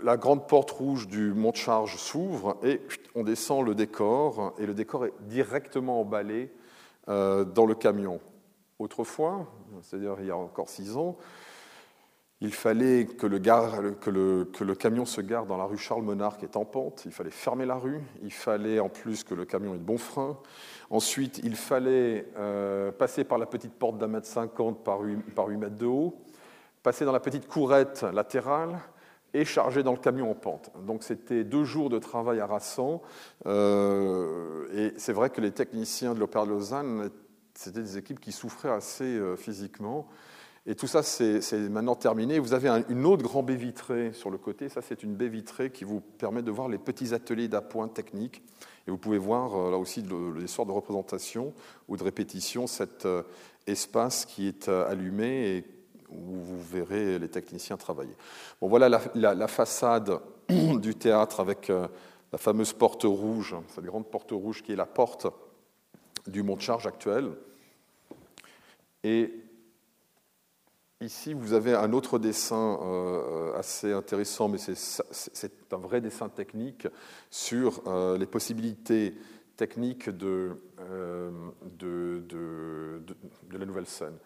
la 0.01 0.17
grande 0.17 0.47
porte 0.47 0.71
rouge 0.71 1.07
du 1.07 1.33
mont 1.33 1.51
de 1.51 1.55
charge 1.55 1.97
s'ouvre 1.97 2.57
et 2.63 2.81
on 3.15 3.23
descend 3.23 3.65
le 3.65 3.75
décor, 3.75 4.53
et 4.57 4.65
le 4.65 4.73
décor 4.73 5.05
est 5.05 5.13
directement 5.21 6.01
emballé 6.01 6.51
euh, 7.09 7.43
dans 7.43 7.65
le 7.65 7.75
camion. 7.75 8.19
Autrefois, 8.79 9.45
c'est-à-dire 9.81 10.15
il 10.19 10.27
y 10.27 10.31
a 10.31 10.37
encore 10.37 10.69
six 10.69 10.97
ans, 10.97 11.17
il 12.41 12.53
fallait 12.53 13.05
que 13.05 13.25
le, 13.25 14.75
camion 14.75 15.05
se 15.05 15.21
gare 15.21 15.45
dans 15.45 15.57
la 15.57 15.63
rue 15.63 15.77
Charles 15.77 16.03
Monard 16.03 16.37
qui 16.37 16.45
est 16.45 16.57
en 16.57 16.65
pente, 16.65 17.03
il 17.05 17.11
fallait 17.11 17.29
fermer 17.29 17.65
la 17.65 17.75
rue, 17.75 18.01
il 18.21 18.33
fallait 18.33 18.79
en 18.79 18.89
plus 18.89 19.23
que 19.23 19.33
le 19.33 19.45
camion 19.45 19.75
ait 19.75 19.77
de 19.77 19.83
bons 19.83 19.97
freins, 19.97 20.37
ensuite 20.89 21.39
il 21.43 21.55
fallait 21.55 22.27
euh, 22.37 22.91
passer 22.91 23.23
par 23.23 23.37
la 23.37 23.45
petite 23.45 23.73
porte 23.73 23.97
d'un 23.97 24.07
mètre 24.07 24.27
cinquante 24.27 24.83
par 24.83 24.99
par 25.35 25.47
8 25.47 25.57
mètres 25.57 25.77
de 25.77 25.85
haut, 25.85 26.15
passer 26.81 27.05
dans 27.05 27.13
la 27.13 27.21
petite 27.21 27.47
courette 27.47 28.03
latérale, 28.13 28.79
et 29.33 29.45
chargé 29.45 29.83
dans 29.83 29.91
le 29.91 29.97
camion 29.97 30.29
en 30.29 30.35
pente. 30.35 30.71
Donc 30.85 31.03
c'était 31.03 31.43
deux 31.43 31.63
jours 31.63 31.89
de 31.89 31.97
travail 31.97 32.39
harassant. 32.39 33.01
Euh, 33.45 34.67
et 34.73 34.93
c'est 34.97 35.13
vrai 35.13 35.29
que 35.29 35.41
les 35.41 35.51
techniciens 35.51 36.13
de 36.13 36.19
l'Opéra 36.19 36.45
de 36.45 36.51
Lausanne, 36.51 37.09
c'était 37.55 37.81
des 37.81 37.97
équipes 37.97 38.19
qui 38.19 38.31
souffraient 38.31 38.71
assez 38.71 39.03
euh, 39.03 39.35
physiquement. 39.35 40.07
Et 40.65 40.75
tout 40.75 40.87
ça, 40.87 41.03
c'est 41.03 41.53
maintenant 41.69 41.95
terminé. 41.95 42.39
Vous 42.39 42.53
avez 42.53 42.69
une 42.89 43.05
autre 43.05 43.21
grande 43.21 43.47
baie 43.47 43.55
vitrée 43.55 44.13
sur 44.13 44.29
le 44.29 44.37
côté. 44.37 44.69
Ça, 44.69 44.81
c'est 44.81 45.03
une 45.03 45.13
baie 45.13 45.27
vitrée 45.27 45.71
qui 45.71 45.83
vous 45.83 45.99
permet 45.99 46.41
de 46.41 46.51
voir 46.51 46.69
les 46.69 46.77
petits 46.77 47.13
ateliers 47.13 47.49
d'appoint 47.49 47.89
technique. 47.89 48.41
Et 48.87 48.91
vous 48.91 48.97
pouvez 48.97 49.17
voir 49.17 49.55
euh, 49.55 49.71
là 49.71 49.77
aussi 49.77 50.03
les 50.37 50.47
sortes 50.47 50.69
de 50.69 50.73
représentation 50.73 51.53
ou 51.89 51.97
de 51.97 52.03
répétition, 52.03 52.67
cet 52.67 53.07
espace 53.67 54.25
qui 54.25 54.47
est 54.47 54.69
allumé 54.69 55.57
et 55.57 55.65
où 56.13 56.35
vous 56.35 56.61
verrez 56.61 57.19
les 57.19 57.29
techniciens 57.29 57.77
travailler. 57.77 58.15
Bon, 58.61 58.67
voilà 58.67 58.89
la, 58.89 59.47
façade 59.47 60.19
du 60.49 60.95
théâtre 60.95 61.39
avec 61.39 61.69
euh, 61.69 61.87
la 62.31 62.37
fameuse 62.37 62.73
porte 62.73 63.03
rouge, 63.03 63.55
cette 63.69 63.85
grande 63.85 64.07
porte 64.07 64.31
rouge 64.31 64.61
qui 64.61 64.73
est 64.73 64.77
la 64.77 64.85
porte 64.85 65.27
du 66.27 66.43
mont 66.43 66.55
de 66.55 66.61
charge 66.61 66.87
actuel. 66.87 67.31
Et 69.03 69.33
ici, 71.03 71.33
vous 71.33 71.53
avez 71.53 71.73
un 71.73 71.93
autre 71.93 72.19
dessin 72.19 72.79
euh, 72.81 73.57
assez 73.57 73.91
intéressant, 73.91 74.47
mais 74.47 74.57
c'est 74.57 75.73
un 75.73 75.77
vrai 75.77 76.01
dessin 76.01 76.29
technique 76.29 76.87
sur 77.29 77.81
euh, 77.87 78.17
les 78.17 78.25
possibilités 78.25 79.13
techniques 79.55 80.09
de, 80.09 80.57
de, 81.77 83.03
la 83.51 83.65
nouvelle 83.65 83.85
scène. 83.85 84.17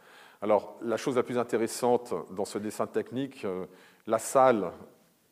Alors, 0.41 0.78
la 0.82 0.97
chose 0.97 1.15
la 1.15 1.23
plus 1.23 1.38
intéressante 1.38 2.13
dans 2.32 2.45
ce 2.45 2.59
dessin 2.59 2.88
technique, 2.88 3.43
euh, 3.43 3.65
la 4.05 4.19
salle 4.19 4.71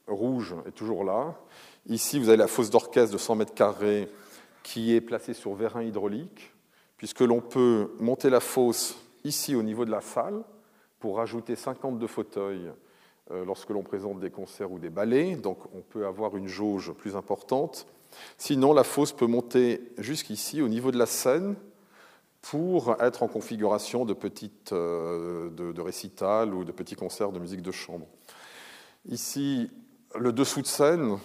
rouge 0.07 0.55
est 0.65 0.71
toujours 0.71 1.03
là. 1.03 1.35
Ici, 1.87 2.19
vous 2.19 2.29
avez 2.29 2.37
la 2.37 2.47
fosse 2.47 2.69
d'orchestre 2.69 3.13
de 3.13 3.17
100 3.19 3.35
mètres 3.35 3.53
carrés 3.53 4.09
qui 4.63 4.95
est 4.95 5.01
placée 5.01 5.33
sur 5.33 5.53
vérin 5.53 5.83
hydraulique, 5.83 6.51
puisque 6.97 7.21
l'on 7.21 7.41
peut 7.41 7.91
monter 7.99 8.29
la 8.29 8.39
fosse 8.39 8.97
ici 9.23 9.55
au 9.55 9.63
niveau 9.63 9.85
de 9.85 9.91
la 9.91 10.01
salle 10.01 10.43
pour 10.99 11.17
rajouter 11.17 11.55
52 11.55 12.07
fauteuils 12.07 12.71
euh, 13.31 13.45
lorsque 13.45 13.69
l'on 13.69 13.83
présente 13.83 14.19
des 14.19 14.29
concerts 14.29 14.71
ou 14.71 14.79
des 14.79 14.89
ballets, 14.89 15.35
donc 15.35 15.59
on 15.73 15.81
peut 15.81 16.05
avoir 16.05 16.37
une 16.37 16.47
jauge 16.47 16.91
plus 16.93 17.15
importante. 17.15 17.87
Sinon, 18.37 18.73
la 18.73 18.83
fosse 18.83 19.11
peut 19.11 19.27
monter 19.27 19.81
jusqu'ici 19.97 20.61
au 20.61 20.67
niveau 20.67 20.91
de 20.91 20.97
la 20.97 21.05
scène 21.05 21.55
pour 22.41 22.95
être 23.01 23.23
en 23.23 23.27
configuration 23.27 24.05
de 24.05 24.13
petites 24.13 24.71
euh, 24.71 25.49
de, 25.49 26.53
ou 26.53 26.63
de 26.63 26.71
petits 26.71 26.95
concerts 26.95 27.31
de 27.31 27.39
musique 27.39 27.61
de 27.61 27.71
chambre. 27.71 28.07
Ici, 29.07 29.69
le 30.15 30.31
dessous 30.31 30.61
de 30.61 30.67
scène, 30.67 31.17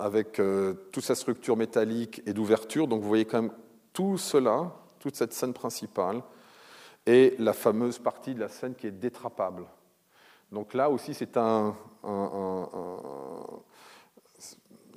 avec 0.00 0.40
euh, 0.40 0.74
toute 0.92 1.04
sa 1.04 1.14
structure 1.14 1.56
métallique 1.56 2.22
et 2.26 2.32
d'ouverture. 2.32 2.88
Donc 2.88 3.02
vous 3.02 3.08
voyez 3.08 3.26
quand 3.26 3.42
même 3.42 3.52
tout 3.92 4.16
cela, 4.16 4.72
toute 4.98 5.14
cette 5.14 5.32
scène 5.32 5.52
principale, 5.52 6.22
et 7.06 7.34
la 7.38 7.52
fameuse 7.52 7.98
partie 7.98 8.34
de 8.34 8.40
la 8.40 8.48
scène 8.48 8.74
qui 8.74 8.86
est 8.86 8.92
détrapable. 8.92 9.66
Donc 10.52 10.74
là 10.74 10.90
aussi, 10.90 11.14
c'est 11.14 11.36
un, 11.36 11.76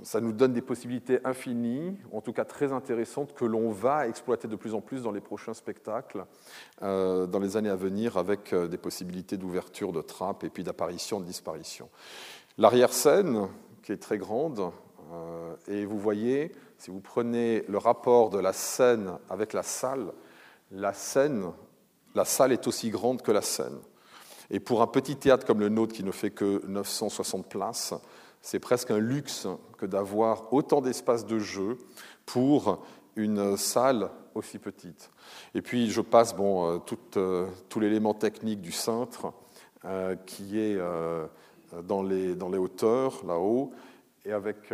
ça 0.04 0.20
nous 0.20 0.34
donne 0.34 0.54
des 0.54 0.62
possibilités 0.62 1.20
infinies, 1.24 1.97
en 2.12 2.22
tout 2.22 2.34
cas 2.34 2.45
très 2.45 2.74
intéressantes, 2.74 3.34
que 3.34 3.45
l'on 3.45 3.72
va 3.72 4.08
exploiter 4.08 4.47
de 4.47 4.56
plus 4.56 4.74
en 4.74 4.82
plus 4.82 5.04
dans 5.04 5.12
les 5.12 5.22
prochains 5.22 5.54
spectacles, 5.54 6.26
euh, 6.82 7.26
dans 7.26 7.39
les 7.39 7.58
années 7.58 7.70
à 7.70 7.76
venir, 7.76 8.18
avec 8.18 8.54
euh, 8.54 8.68
des 8.68 8.78
possibilités 8.78 9.38
d'ouverture, 9.38 9.93
de 9.93 10.01
trappe 10.01 10.43
et 10.43 10.49
puis 10.49 10.64
d'apparition, 10.64 11.20
de 11.20 11.26
disparition. 11.26 11.89
L'arrière-scène, 12.58 13.47
qui 13.82 13.93
est 13.93 13.97
très 13.97 14.18
grande, 14.18 14.72
euh, 15.14 15.56
et 15.68 15.86
vous 15.86 15.99
voyez, 15.99 16.51
si 16.78 16.91
vous 16.91 16.99
prenez 16.99 17.64
le 17.68 17.78
rapport 17.78 18.30
de 18.30 18.39
la 18.39 18.54
scène 18.54 19.18
avec 19.30 19.54
la 19.54 19.64
salle, 19.64 20.12
la 20.72 20.93
scène, 20.93 21.51
la 22.16 22.26
salle 22.26 22.51
est 22.51 22.68
aussi 22.68 22.89
grande 22.89 23.22
que 23.22 23.32
la 23.32 23.41
scène. 23.41 23.78
Et 24.49 24.59
pour 24.59 24.82
un 24.82 24.88
petit 24.88 25.16
théâtre 25.16 25.45
comme 25.45 25.59
le 25.59 25.70
nôtre 25.70 25.93
qui 25.93 26.03
ne 26.03 26.11
fait 26.11 26.32
que 26.32 26.61
960 26.68 27.47
places, 27.47 27.93
c'est 28.41 28.59
presque 28.59 28.91
un 28.91 28.99
luxe 28.99 29.47
que 29.78 29.86
d'avoir 29.86 30.53
autant 30.53 30.82
d'espace 30.82 31.26
de 31.26 31.39
jeu 31.39 31.78
pour 32.26 32.86
une 33.16 33.57
salle 33.57 34.09
aussi 34.36 34.59
petite. 34.59 35.11
Et 35.55 35.61
puis 35.61 35.89
je 35.89 36.01
passe 36.01 36.36
bon, 36.36 36.68
euh, 36.68 36.78
tout, 36.80 36.97
euh, 37.18 37.47
tout 37.70 37.80
l'élément 37.80 38.14
technique 38.14 38.61
du 38.61 38.72
cintre 38.72 39.34
euh, 39.86 40.16
qui 40.26 40.59
est 40.59 40.80
dans, 41.84 42.03
les, 42.03 42.36
dans 42.36 42.49
les 42.49 42.57
hauteurs, 42.57 43.26
là-haut, 43.26 43.72
et 44.26 44.32
avec, 44.32 44.72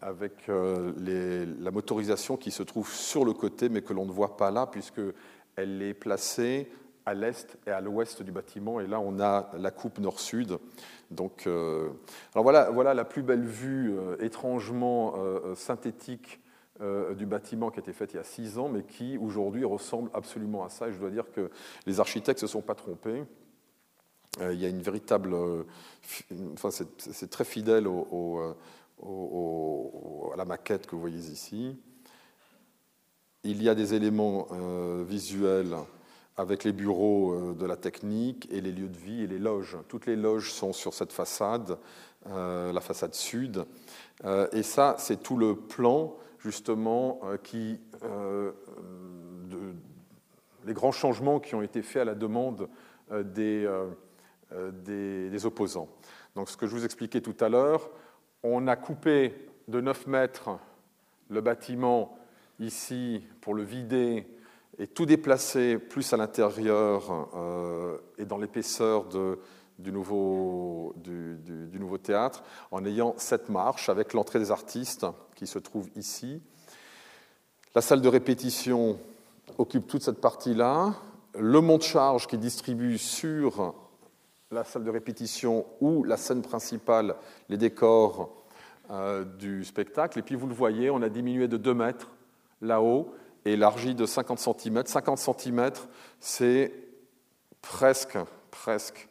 avec 0.00 0.32
la 0.48 1.70
motorisation 1.70 2.36
qui 2.36 2.50
se 2.50 2.62
trouve 2.62 2.90
sur 2.90 3.24
le 3.24 3.32
côté 3.32 3.68
mais 3.68 3.82
que 3.82 3.92
l'on 3.92 4.06
ne 4.06 4.12
voit 4.12 4.36
pas 4.36 4.50
là 4.50 4.66
puisqu'elle 5.56 5.82
est 5.82 5.94
placée 5.94 6.70
à 7.04 7.14
l'est 7.14 7.58
et 7.66 7.70
à 7.70 7.80
l'ouest 7.80 8.22
du 8.22 8.32
bâtiment. 8.32 8.80
Et 8.80 8.86
là, 8.86 9.00
on 9.00 9.20
a 9.20 9.50
la 9.58 9.70
coupe 9.70 9.98
nord-sud 9.98 10.58
donc, 11.10 11.46
euh, 11.46 11.90
alors 12.34 12.42
voilà, 12.42 12.70
voilà 12.70 12.92
la 12.92 13.04
plus 13.04 13.22
belle 13.22 13.44
vue 13.44 13.96
euh, 13.96 14.16
étrangement 14.20 15.14
euh, 15.16 15.54
synthétique 15.54 16.40
du 17.16 17.24
bâtiment 17.24 17.70
qui 17.70 17.78
a 17.78 17.80
été 17.80 17.94
faite 17.94 18.12
il 18.12 18.16
y 18.16 18.20
a 18.20 18.22
six 18.22 18.58
ans, 18.58 18.68
mais 18.68 18.82
qui 18.82 19.16
aujourd'hui 19.16 19.64
ressemble 19.64 20.10
absolument 20.12 20.62
à 20.62 20.68
ça. 20.68 20.88
Et 20.88 20.92
je 20.92 20.98
dois 20.98 21.08
dire 21.08 21.24
que 21.32 21.50
les 21.86 22.00
architectes 22.00 22.42
ne 22.42 22.46
se 22.46 22.52
sont 22.52 22.60
pas 22.60 22.74
trompés. 22.74 23.24
il 24.42 24.60
y 24.60 24.66
a 24.66 24.68
une 24.68 24.82
véritable. 24.82 25.34
enfin, 26.52 26.68
c'est 26.70 27.30
très 27.30 27.44
fidèle 27.46 27.86
à 27.86 28.52
la 30.36 30.44
maquette 30.44 30.86
que 30.86 30.94
vous 30.94 31.00
voyez 31.00 31.30
ici. 31.30 31.78
Il 33.48 33.62
y 33.62 33.68
a 33.68 33.76
des 33.76 33.94
éléments 33.94 34.48
visuels 35.08 35.76
avec 36.36 36.64
les 36.64 36.72
bureaux 36.72 37.32
euh, 37.32 37.54
de 37.54 37.64
la 37.64 37.76
technique 37.76 38.48
et 38.50 38.60
les 38.60 38.72
lieux 38.72 38.88
de 38.88 38.96
vie 38.96 39.22
et 39.22 39.26
les 39.26 39.38
loges. 39.38 39.76
Toutes 39.88 40.06
les 40.06 40.16
loges 40.16 40.52
sont 40.52 40.72
sur 40.72 40.92
cette 40.94 41.12
façade, 41.12 41.78
euh, 42.28 42.72
la 42.72 42.80
façade 42.80 43.14
sud. 43.14 43.64
Euh, 44.24 44.48
et 44.52 44.62
ça, 44.62 44.96
c'est 44.98 45.22
tout 45.22 45.36
le 45.36 45.56
plan, 45.56 46.16
justement, 46.38 47.20
qui. 47.42 47.80
Les 50.66 50.74
grands 50.74 50.92
changements 50.92 51.38
qui 51.38 51.54
ont 51.54 51.62
été 51.62 51.80
faits 51.80 52.02
à 52.02 52.04
la 52.06 52.14
demande 52.16 52.68
des, 53.12 53.70
des, 54.84 55.30
des, 55.30 55.46
opposants. 55.46 55.88
Donc, 56.34 56.48
ce 56.50 56.56
que 56.56 56.66
je 56.66 56.74
vous 56.74 56.84
expliquais 56.84 57.20
tout 57.20 57.36
à 57.38 57.48
l'heure, 57.48 57.88
on 58.42 58.66
a 58.66 58.74
coupé 58.74 59.32
de 59.68 59.80
9 59.80 60.08
mètres 60.08 60.50
le 61.30 61.40
bâtiment 61.40 62.18
ici 62.60 63.22
pour 63.40 63.54
le 63.54 63.62
vider 63.62 64.26
et 64.78 64.86
tout 64.86 65.06
déplacer 65.06 65.78
plus 65.78 66.12
à 66.12 66.16
l'intérieur 66.16 67.30
euh, 67.34 67.98
et 68.18 68.24
dans 68.24 68.38
l'épaisseur 68.38 69.06
du 69.78 69.92
nouveau, 69.92 70.94
théâtre, 72.02 72.42
en 72.70 72.84
ayant 72.84 73.14
cette 73.16 73.48
marche 73.48 73.88
avec 73.88 74.12
l'entrée 74.12 74.38
des 74.38 74.50
artistes 74.50 75.06
qui 75.34 75.46
se 75.46 75.58
trouve 75.58 75.88
ici. 75.96 76.42
La 77.74 77.80
salle 77.80 78.00
de 78.00 78.08
répétition 78.08 78.98
occupe 79.58 79.86
toute 79.86 80.02
cette 80.02 80.20
partie-là. 80.20 80.94
Le 81.38 81.60
monte-charge 81.60 82.26
qui 82.26 82.38
distribue 82.38 82.98
sur 82.98 83.74
la 84.50 84.64
salle 84.64 84.84
de 84.84 84.90
répétition 84.90 85.66
ou 85.80 86.04
la 86.04 86.16
scène 86.16 86.42
principale 86.42 87.16
les 87.48 87.56
décors 87.56 88.44
euh, 88.90 89.24
du 89.24 89.64
spectacle. 89.64 90.18
Et 90.18 90.22
puis 90.22 90.36
vous 90.36 90.46
le 90.46 90.54
voyez, 90.54 90.90
on 90.90 91.02
a 91.02 91.08
diminué 91.08 91.48
de 91.48 91.56
2 91.56 91.74
mètres 91.74 92.08
là-haut 92.60 93.14
élargi 93.44 93.94
de 93.94 94.06
50 94.06 94.38
cm. 94.38 94.82
50 94.86 95.18
cm, 95.18 95.70
c'est 96.20 96.72
presque, 97.62 98.18
presque 98.50 99.08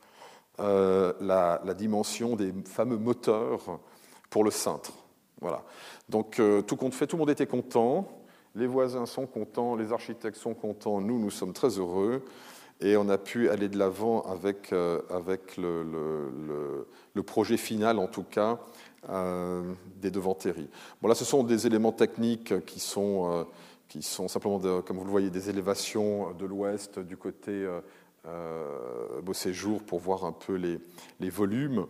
euh, 0.60 1.14
la, 1.20 1.60
dimension 1.74 2.36
des 2.36 2.54
fameux 2.66 2.98
moteurs 2.98 3.80
pour 4.30 4.44
le 4.44 4.52
cintre. 4.52 4.94
Voilà. 5.42 5.64
Donc 6.10 6.40
euh, 6.40 6.62
tout 6.62 6.76
compte 6.76 6.94
fait, 6.94 7.08
tout 7.08 7.18
le 7.18 7.22
monde 7.22 7.30
était 7.30 7.48
content. 7.48 8.08
Les 8.56 8.68
voisins 8.68 9.06
sont 9.06 9.26
contents, 9.26 9.76
les 9.76 9.92
architectes 9.92 10.38
sont 10.38 10.54
contents, 10.54 11.02
nous, 11.02 11.20
nous 11.20 11.32
sommes 11.32 11.52
très 11.52 11.78
heureux. 11.78 12.24
Et 12.82 12.98
on 12.98 13.08
a 13.10 13.18
pu 13.18 13.50
aller 13.50 13.70
de 13.70 13.78
l'avant 13.78 14.22
avec, 14.24 14.74
euh, 14.74 15.02
avec 15.10 15.58
le, 15.58 16.86
projet 17.26 17.58
final, 17.58 18.00
en 18.00 18.08
tout 18.08 18.24
cas, 18.24 18.60
des 19.08 20.12
devanteries. 20.12 20.70
Bon, 21.02 21.08
là, 21.08 21.16
ce 21.16 21.26
sont 21.26 21.44
des 21.44 21.68
éléments 21.68 21.92
techniques 21.92 22.66
qui 22.66 22.80
sont, 22.80 23.32
euh, 23.32 23.44
qui 23.88 24.02
sont 24.02 24.28
simplement, 24.28 24.60
comme 24.82 24.98
vous 24.98 25.06
le 25.06 25.12
voyez, 25.12 25.30
des 25.30 25.50
élévations 25.50 26.34
de 26.34 26.46
l'ouest 26.46 27.00
du 27.00 27.18
côté 27.18 27.68
euh, 28.26 29.22
Beau 29.22 29.34
Séjour 29.34 29.84
pour 29.84 30.00
voir 30.00 30.26
un 30.26 30.32
peu 30.32 30.56
les, 30.56 31.30
volumes. 31.30 31.86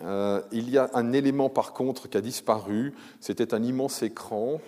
il 0.00 0.70
y 0.70 0.78
a 0.78 0.90
un 0.94 1.12
élément, 1.12 1.48
par 1.48 1.72
contre, 1.72 2.08
qui 2.08 2.16
a 2.16 2.20
disparu. 2.20 2.94
C'était 3.20 3.54
un 3.54 3.62
immense 3.62 4.02
écran, 4.02 4.60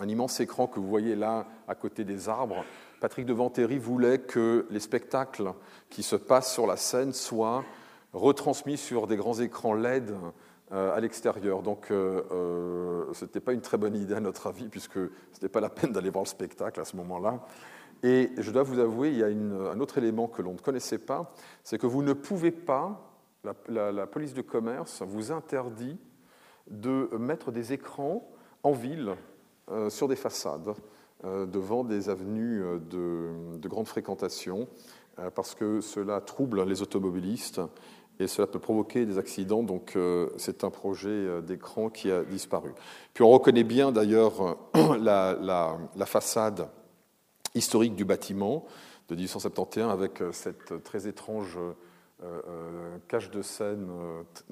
un 0.00 0.08
immense 0.08 0.40
écran 0.40 0.66
que 0.66 0.80
vous 0.80 0.88
voyez 0.88 1.14
là, 1.14 1.46
à 1.68 1.74
côté 1.74 2.04
des 2.04 2.28
arbres, 2.28 2.64
Patrick 3.00 3.24
de 3.24 3.32
Vantéry 3.32 3.78
voulait 3.78 4.18
que 4.18 4.66
les 4.70 4.80
spectacles 4.80 5.54
qui 5.88 6.02
se 6.02 6.16
passent 6.16 6.52
sur 6.52 6.66
la 6.66 6.76
scène 6.76 7.14
soient 7.14 7.64
retransmis 8.12 8.76
sur 8.76 9.06
des 9.06 9.16
grands 9.16 9.40
écrans 9.40 9.72
LED 9.72 10.10
euh, 10.10 10.30
à 10.70 11.00
l'extérieur. 11.00 11.62
Donc, 11.62 11.90
euh, 11.90 12.22
euh, 12.30 13.04
ce 13.12 13.24
n'était 13.24 13.40
pas 13.40 13.52
une 13.52 13.60
très 13.60 13.76
bonne 13.76 13.96
idée 13.96 14.14
à 14.14 14.20
notre 14.20 14.46
avis, 14.46 14.68
puisque 14.68 14.94
ce 14.94 15.34
n'était 15.34 15.48
pas 15.48 15.60
la 15.60 15.68
peine 15.68 15.92
d'aller 15.92 16.10
voir 16.10 16.24
le 16.24 16.28
spectacle 16.28 16.80
à 16.80 16.84
ce 16.84 16.96
moment-là. 16.96 17.40
Et 18.02 18.30
je 18.38 18.50
dois 18.50 18.62
vous 18.62 18.78
avouer, 18.78 19.10
il 19.10 19.18
y 19.18 19.22
a 19.22 19.26
un 19.26 19.80
autre 19.80 19.98
élément 19.98 20.26
que 20.26 20.42
l'on 20.42 20.52
ne 20.52 20.58
connaissait 20.58 20.98
pas, 20.98 21.34
c'est 21.64 21.78
que 21.78 21.86
vous 21.86 22.02
ne 22.02 22.14
pouvez 22.14 22.50
pas, 22.50 23.14
la, 23.68 24.06
police 24.06 24.32
de 24.32 24.42
commerce 24.42 25.02
vous 25.02 25.32
interdit 25.32 25.98
de 26.70 27.10
mettre 27.18 27.52
des 27.52 27.74
écrans 27.74 28.26
en 28.62 28.72
ville 28.72 29.16
sur 29.90 30.08
des 30.08 30.16
façades. 30.16 30.74
Euh, 31.26 31.44
devant 31.44 31.84
des 31.84 32.08
avenues 32.08 32.62
euh, 32.62 32.78
de, 33.58 33.68
grande 33.68 33.86
fréquentation, 33.86 34.68
euh, 35.18 35.28
parce 35.28 35.54
que 35.54 35.82
cela 35.82 36.22
trouble 36.22 36.64
les 36.64 36.80
automobilistes 36.80 37.60
et 38.20 38.26
cela 38.26 38.46
peut 38.46 38.58
provoquer 38.58 39.06
des 39.06 39.18
accidents. 39.18 39.62
Donc 39.62 39.96
c'est 40.36 40.64
un 40.64 40.70
projet 40.70 41.42
d'écran 41.42 41.90
qui 41.90 42.10
a 42.10 42.22
disparu. 42.22 42.70
Puis 43.14 43.24
on 43.24 43.30
reconnaît 43.30 43.64
bien 43.64 43.92
d'ailleurs 43.92 44.58
la, 45.00 46.06
façade 46.06 46.68
historique 47.54 47.96
du 47.96 48.04
bâtiment 48.04 48.66
de 49.08 49.14
1871 49.14 49.90
avec 49.90 50.22
cette 50.32 50.82
très 50.84 51.08
étrange 51.08 51.58
cage 53.08 53.30
de 53.30 53.42
scène 53.42 53.88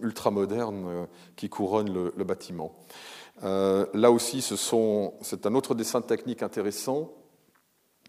ultramoderne 0.00 1.06
qui 1.36 1.48
couronne 1.48 2.10
le 2.16 2.24
bâtiment. 2.24 2.74
Euh, 3.44 3.86
là 3.94 4.10
aussi, 4.10 4.42
c'est 4.42 5.46
un 5.46 5.54
autre 5.54 5.74
dessin 5.74 6.00
technique 6.00 6.42
intéressant. 6.42 7.12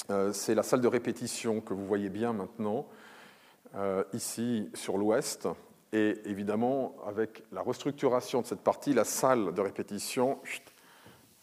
Euh, 0.09 0.33
c'est 0.33 0.55
la 0.55 0.63
salle 0.63 0.81
de 0.81 0.87
répétition 0.87 1.61
que 1.61 1.73
vous 1.73 1.85
voyez 1.85 2.09
bien 2.09 2.33
maintenant, 2.33 2.87
euh, 3.75 4.03
ici 4.13 4.69
sur 4.73 4.97
l'ouest. 4.97 5.47
Et 5.91 6.15
évidemment, 6.25 6.95
avec 7.05 7.43
la 7.51 7.61
restructuration 7.61 8.41
de 8.41 8.47
cette 8.47 8.61
partie, 8.61 8.93
la 8.93 9.03
salle 9.03 9.53
de 9.53 9.61
répétition 9.61 10.39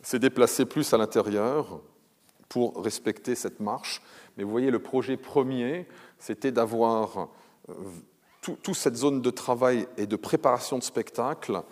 s'est 0.03 0.19
déplacée 0.19 0.67
plus 0.67 0.93
à 0.93 0.99
l'intérieur 0.99 1.81
pour 2.49 2.83
respecter 2.83 3.35
cette 3.35 3.61
marche. 3.61 4.03
Mais 4.37 4.45
vous 4.45 4.51
voyez, 4.51 4.71
le 4.71 4.79
projet 4.79 5.17
premier, 5.17 5.89
c'était 6.19 6.53
d'avoir 6.53 7.29
toute 8.41 8.75
cette 8.77 8.95
zone 8.95 9.21
de 9.21 9.31
travail 9.31 9.89
et 9.97 10.07
de 10.07 10.17
préparation 10.17 10.79
de 10.79 10.85
spectacle 10.85 11.63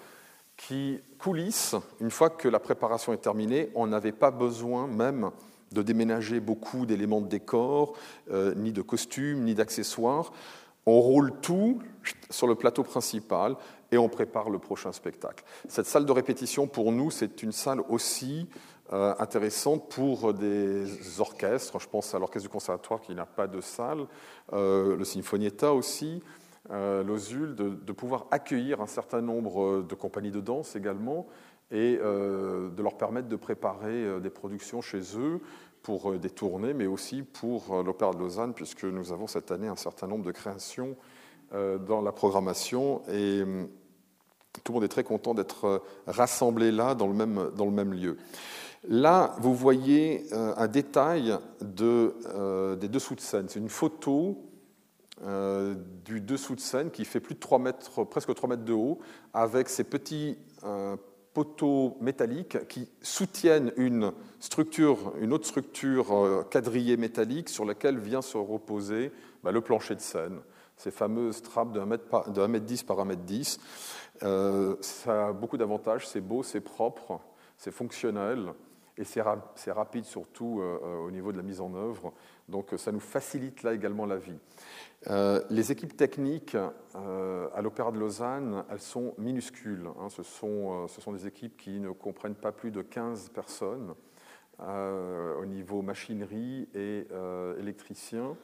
qui 0.57 1.01
coulissent, 1.19 1.77
une 2.01 2.11
fois 2.11 2.31
que 2.31 2.49
la 2.49 2.61
préparation 2.61 3.13
est 3.13 3.19
terminée, 3.19 3.71
on 3.75 3.87
n'avait 3.87 4.13
pas 4.13 4.31
besoin 4.31 4.87
même 4.87 5.31
de 5.75 5.83
déménager 5.83 6.41
beaucoup 6.41 6.87
d'éléments 6.87 7.20
de 7.20 7.29
décor, 7.29 7.95
euh, 8.31 8.55
ni 8.55 8.72
de 8.72 8.83
costumes, 8.83 9.45
ni 9.45 9.55
d'accessoires. 9.55 10.33
On 10.87 11.01
roule 11.01 11.33
tout 11.41 11.81
sur 12.31 12.47
le 12.47 12.55
plateau 12.55 12.83
principal 12.83 13.57
et 13.91 13.99
on 13.99 14.09
prépare 14.09 14.51
le 14.51 14.59
prochain 14.59 14.93
spectacle. 14.93 15.45
Cette 15.68 15.87
salle 15.87 16.05
de 16.05 16.12
répétition, 16.12 16.66
pour 16.66 16.93
nous, 16.93 17.11
c'est 17.11 17.43
une 17.43 17.53
salle 17.53 17.81
aussi 17.89 18.49
euh, 18.93 19.14
intéressante 19.18 19.89
pour 19.89 20.35
des 20.35 21.18
orchestres. 21.18 21.81
Je 21.81 21.89
pense 21.89 22.14
à 22.14 22.18
l'orchestre 22.18 22.49
du 22.49 22.53
conservatoire 22.53 23.01
qui 23.01 23.14
n'a 23.14 23.25
pas 23.25 23.47
de 23.47 23.62
salle, 23.62 24.07
euh, 24.53 24.97
le 24.97 25.05
Sinfonietta 25.05 25.72
aussi. 25.72 26.22
Euh, 26.70 27.03
l'OSUL 27.03 27.55
de, 27.55 27.93
pouvoir 27.93 28.27
accueillir 28.31 28.83
un 28.83 28.87
certain 28.87 29.22
nombre 29.22 29.83
de 29.83 29.95
compagnies 29.95 30.31
de 30.31 30.41
danse 30.41 30.77
également 30.77 31.27
et 31.70 31.97
de 31.97 32.83
leur 32.83 32.97
permettre 32.97 33.29
de 33.29 33.37
préparer 33.37 34.20
des 34.20 34.31
productions 34.31 34.81
chez 34.81 35.01
eux 35.18 35.41
pour 35.85 36.14
des 36.14 36.30
tournées, 36.30 36.74
mais 36.74 36.87
aussi 36.87 37.22
pour 37.22 37.82
l'Opéra 37.85 38.12
de 38.12 38.18
Lausanne, 38.18 38.55
puisque 38.55 38.82
nous 38.82 39.12
avons 39.12 39.28
cette 39.28 39.53
année 39.53 39.68
un 39.68 39.76
certain 39.76 40.09
nombre 40.09 40.24
de 40.24 40.32
créations 40.32 40.97
dans 41.53 42.03
la 42.03 42.11
programmation. 42.11 43.03
Et 43.09 43.43
tout 44.64 44.72
le 44.72 44.74
monde 44.74 44.85
est 44.85 44.89
très 44.89 45.05
content 45.05 45.35
d'être 45.35 45.82
rassemblé 46.09 46.72
là, 46.72 46.97
dans 46.97 47.07
le 47.07 47.14
même, 47.14 47.51
dans 47.55 47.66
le 47.66 47.70
même 47.70 47.93
lieu. 47.93 48.16
Là, 48.89 49.37
vous 49.39 49.55
voyez 49.55 50.24
un 50.32 50.66
détail 50.66 51.37
de, 51.61 52.74
des 52.74 52.89
dessous 52.89 53.14
de 53.14 53.20
scène. 53.20 53.47
C'est 53.49 53.61
une 53.61 53.68
photo 53.68 54.39
euh, 55.22 55.76
du 56.05 56.20
dessous 56.20 56.57
de 56.57 56.61
scène 56.61 56.91
qui 56.91 57.05
fait 57.05 57.20
plus 57.20 57.37
de 57.37 57.41
3 57.41 57.61
mètres, 57.61 58.05
presque 58.05 58.35
3 58.35 58.49
mètres 58.49 58.64
de 58.64 58.72
haut, 58.72 58.99
avec 59.32 59.68
ces 59.68 59.85
petits 59.85 60.37
euh, 60.64 60.97
poteaux 61.35 61.99
métalliques 62.01 62.66
qui 62.68 62.89
soutiennent 63.03 63.72
une 63.76 64.12
structure, 64.41 65.12
une 65.20 65.32
autre 65.32 65.47
structure 65.47 66.12
euh, 66.12 66.43
quadrillée 66.45 66.97
métallique 66.97 67.49
sur 67.49 67.64
laquelle 67.64 67.99
vient 67.99 68.22
se 68.22 68.39
reposer 68.39 69.12
bah, 69.43 69.53
le 69.53 69.61
plancher 69.61 69.95
de 69.95 70.01
scène. 70.01 70.41
Ces 70.76 70.91
fameuses 70.91 71.43
trappes 71.43 71.72
de 71.72 71.80
1 71.80 71.87
mètre, 71.87 72.30
de 72.30 72.41
1 72.41 72.49
mètre 72.49 72.64
10 72.64 72.82
par 72.85 73.01
1 73.01 73.05
mètre 73.05 73.22
10. 73.22 73.61
ça 74.80 75.28
a 75.28 75.32
beaucoup 75.32 75.57
d'avantages, 75.57 76.09
c'est 76.09 76.20
beau, 76.20 76.43
c'est 76.43 76.61
propre, 76.61 77.20
c'est 77.59 77.70
fonctionnel 77.70 78.55
et 78.97 79.05
c'est 79.05 79.21
rapide 79.73 80.05
surtout 80.05 80.63
au 80.63 81.11
niveau 81.11 81.33
de 81.33 81.37
la 81.37 81.43
mise 81.43 81.61
en 81.61 81.75
œuvre. 81.75 82.13
Donc 82.49 82.69
ça 82.77 82.93
nous 82.93 83.01
facilite 83.01 83.63
là 83.63 83.75
également 83.75 84.07
la 84.07 84.17
vie. 84.17 84.39
Euh, 85.11 85.43
les 85.51 85.71
équipes 85.71 85.97
techniques 85.97 86.57
euh, 86.97 87.49
à 87.55 87.61
l'Opéra 87.61 87.93
de 87.93 87.99
Lausanne, 87.99 88.65
elles 88.71 88.81
sont 88.81 89.15
minuscules. 89.19 89.87
Hein. 90.01 90.09
ce, 90.09 90.23
sont, 90.23 90.85
euh, 90.85 90.89
ce, 90.89 91.01
sont, 91.01 91.13
des 91.13 91.27
équipes 91.27 91.57
qui 91.57 91.79
ne 91.79 91.91
comprennent 91.91 92.35
pas 92.35 92.53
plus 92.53 92.71
de 92.71 92.83
15 92.83 93.31
personnes 93.31 93.95
au 94.61 95.45
niveau 95.47 95.83
machinerie 95.83 96.69
et 96.75 97.09
électricien. 97.59 98.37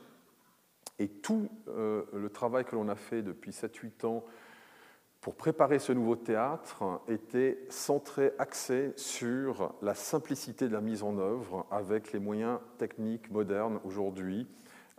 Et 0.98 1.06
tout 1.06 1.48
le 1.68 2.28
travail 2.30 2.64
que 2.64 2.74
l'on 2.74 2.88
a 2.88 2.96
fait 2.96 3.22
depuis 3.22 3.52
7-8 3.52 4.06
ans 4.06 4.24
pour 5.20 5.34
préparer 5.34 5.78
ce 5.78 5.92
nouveau 5.92 6.16
théâtre 6.16 7.02
était 7.06 7.58
centré, 7.68 8.32
axé 8.38 8.92
sur 8.96 9.74
la 9.82 9.94
simplicité 9.94 10.66
de 10.66 10.72
la 10.72 10.80
mise 10.80 11.02
en 11.02 11.18
œuvre 11.18 11.66
avec 11.70 12.12
les 12.12 12.18
moyens 12.18 12.58
techniques 12.78 13.30
modernes 13.30 13.80
aujourd'hui 13.84 14.48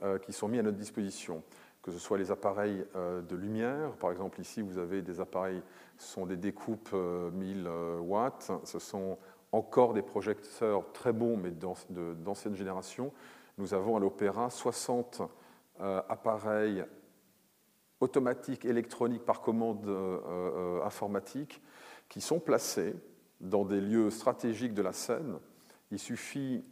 euh, 0.04 0.20
qui 0.20 0.32
sont 0.32 0.48
mis 0.48 0.60
à 0.60 0.64
notre 0.64 0.78
disposition, 0.78 1.42
que 1.82 1.92
ce 1.92 1.98
soit 1.98 2.20
les 2.20 2.30
appareils 2.30 2.86
euh, 2.96 3.24
de 3.24 3.36
lumière, 3.36 3.94
par 3.94 4.12
exemple 4.12 4.40
ici 4.40 4.62
vous 4.62 4.78
avez 4.78 5.02
des 5.02 5.20
appareils, 5.20 5.62
ce 5.98 6.14
sont 6.14 6.28
des 6.28 6.38
découpes 6.38 6.94
1000 6.94 7.66
euh, 7.66 7.98
watts, 8.00 8.52
ce 8.64 8.78
sont 8.78 9.18
encore 9.52 9.94
des 9.94 10.04
projecteurs 10.04 10.92
très 10.94 11.14
bons 11.14 11.36
mais 11.36 11.50
d'ancienne 11.50 12.56
génération. 12.56 13.12
Nous 13.58 13.74
avons 13.74 13.98
à 13.98 14.00
l'Opéra 14.00 14.50
60 14.50 15.24
appareils 16.08 16.86
automatiques 18.02 18.66
électroniques 18.66 19.26
par 19.26 19.42
commande 19.42 19.88
informatique 20.84 21.62
qui 22.10 22.20
sont 22.20 22.40
placés 22.40 22.94
dans 23.40 23.64
des 23.64 23.80
lieux 23.80 24.10
stratégiques 24.10 24.74
de 24.74 24.82
la 24.82 24.94
scène. 24.94 25.38
Il 25.92 26.00
suffit, 26.00 26.64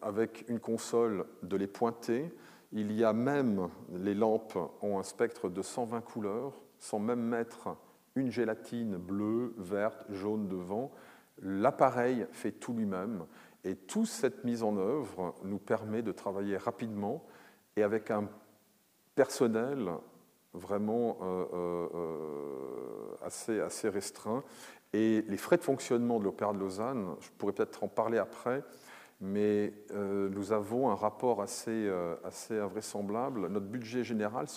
avec 0.00 0.44
une 0.48 0.60
console, 0.60 1.26
de 1.42 1.56
les 1.56 1.66
pointer. 1.66 2.32
Il 2.72 2.92
y 2.92 3.04
a 3.04 3.12
même, 3.12 3.68
les 3.92 4.14
lampes 4.14 4.58
ont 4.80 4.98
un 4.98 5.02
spectre 5.02 5.48
de 5.48 5.62
120 5.62 6.00
couleurs, 6.00 6.54
sans 6.78 6.98
même 6.98 7.22
mettre 7.22 7.76
une 8.14 8.30
gélatine 8.30 8.96
bleue, 8.96 9.54
verte, 9.58 10.04
jaune 10.10 10.48
devant. 10.48 10.90
L'appareil 11.40 12.26
fait 12.32 12.52
tout 12.52 12.72
lui-même. 12.72 13.26
Et 13.64 13.76
toute 13.76 14.06
cette 14.06 14.44
mise 14.44 14.62
en 14.62 14.76
œuvre 14.76 15.34
nous 15.44 15.58
permet 15.58 16.02
de 16.02 16.12
travailler 16.12 16.56
rapidement 16.56 17.24
et 17.76 17.82
avec 17.82 18.10
un 18.10 18.28
personnel 19.14 19.90
vraiment 20.54 21.18
euh, 21.22 21.44
euh, 21.52 21.88
euh, 21.94 23.66
assez, 23.66 23.88
restreint. 23.88 24.42
Et 24.92 25.22
les 25.22 25.36
frais 25.36 25.56
de 25.56 25.62
fonctionnement 25.62 26.18
de 26.18 26.24
l'Opéra 26.24 26.52
de 26.52 26.58
Lausanne, 26.58 27.16
je 27.20 27.28
pourrais 27.38 27.52
peut-être 27.52 27.82
en 27.82 27.88
parler 27.88 28.18
après, 28.18 28.62
mais 29.20 29.72
nous 29.94 30.52
avons 30.52 30.90
un 30.90 30.96
rapport 30.96 31.40
assez, 31.40 31.90
assez 32.24 32.58
invraisemblable. 32.58 33.46
Notre 33.46 33.66
budget 33.66 34.04
général 34.04 34.48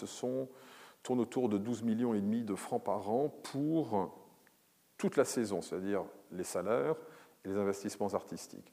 tourne 1.03 1.19
autour 1.19 1.47
de 1.47 1.57
12 1.57 1.83
millions 1.83 2.13
et 2.15 2.19
demi 2.19 2.43
de 2.43 2.55
francs 2.55 2.83
par 2.83 3.09
an 3.09 3.29
pour 3.53 4.11
toute 4.97 5.15
la 5.15 5.23
saison, 5.23 5.61
c'est-à-dire 5.61 6.03
les 6.31 6.43
salaires 6.43 6.95
et 7.45 7.49
les 7.49 7.55
investissements 7.55 8.13
artistiques. 8.13 8.71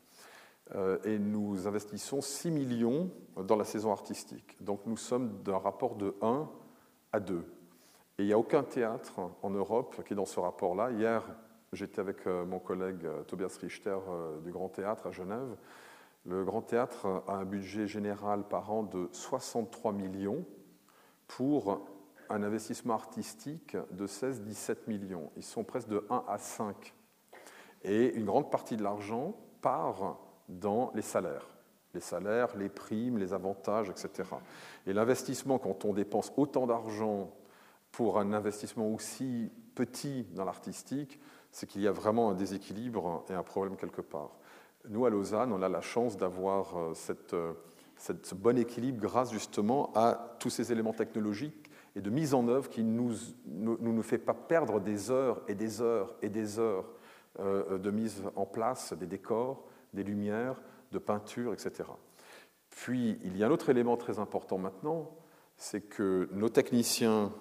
Et 1.04 1.18
nous 1.18 1.68
investissons 1.68 2.22
6 2.22 2.50
millions 2.50 3.10
dans 3.36 3.56
la 3.56 3.64
saison 3.64 3.92
artistique. 3.92 4.56
Donc 4.60 4.80
nous 4.86 4.96
sommes 4.96 5.42
d'un 5.44 5.58
rapport 5.58 5.94
de 5.94 6.16
1 6.22 6.48
à 7.12 7.20
deux. 7.20 7.44
Et 8.18 8.24
il 8.24 8.26
n'y 8.26 8.32
a 8.32 8.38
aucun 8.38 8.62
théâtre 8.62 9.20
en 9.42 9.50
Europe 9.50 10.02
qui 10.04 10.12
est 10.12 10.16
dans 10.16 10.26
ce 10.26 10.40
rapport-là. 10.40 10.90
Hier, 10.90 11.24
j'étais 11.72 12.00
avec 12.00 12.26
euh, 12.26 12.44
mon 12.44 12.58
collègue 12.58 13.04
euh, 13.04 13.22
Tobias 13.22 13.56
Richter 13.60 13.96
euh, 14.08 14.40
du 14.40 14.52
Grand 14.52 14.68
Théâtre 14.68 15.06
à 15.06 15.10
Genève. 15.10 15.56
Le 16.24 16.44
Grand 16.44 16.62
Théâtre 16.62 17.22
a 17.26 17.34
un 17.34 17.44
budget 17.44 17.86
général 17.86 18.44
par 18.44 18.70
an 18.70 18.82
de 18.82 19.08
63 19.12 19.92
millions 19.92 20.44
pour 21.26 21.84
un 22.28 22.42
investissement 22.42 22.94
artistique 22.94 23.76
de 23.90 24.06
16-17 24.06 24.76
millions. 24.86 25.32
Ils 25.36 25.42
sont 25.42 25.64
presque 25.64 25.88
de 25.88 26.06
1 26.10 26.24
à 26.28 26.38
5. 26.38 26.94
Et 27.82 28.14
une 28.14 28.24
grande 28.24 28.50
partie 28.50 28.76
de 28.76 28.84
l'argent 28.84 29.34
part 29.60 30.18
dans 30.48 30.92
les 30.94 31.02
salaires 31.02 31.51
les 31.94 32.00
salaires, 32.00 32.56
les 32.56 32.68
primes, 32.68 33.18
les 33.18 33.32
avantages, 33.32 33.90
etc. 33.90 34.28
Et 34.86 34.92
l'investissement, 34.92 35.58
quand 35.58 35.84
on 35.84 35.92
dépense 35.92 36.32
autant 36.36 36.66
d'argent 36.66 37.30
pour 37.90 38.18
un 38.18 38.32
investissement 38.32 38.88
aussi 38.88 39.50
petit 39.74 40.26
dans 40.34 40.44
l'artistique, 40.44 41.20
c'est 41.50 41.66
qu'il 41.66 41.82
y 41.82 41.88
a 41.88 41.92
vraiment 41.92 42.30
un 42.30 42.34
déséquilibre 42.34 43.24
et 43.28 43.34
un 43.34 43.42
problème 43.42 43.76
quelque 43.76 44.00
part. 44.00 44.30
Nous, 44.88 45.04
à 45.06 45.10
Lausanne, 45.10 45.52
on 45.52 45.62
a 45.62 45.68
la 45.68 45.80
chance 45.80 46.16
d'avoir 46.16 46.76
euh, 46.76 46.92
euh, 47.34 47.52
cette, 47.96 48.26
ce 48.26 48.34
bon 48.34 48.58
équilibre 48.58 49.00
grâce 49.00 49.30
justement 49.30 49.92
à 49.94 50.36
tous 50.40 50.50
ces 50.50 50.72
éléments 50.72 50.92
technologiques 50.92 51.70
et 51.94 52.00
de 52.00 52.10
mise 52.10 52.34
en 52.34 52.48
œuvre 52.48 52.68
qui 52.68 52.82
ne 52.82 52.90
nous, 52.90 53.14
nous, 53.46 53.76
nous, 53.80 54.02
fait 54.02 54.18
pas 54.18 54.34
perdre 54.34 54.80
des 54.80 55.10
heures 55.10 55.42
et 55.46 55.54
des 55.54 55.80
heures 55.82 56.14
et 56.22 56.30
des 56.30 56.58
heures 56.58 56.86
euh, 57.38 57.78
de 57.78 57.90
mise 57.90 58.22
en 58.34 58.46
place 58.46 58.92
des 58.94 59.06
décors, 59.06 59.64
des 59.92 60.02
lumières, 60.02 60.60
de 60.92 60.98
peinture, 60.98 61.52
etc. 61.52 61.88
Puis, 62.70 63.18
il 63.24 63.36
y 63.36 63.42
a 63.42 63.48
un 63.48 63.50
autre 63.50 63.70
élément 63.70 63.96
très 63.96 64.18
important 64.18 64.58
maintenant, 64.58 65.10
c'est 65.56 65.80
que 65.80 66.28
nos 66.32 66.48
techniciens 66.48 67.32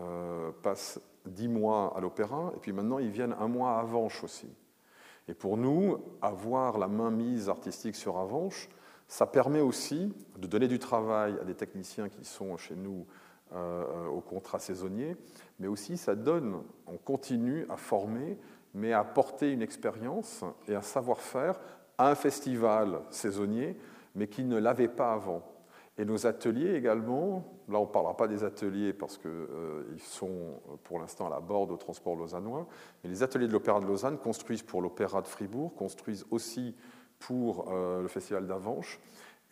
euh, 0.00 0.50
passent 0.62 1.00
dix 1.26 1.48
mois 1.48 1.96
à 1.96 2.00
l'opéra, 2.00 2.52
et 2.56 2.60
puis 2.60 2.72
maintenant 2.72 2.98
ils 2.98 3.10
viennent 3.10 3.34
un 3.38 3.48
mois 3.48 3.76
à 3.76 3.80
Avanche 3.80 4.22
aussi. 4.22 4.48
Et 5.28 5.34
pour 5.34 5.56
nous, 5.56 5.98
avoir 6.22 6.78
la 6.78 6.88
main 6.88 7.10
mise 7.10 7.48
artistique 7.48 7.96
sur 7.96 8.18
Avanche, 8.18 8.68
ça 9.08 9.26
permet 9.26 9.60
aussi 9.60 10.12
de 10.38 10.46
donner 10.46 10.68
du 10.68 10.78
travail 10.78 11.36
à 11.40 11.44
des 11.44 11.54
techniciens 11.54 12.08
qui 12.08 12.24
sont 12.24 12.56
chez 12.56 12.76
nous 12.76 13.06
euh, 13.52 14.06
au 14.06 14.20
contrat 14.20 14.58
saisonnier, 14.58 15.16
mais 15.58 15.68
aussi 15.68 15.96
ça 15.96 16.14
donne, 16.14 16.62
on 16.86 16.96
continue 16.96 17.66
à 17.68 17.76
former, 17.76 18.38
mais 18.74 18.92
à 18.92 19.04
porter 19.04 19.52
une 19.52 19.62
expérience 19.62 20.44
et 20.68 20.74
un 20.74 20.82
savoir-faire 20.82 21.58
un 21.98 22.14
festival 22.14 23.00
saisonnier, 23.10 23.76
mais 24.14 24.28
qui 24.28 24.44
ne 24.44 24.58
l'avait 24.58 24.88
pas 24.88 25.12
avant. 25.12 25.42
Et 25.98 26.04
nos 26.04 26.26
ateliers 26.26 26.74
également, 26.74 27.44
là 27.68 27.78
on 27.78 27.86
ne 27.86 27.90
parlera 27.90 28.16
pas 28.16 28.28
des 28.28 28.44
ateliers 28.44 28.92
parce 28.92 29.16
qu'ils 29.16 29.30
euh, 29.30 29.96
sont 29.98 30.60
pour 30.84 30.98
l'instant 30.98 31.26
à 31.26 31.30
la 31.30 31.40
borde 31.40 31.70
au 31.70 31.76
transport 31.76 32.16
lausannois, 32.16 32.66
mais 33.02 33.08
les 33.08 33.22
ateliers 33.22 33.46
de 33.46 33.52
l'Opéra 33.52 33.80
de 33.80 33.86
Lausanne 33.86 34.18
construisent 34.18 34.62
pour 34.62 34.82
l'Opéra 34.82 35.22
de 35.22 35.26
Fribourg, 35.26 35.74
construisent 35.74 36.26
aussi 36.30 36.74
pour 37.18 37.72
euh, 37.72 38.02
le 38.02 38.08
Festival 38.08 38.46
d'Avanche. 38.46 39.00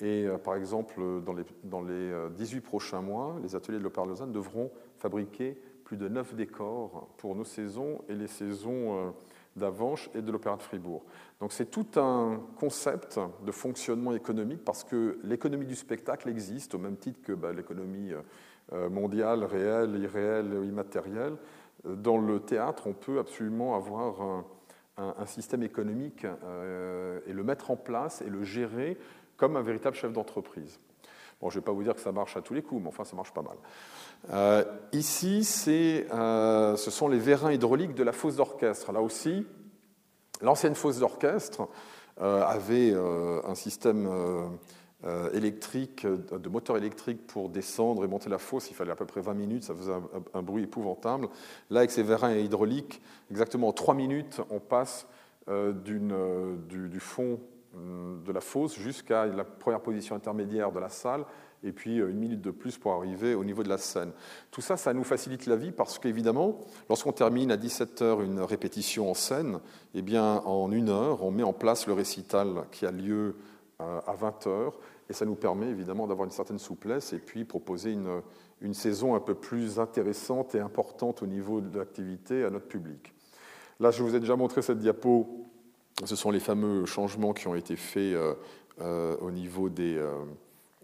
Et 0.00 0.26
euh, 0.26 0.36
par 0.36 0.56
exemple, 0.56 1.00
dans 1.24 1.32
les, 1.32 1.44
dans 1.62 1.80
les 1.80 2.12
18 2.36 2.60
prochains 2.60 3.00
mois, 3.00 3.36
les 3.42 3.56
ateliers 3.56 3.78
de 3.78 3.84
l'Opéra 3.84 4.04
de 4.04 4.10
Lausanne 4.10 4.32
devront 4.32 4.70
fabriquer 4.98 5.58
plus 5.84 5.96
de 5.96 6.08
9 6.08 6.34
décors 6.34 7.08
pour 7.16 7.34
nos 7.36 7.44
saisons 7.44 8.02
et 8.08 8.14
les 8.14 8.26
saisons 8.26 9.14
d'Avanche 9.56 10.10
et 10.14 10.22
de 10.22 10.32
l'Opéra 10.32 10.56
de 10.56 10.62
Fribourg. 10.62 11.02
Donc 11.40 11.52
c'est 11.52 11.70
tout 11.70 11.86
un 11.96 12.40
concept 12.56 13.18
de 13.44 13.52
fonctionnement 13.52 14.14
économique 14.14 14.64
parce 14.64 14.84
que 14.84 15.18
l'économie 15.22 15.66
du 15.66 15.76
spectacle 15.76 16.28
existe 16.28 16.74
au 16.74 16.78
même 16.78 16.96
titre 16.96 17.20
que 17.22 17.32
bah, 17.32 17.52
l'économie 17.52 18.12
euh, 18.72 18.88
mondiale, 18.88 19.44
réelle, 19.44 19.96
irréelle, 19.96 20.64
immatérielle. 20.64 21.36
Dans 21.84 22.18
le 22.18 22.40
théâtre, 22.40 22.86
on 22.86 22.94
peut 22.94 23.18
absolument 23.18 23.76
avoir 23.76 24.44
un, 24.96 25.26
système 25.26 25.62
économique 25.62 26.24
euh, 26.24 27.20
et 27.26 27.32
le 27.32 27.42
mettre 27.42 27.70
en 27.70 27.76
place 27.76 28.22
et 28.22 28.30
le 28.30 28.42
gérer 28.42 28.96
comme 29.36 29.56
un 29.56 29.62
véritable 29.62 29.96
chef 29.96 30.12
d'entreprise. 30.12 30.80
Bon, 31.40 31.50
je 31.50 31.56
ne 31.56 31.60
vais 31.60 31.64
pas 31.64 31.72
vous 31.72 31.82
dire 31.82 31.94
que 31.94 32.00
ça 32.00 32.12
marche 32.12 32.36
à 32.36 32.40
tous 32.40 32.54
les 32.54 32.62
coups, 32.62 32.82
mais 32.82 32.88
enfin, 32.88 33.04
ça 33.04 33.16
marche 33.16 33.32
pas 33.32 33.42
mal. 33.42 33.56
Euh, 34.30 34.64
ici, 34.92 35.46
euh, 36.12 36.76
ce 36.76 36.90
sont 36.90 37.08
les 37.08 37.18
vérins 37.18 37.52
hydrauliques 37.52 37.94
de 37.94 38.02
la 38.02 38.12
fosse 38.12 38.36
d'orchestre. 38.36 38.92
Là 38.92 39.00
aussi, 39.00 39.46
l'ancienne 40.40 40.74
fosse 40.74 40.98
d'orchestre 40.98 41.68
euh, 42.20 42.42
avait 42.42 42.94
un 42.94 43.54
système 43.54 44.08
électrique, 45.34 46.06
de 46.06 46.48
moteur 46.48 46.78
électrique 46.78 47.26
pour 47.26 47.50
descendre 47.50 48.04
et 48.04 48.08
monter 48.08 48.30
la 48.30 48.38
fosse. 48.38 48.70
Il 48.70 48.74
fallait 48.74 48.92
à 48.92 48.96
peu 48.96 49.06
près 49.06 49.20
20 49.20 49.34
minutes, 49.34 49.64
ça 49.64 49.74
faisait 49.74 49.92
un, 50.32 50.42
bruit 50.42 50.62
épouvantable. 50.62 51.28
Là, 51.68 51.80
avec 51.80 51.90
ces 51.90 52.02
vérins 52.02 52.34
hydrauliques, 52.34 53.02
exactement 53.30 53.68
en 53.68 53.72
3 53.72 53.94
minutes, 53.94 54.40
on 54.50 54.60
passe 54.60 55.06
du, 55.46 56.00
du 56.70 57.00
fond 57.00 57.38
de 57.74 58.32
la 58.32 58.40
fosse 58.40 58.78
jusqu'à 58.78 59.26
la 59.26 59.44
première 59.44 59.80
position 59.80 60.14
intermédiaire 60.14 60.72
de 60.72 60.80
la 60.80 60.88
salle 60.88 61.24
et 61.64 61.72
puis 61.72 61.98
euh, 61.98 62.10
une 62.10 62.18
minute 62.18 62.40
de 62.40 62.50
plus 62.50 62.78
pour 62.78 62.92
arriver 62.92 63.34
au 63.34 63.44
niveau 63.44 63.62
de 63.62 63.68
la 63.68 63.78
scène. 63.78 64.12
Tout 64.50 64.60
ça, 64.60 64.76
ça 64.76 64.92
nous 64.92 65.04
facilite 65.04 65.46
la 65.46 65.56
vie 65.56 65.72
parce 65.72 65.98
qu'évidemment, 65.98 66.60
lorsqu'on 66.88 67.12
termine 67.12 67.50
à 67.50 67.56
17h 67.56 68.22
une 68.22 68.40
répétition 68.40 69.10
en 69.10 69.14
scène, 69.14 69.60
eh 69.94 70.02
bien, 70.02 70.42
en 70.44 70.70
une 70.70 70.90
heure, 70.90 71.24
on 71.24 71.30
met 71.30 71.42
en 71.42 71.52
place 71.52 71.86
le 71.86 71.94
récital 71.94 72.64
qui 72.70 72.86
a 72.86 72.90
lieu 72.90 73.36
euh, 73.80 74.00
à 74.06 74.14
20h 74.14 74.72
et 75.08 75.12
ça 75.12 75.24
nous 75.24 75.34
permet 75.34 75.68
évidemment 75.68 76.06
d'avoir 76.06 76.26
une 76.26 76.32
certaine 76.32 76.58
souplesse 76.58 77.12
et 77.12 77.18
puis 77.18 77.44
proposer 77.44 77.92
une, 77.92 78.22
une 78.60 78.74
saison 78.74 79.14
un 79.14 79.20
peu 79.20 79.34
plus 79.34 79.78
intéressante 79.78 80.54
et 80.54 80.60
importante 80.60 81.22
au 81.22 81.26
niveau 81.26 81.60
de 81.60 81.78
l'activité 81.78 82.44
à 82.44 82.50
notre 82.50 82.66
public. 82.66 83.12
Là, 83.80 83.90
je 83.90 84.02
vous 84.02 84.14
ai 84.14 84.20
déjà 84.20 84.36
montré 84.36 84.62
cette 84.62 84.78
diapo. 84.78 85.43
Ce 86.04 86.16
sont 86.16 86.30
les 86.30 86.40
fameux 86.40 86.86
changements 86.86 87.32
qui 87.32 87.46
ont 87.46 87.54
été 87.54 87.76
faits 87.76 88.16
euh, 88.80 89.16
au 89.20 89.30
niveau 89.30 89.68
des, 89.68 90.02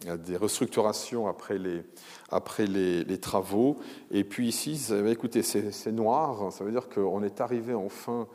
a 0.08 0.16
des 0.16 0.36
restructurations 0.36 1.26
après 1.26 1.58
les, 1.58 1.82
après 2.30 2.66
les, 2.66 3.18
travaux. 3.18 3.78
Et 4.10 4.24
puis 4.24 4.48
ici, 4.48 4.80
écoutez, 5.08 5.42
c'est 5.42 5.92
noir, 5.92 6.52
ça 6.52 6.64
veut 6.64 6.70
dire 6.70 6.88
qu'on 6.88 7.22
est 7.22 7.40
arrivé 7.40 7.74
enfin 7.74 8.28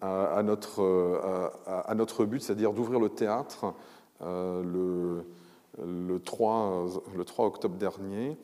à, 0.00 0.42
notre, 0.42 0.82
à, 1.66 1.94
notre 1.94 2.24
but, 2.24 2.42
c'est-à-dire 2.42 2.72
d'ouvrir 2.72 2.98
le 2.98 3.10
théâtre 3.10 3.74
euh, 4.22 4.62
le, 4.62 5.24
le, 5.84 6.20
3, 6.20 6.86
le 7.16 7.24
3 7.24 7.46
octobre 7.46 7.76
dernier, 7.76 8.36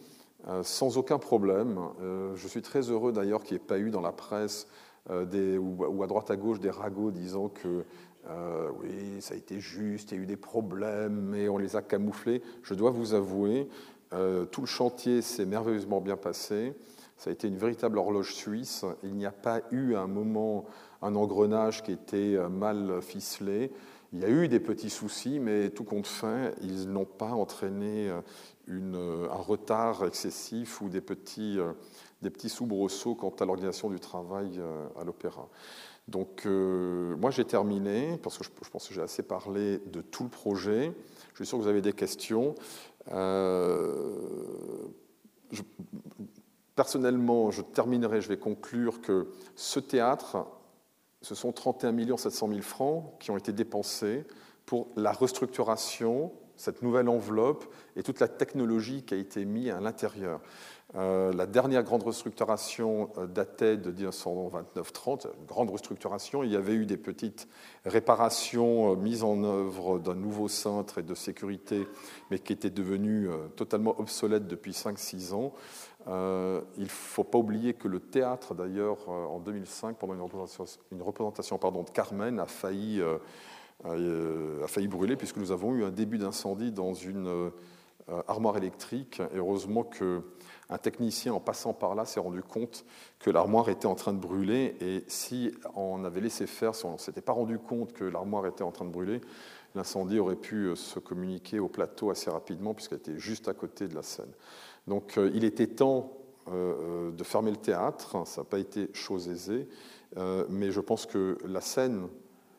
euh, 0.49 0.63
sans 0.63 0.99
aucun 0.99 1.19
problème. 1.19 1.79
Euh, 2.01 2.35
je 2.35 2.49
suis 2.49 2.63
très 2.63 2.91
heureux 2.91 3.13
d'ailleurs 3.13 3.43
qu'il 3.43 3.57
n'y 3.57 3.63
ait 3.63 3.67
pas 3.67 3.79
eu 3.79 3.91
dans 3.91 4.01
la 4.01 4.13
presse 4.13 4.67
euh, 4.67 4.71
des, 5.11 5.57
ou, 5.59 6.03
à 6.03 6.07
droite 6.07 6.31
à 6.31 6.37
gauche 6.37 6.61
des 6.61 6.71
ragots 6.71 7.11
disant 7.11 7.49
que 7.49 7.85
euh, 8.31 8.71
oui, 8.81 9.21
ça 9.21 9.35
a 9.35 9.37
été 9.37 9.61
juste, 9.61 10.13
il 10.13 10.17
y 10.17 10.21
a 10.21 10.23
eu 10.23 10.27
des 10.27 10.37
problèmes, 10.37 11.21
mais 11.31 11.49
on 11.49 11.57
les 11.59 11.77
a 11.77 11.83
camouflés. 11.83 12.43
Je 12.63 12.75
dois 12.75 12.91
vous 12.91 13.15
avouer, 13.15 13.69
euh, 14.13 14.45
tout 14.45 14.61
le 14.61 14.67
chantier 14.67 15.23
s'est 15.23 15.47
merveilleusement 15.47 16.01
bien 16.01 16.17
passé. 16.17 16.75
Ça 17.17 17.31
a 17.31 17.33
été 17.33 17.49
une 17.49 17.57
véritable 17.57 17.99
horloge 17.99 18.35
suisse. 18.35 18.85
Il 19.03 19.15
n'y 19.15 19.27
a 19.27 19.33
pas 19.33 19.63
eu 19.71 19.95
à 19.95 20.01
un 20.01 20.07
moment 20.07 20.67
un 21.01 21.15
engrenage 21.17 21.83
qui 21.83 21.93
était 21.93 22.35
euh, 22.37 22.49
mal 22.49 23.01
ficelé. 23.01 23.73
Il 24.13 24.21
y 24.21 24.25
a 24.25 24.29
eu 24.29 24.49
des 24.49 24.61
petits 24.61 24.91
soucis, 24.91 25.39
mais 25.39 25.71
tout 25.71 25.85
compte 25.85 26.07
fait, 26.07 26.55
ils 26.63 26.91
n'ont 26.91 27.05
pas 27.05 27.33
entraîné 27.33 28.11
une, 28.67 28.97
un 29.31 29.37
retard 29.37 30.07
excessif 30.07 30.81
ou 30.81 30.89
des 30.89 31.03
petits, 31.03 31.59
des 32.23 32.31
petits 32.31 32.49
soubresauts 32.49 33.15
quant 33.15 33.35
à 33.39 33.45
l'organisation 33.45 33.91
du 33.91 34.01
travail 34.01 34.61
à 34.99 35.05
l'opéra. 35.05 35.49
Donc, 36.09 36.47
moi, 36.47 37.31
j'ai 37.31 37.45
terminé, 37.45 38.19
parce 38.23 38.39
que 38.39 38.45
je, 38.45 38.71
pense 38.71 38.89
que 38.89 38.95
j'ai 38.95 39.03
assez 39.03 39.23
parlé 39.23 39.79
de 39.79 40.01
tout 40.01 40.25
le 40.25 40.31
projet. 40.31 40.93
Je 41.33 41.37
suis 41.37 41.47
sûr 41.47 41.59
que 41.59 41.63
vous 41.63 41.69
avez 41.69 41.83
des 41.83 41.93
questions. 41.93 42.55
Je, 43.11 43.93
personnellement, 46.79 47.51
je 47.51 47.61
terminerai, 47.61 48.21
je 48.21 48.29
vais 48.29 48.39
conclure 48.39 49.01
que 49.01 49.27
ce 49.57 49.81
théâtre, 49.81 50.47
ce 51.23 51.35
sont 51.35 51.51
31 51.51 52.17
700 52.17 52.49
000 52.49 52.61
francs 52.61 53.19
qui 53.19 53.33
ont 53.33 53.37
été 53.37 53.53
dépensés 53.53 54.25
pour 54.65 54.87
la 54.95 55.11
restructuration, 55.11 56.31
cette 56.59 56.83
nouvelle 56.83 57.09
enveloppe 57.09 57.65
et 57.97 58.03
toute 58.03 58.21
la 58.21 58.29
technologie 58.29 59.03
qui 59.03 59.15
a 59.15 59.17
été 59.17 59.45
mise 59.45 59.71
à 59.71 59.81
l'intérieur. 59.81 60.41
Euh, 60.95 61.35
la 61.35 61.45
dernière 61.45 61.83
grande 61.83 62.03
restructuration 62.03 63.11
euh, 63.19 63.27
datait 63.27 63.77
de 63.77 63.93
1929-30, 63.93 65.27
une 65.39 65.47
grande 65.47 65.69
restructuration. 65.69 66.43
Il 66.43 66.51
y 66.51 66.57
avait 66.57 66.73
eu 66.73 66.87
des 66.87 66.97
petites 66.97 67.47
réparations 67.85 68.93
euh, 68.93 68.97
mises 68.97 69.23
en 69.23 69.45
œuvre 69.45 69.99
d'un 69.99 70.15
nouveau 70.15 70.49
centre 70.49 70.99
et 70.99 71.03
de 71.03 71.15
sécurité, 71.15 71.87
mais 72.31 72.39
qui 72.39 72.55
étaient 72.55 72.71
devenues 72.71 73.29
totalement 73.55 74.01
obsolètes 74.01 74.47
depuis 74.47 74.73
5-6 74.73 75.35
ans. 75.35 75.53
il 76.07 76.83
ne 76.83 76.89
faut 76.89 77.25
pas 77.25 77.39
oublier 77.39 77.75
que 77.75 77.89
le 77.89 78.01
théâtre, 78.01 78.55
d'ailleurs, 78.55 79.09
en 79.09 79.41
2005, 79.41 79.99
pendant 79.99 80.15
une 80.15 81.03
représentation, 81.03 81.59
de 81.59 81.91
Carmen, 81.91 82.41
a 82.41 82.47
failli, 82.47 83.03
a 83.85 84.67
failli 84.67 84.89
brûler, 84.89 85.17
puisque 85.17 85.37
nous 85.37 85.53
avons 85.53 85.75
eu 85.75 85.85
un 85.85 85.91
début 85.91 86.19
d'incendie 86.19 86.73
dans 86.73 86.95
une 86.95 87.51
armoire 88.27 88.57
électrique. 88.57 89.23
Heureusement 89.35 89.85
que 89.85 90.23
un 90.71 90.79
technicien, 90.79 91.33
en 91.33 91.41
passant 91.41 91.73
par 91.73 91.95
là, 91.95 92.05
s'est 92.05 92.21
rendu 92.21 92.43
compte 92.43 92.85
que 93.19 93.31
l'armoire 93.31 93.69
était 93.71 93.87
en 93.87 93.95
train 93.95 94.13
de 94.13 94.19
brûler. 94.19 94.77
Et 94.81 95.05
si 95.09 95.53
on 95.75 96.05
avait 96.05 96.21
laissé 96.21 96.47
faire, 96.47 96.75
si 96.75 96.85
on 96.85 96.93
ne 96.93 96.99
s'était 96.99 97.23
pas 97.23 97.33
rendu 97.33 97.59
compte 97.59 97.93
que 97.95 98.05
l'armoire 98.05 98.47
était 98.47 98.65
en 98.65 98.71
train 98.71 98.85
de 98.85 98.91
brûler, 98.91 99.21
l'incendie 99.75 100.19
aurait 100.19 100.37
pu 100.37 100.67
euh, 100.67 100.77
se 100.77 100.99
communiquer 100.99 101.59
au 101.59 101.69
plateau 101.69 102.11
assez 102.11 102.31
rapidement, 102.31 102.75
puisqu'elle 102.75 102.99
était 102.99 103.19
juste 103.19 103.49
à 103.49 103.55
côté 103.55 103.89
de 103.89 103.95
la 103.95 104.03
scène. 104.03 104.33
Donc 104.87 105.17
euh, 105.17 105.31
il 105.35 105.45
était 105.45 105.67
temps 105.67 106.13
euh, 106.49 107.13
de 107.13 107.25
fermer 107.25 107.51
le 107.51 107.57
théâtre. 107.57 108.27
Ça 108.27 108.43
n'a 108.43 108.45
pas 108.45 108.59
été 108.59 108.91
chose 108.93 109.29
aisée. 109.29 109.69
mais 110.49 110.71
je 110.71 110.81
pense 110.81 111.07
que 111.07 111.39
la 111.47 111.61
scène 111.61 112.09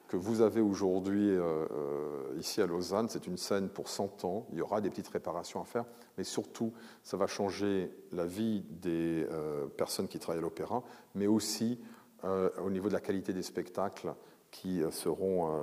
que 0.10 0.18
vous 0.18 0.42
avez 0.42 0.60
aujourd'hui 0.60 1.30
euh, 1.30 1.68
euh, 1.72 2.36
ici 2.40 2.62
à 2.62 2.66
Lausanne, 2.66 3.08
c'est 3.10 3.28
une 3.28 3.38
scène 3.38 3.70
pour 3.70 3.88
100 3.88 4.26
ans. 4.26 4.48
Il 4.52 4.58
y 4.58 4.62
aura 4.62 4.82
des 4.82 4.90
petites 4.90 5.08
réparations 5.08 5.62
à 5.62 5.66
faire, 5.66 5.86
mais 6.18 6.24
surtout, 6.24 6.74
ça 7.04 7.16
va 7.16 7.28
changer 7.28 7.92
la 8.12 8.26
vie 8.26 8.66
des 8.72 9.28
euh, 9.30 9.68
personnes 9.68 10.08
qui 10.08 10.18
travaillent 10.18 10.40
à 10.40 10.42
l'opéra, 10.42 10.84
mais 11.16 11.28
aussi 11.28 11.80
au 12.22 12.70
niveau 12.70 12.90
de 12.90 12.94
la 12.94 13.00
qualité 13.00 13.32
des 13.32 13.44
spectacles 13.44 14.14
qui 14.52 14.82
seront 14.92 15.58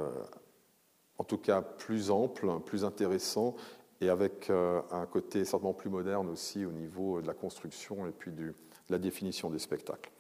en 1.19 1.25
tout 1.25 1.37
cas 1.37 1.61
plus 1.61 2.11
amples, 2.11 2.49
plus 2.65 2.83
intéressants 2.83 3.57
et 4.01 4.09
avec 4.09 4.49
un 4.49 5.05
côté 5.05 5.45
certainement 5.45 5.75
plus 5.75 5.91
moderne 5.91 6.31
aussi 6.31 6.65
au 6.65 6.73
niveau 6.73 7.21
de 7.21 7.27
la 7.27 7.35
construction 7.35 8.07
et 8.07 8.11
puis 8.11 8.33
de 8.33 8.55
la 8.89 8.97
définition 8.97 9.51
des 9.51 9.59
spectacles. 9.59 10.11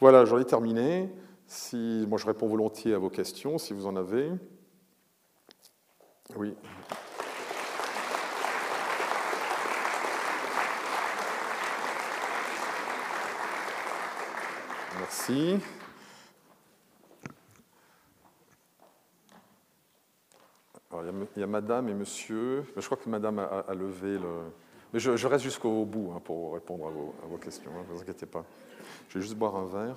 Voilà, 0.00 0.24
j'en 0.24 0.38
ai 0.38 0.46
terminé. 0.46 1.10
Si, 1.52 2.06
moi, 2.08 2.16
je 2.16 2.26
réponds 2.26 2.46
volontiers 2.46 2.94
à 2.94 2.98
vos 2.98 3.10
questions, 3.10 3.58
si 3.58 3.72
vous 3.72 3.84
en 3.84 3.96
avez. 3.96 4.30
Oui. 6.36 6.54
Merci. 15.00 15.58
il, 20.92 21.40
y 21.40 21.42
a, 21.42 21.46
madame 21.48 21.88
et 21.88 21.94
monsieur. 21.94 22.64
Je 22.76 22.86
crois 22.86 22.96
que 22.96 23.08
madame 23.08 23.40
a, 23.40 23.74
levé 23.74 24.18
le. 24.18 24.52
Mais 24.92 25.00
je, 25.00 25.26
reste 25.26 25.42
jusqu'au 25.42 25.84
bout 25.84 26.12
hein, 26.14 26.20
pour 26.24 26.54
répondre 26.54 26.86
à 26.86 27.26
vos, 27.26 27.38
questions, 27.38 27.72
hein, 27.72 27.82
ne 27.88 27.96
vous 27.96 28.02
inquiétez 28.02 28.26
pas. 28.26 28.44
Je 29.08 29.18
vais 29.18 29.22
juste 29.22 29.34
boire 29.34 29.56
un 29.56 29.66
verre. 29.66 29.96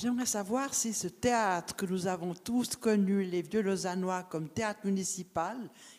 J'aimerais 0.00 0.26
savoir 0.26 0.74
si 0.74 0.94
ce 0.94 1.08
théâtre 1.08 1.74
que 1.74 1.84
nous 1.84 2.06
avons 2.06 2.32
tous 2.32 2.76
connu, 2.76 3.24
les 3.24 3.42
vieux 3.42 3.62
Lausannois, 3.62 4.22
comme 4.22 4.48
théâtre 4.48 4.78
municipal, 4.84 5.56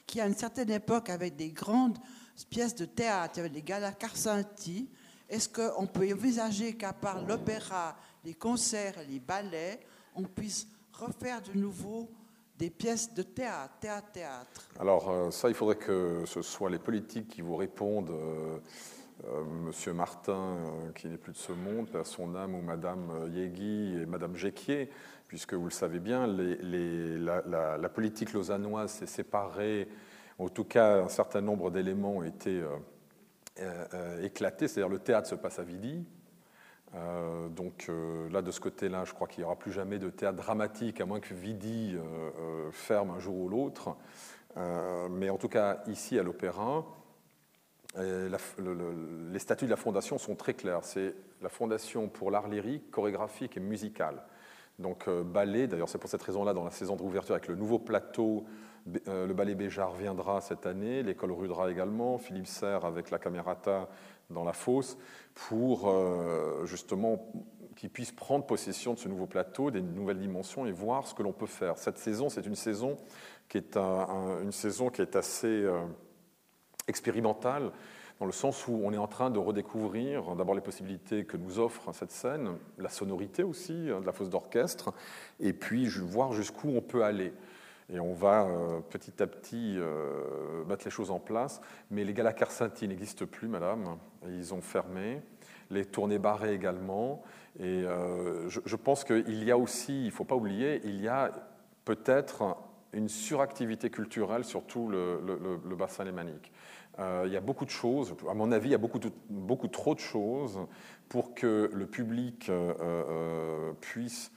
qui 0.08 0.22
à 0.22 0.28
une 0.28 0.38
certaine 0.38 0.70
époque 0.70 1.10
avait 1.10 1.32
des 1.32 1.50
grandes 1.50 1.98
pièces 2.50 2.76
de 2.76 2.86
théâtre, 2.86 3.34
il 3.36 3.38
y 3.40 3.40
avait 3.42 3.50
des 3.50 3.62
galas 3.62 3.92
Carcenti, 3.92 4.88
est-ce 5.28 5.50
qu'on 5.50 5.86
peut 5.86 6.10
envisager 6.14 6.78
qu'à 6.78 6.94
part 6.94 7.26
l'opéra, 7.26 7.98
les 8.24 8.36
concerts, 8.36 8.96
les 9.10 9.20
ballets, 9.20 9.82
on 10.16 10.24
puisse 10.24 10.66
refaire 10.94 11.42
de 11.42 11.60
nouveau 11.60 12.10
des 12.58 12.70
pièces 12.70 13.14
de 13.14 13.24
théâtre, 13.24 13.74
théâtre, 13.82 14.12
théâtre? 14.14 14.70
Alors 14.80 15.10
euh, 15.10 15.30
ça, 15.30 15.50
il 15.50 15.56
faudrait 15.56 15.76
que 15.76 16.24
ce 16.26 16.42
soit 16.42 16.70
les 16.70 16.80
politiques 16.80 17.28
qui 17.28 17.42
vous 17.42 17.58
répondent. 17.58 18.12
Euh, 18.12 18.60
Monsieur 19.66 19.92
Martin, 19.92 20.34
euh, 20.34 20.92
qui 20.96 21.08
n'est 21.08 21.18
plus 21.18 21.34
de 21.34 21.38
ce 21.38 21.52
monde, 21.52 21.90
à 21.94 22.04
son 22.04 22.36
âme, 22.36 22.56
ou 22.56 22.62
Madame 22.62 23.12
euh, 23.12 23.30
Yegui 23.30 24.02
et 24.02 24.06
Madame 24.06 24.36
Jequier, 24.36 24.90
puisque 25.28 25.54
vous 25.54 25.66
le 25.66 25.72
savez 25.72 26.00
bien, 26.00 26.26
la, 26.26 27.90
politique 27.90 28.34
lausannoise 28.34 28.92
s'est 28.92 29.06
séparée, 29.06 29.90
en 30.38 30.48
tout 30.48 30.64
cas 30.64 31.04
un 31.04 31.10
certain 31.10 31.42
nombre 31.42 31.70
d'éléments 31.70 32.18
ont 32.18 32.24
été 32.24 32.64
éclatés, 34.24 34.68
c'est-à-dire 34.68 34.90
le 34.90 35.00
théâtre 35.00 35.28
se 35.28 35.36
passe 35.36 35.60
à 35.60 35.64
Vidi, 35.64 36.04
donc 37.56 37.92
là, 38.32 38.42
de 38.42 38.50
ce 38.50 38.60
côté-là, 38.60 39.06
je 39.06 39.14
crois 39.14 39.28
qu'il 39.28 39.42
n'y 39.42 39.46
aura 39.46 39.56
plus 39.56 39.72
jamais 39.72 40.00
de 40.00 40.10
théâtre 40.10 40.38
dramatique, 40.38 41.00
à 41.00 41.06
moins 41.06 41.20
que 41.20 41.36
Vidi 41.36 41.96
ferme 42.72 43.12
un 43.12 43.20
jour 43.20 43.36
ou 43.36 43.50
l'autre. 43.50 43.96
mais 45.12 45.30
en 45.30 45.38
tout 45.38 45.50
cas, 45.50 45.84
ici 45.86 46.18
à 46.18 46.24
l'Opéra, 46.24 46.86
les 47.98 49.40
statuts 49.40 49.66
de 49.66 49.70
la 49.70 49.78
fondation 49.78 50.18
sont 50.18 50.36
très 50.36 50.54
clairs. 50.54 50.84
C'est 50.84 51.16
la 51.42 51.50
fondation 51.50 52.08
pour 52.08 52.32
l'art 52.32 52.48
lyrique, 52.48 52.92
chorégraphique 52.92 53.58
et 53.58 53.60
musical. 53.60 54.22
Donc 54.80 55.08
euh, 55.08 55.24
ballet, 55.24 55.68
d'ailleurs 55.68 55.90
c'est 55.90 55.98
pour 55.98 56.10
cette 56.10 56.24
raison-là, 56.24 56.54
dans 56.54 56.64
la 56.64 56.72
saison 56.72 56.96
de 56.96 57.02
rouverture 57.02 57.36
avec 57.36 57.48
le 57.48 57.56
nouveau 57.56 57.80
plateau, 57.80 58.46
euh, 59.08 59.28
le 59.28 59.34
ballet 59.34 59.54
Béjar 59.54 59.94
viendra 59.94 60.40
cette 60.40 60.66
année, 60.66 61.04
l'école 61.04 61.34
Rudra 61.34 61.70
également, 61.70 62.18
Philippe 62.18 62.48
Serre 62.48 62.86
avec 62.86 63.12
la 63.12 63.20
Camerata 63.20 63.90
dans 64.30 64.46
la 64.46 64.54
fosse, 64.54 64.98
pour 65.36 65.90
euh, 65.90 66.66
justement 66.66 67.30
qu'ils 67.76 67.90
puissent 67.90 68.14
prendre 68.14 68.46
possession 68.46 68.94
de 68.94 69.00
ce 69.00 69.10
nouveau 69.10 69.26
plateau, 69.26 69.70
des 69.70 69.82
nouvelles 69.82 70.20
dimensions 70.20 70.66
et 70.66 70.72
voir 70.72 71.08
ce 71.08 71.14
que 71.14 71.24
l'on 71.24 71.34
peut 71.34 71.46
faire. 71.46 71.78
Cette 71.78 71.98
saison, 71.98 72.30
c'est 72.30 72.46
une 72.46 72.56
saison 72.56 72.98
qui 73.50 73.58
est 73.58 73.78
une 73.78 74.52
saison 74.52 74.90
qui 74.90 75.02
est 75.02 75.16
assez 75.16 75.66
expérimentale, 76.90 77.72
dans 78.20 78.26
le 78.26 78.34
sens 78.34 78.68
où 78.68 78.82
on 78.84 78.92
est 78.92 78.98
en 78.98 79.08
train 79.08 79.30
de 79.30 79.40
redécouvrir 79.40 80.36
d'abord 80.36 80.56
les 80.56 80.62
possibilités 80.62 81.24
que 81.24 81.38
nous 81.38 81.60
offre 81.60 81.94
cette 81.94 82.12
scène, 82.12 82.58
la 82.78 82.90
sonorité 82.90 83.44
aussi 83.44 83.88
hein, 83.90 84.02
de 84.02 84.06
la 84.06 84.12
fosse 84.12 84.30
d'orchestre, 84.30 84.94
et 85.40 85.54
puis 85.54 85.88
voir 85.88 86.34
jusqu'où 86.34 86.70
on 86.70 86.82
peut 86.82 87.04
aller. 87.04 87.32
Et 87.92 88.00
on 88.00 88.14
va 88.14 88.44
euh, 88.44 88.82
petit 88.82 89.22
à 89.22 89.28
petit 89.28 89.76
euh, 89.78 90.64
mettre 90.66 90.86
les 90.86 90.92
choses 90.92 91.10
en 91.10 91.20
place. 91.20 91.60
Mais 91.90 92.04
les 92.04 92.14
galas 92.14 92.34
Carcinti 92.34 92.88
n'existent 92.88 93.26
plus, 93.26 93.48
madame. 93.48 93.98
Ils 94.28 94.54
ont 94.54 94.62
fermé. 94.62 95.22
Les 95.72 95.86
tournées 95.86 96.20
barrées 96.20 96.54
également. 96.54 97.24
Et 97.60 97.84
euh, 97.84 98.48
je, 98.48 98.76
pense 98.76 99.04
qu'il 99.04 99.44
y 99.44 99.52
a 99.52 99.58
aussi, 99.58 100.02
il 100.04 100.08
ne 100.08 100.12
faut 100.12 100.24
pas 100.24 100.36
oublier, 100.36 100.82
il 100.84 101.02
y 101.02 101.08
a 101.08 101.32
peut-être 101.84 102.58
une 102.94 103.10
suractivité 103.10 103.90
culturelle 103.90 104.44
sur 104.46 104.64
tout 104.64 104.88
le, 104.88 105.20
le 105.64 105.76
bassin 105.76 106.04
lémanique. 106.04 106.52
Euh, 107.00 107.24
il 107.26 107.32
y 107.32 107.38
a 107.38 107.42
beaucoup 107.42 107.66
de 107.66 107.70
choses, 107.70 108.16
à 108.30 108.34
mon 108.34 108.52
avis, 108.52 108.70
il 108.70 108.72
y 108.72 108.76
a 108.76 108.78
beaucoup, 108.78 109.68
trop 109.68 109.96
de 109.96 110.00
choses 110.00 110.60
pour 111.08 111.34
que 111.34 111.70
le 111.74 111.86
public 111.86 112.50
euh, 112.50 112.74
euh, 112.80 113.74
puisse 113.80 114.32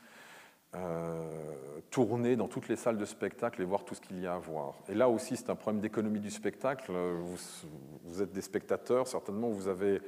tourner 1.90 2.34
dans 2.34 2.48
toutes 2.48 2.68
les 2.68 2.76
salles 2.76 2.96
de 2.96 3.04
spectacle 3.04 3.60
et 3.60 3.64
voir 3.66 3.84
tout 3.84 3.94
ce 3.94 4.00
qu'il 4.00 4.18
y 4.18 4.26
a 4.26 4.36
à 4.36 4.38
voir. 4.38 4.72
Et 4.88 4.94
là 4.94 5.10
aussi, 5.10 5.36
c'est 5.36 5.50
un 5.50 5.54
problème 5.54 5.82
d'économie 5.82 6.20
du 6.20 6.30
spectacle. 6.30 6.92
Vous, 6.94 8.22
êtes 8.22 8.32
des 8.32 8.40
spectateurs, 8.40 9.06
certainement, 9.06 9.50
vous 9.50 9.68
avez, 9.68 10.00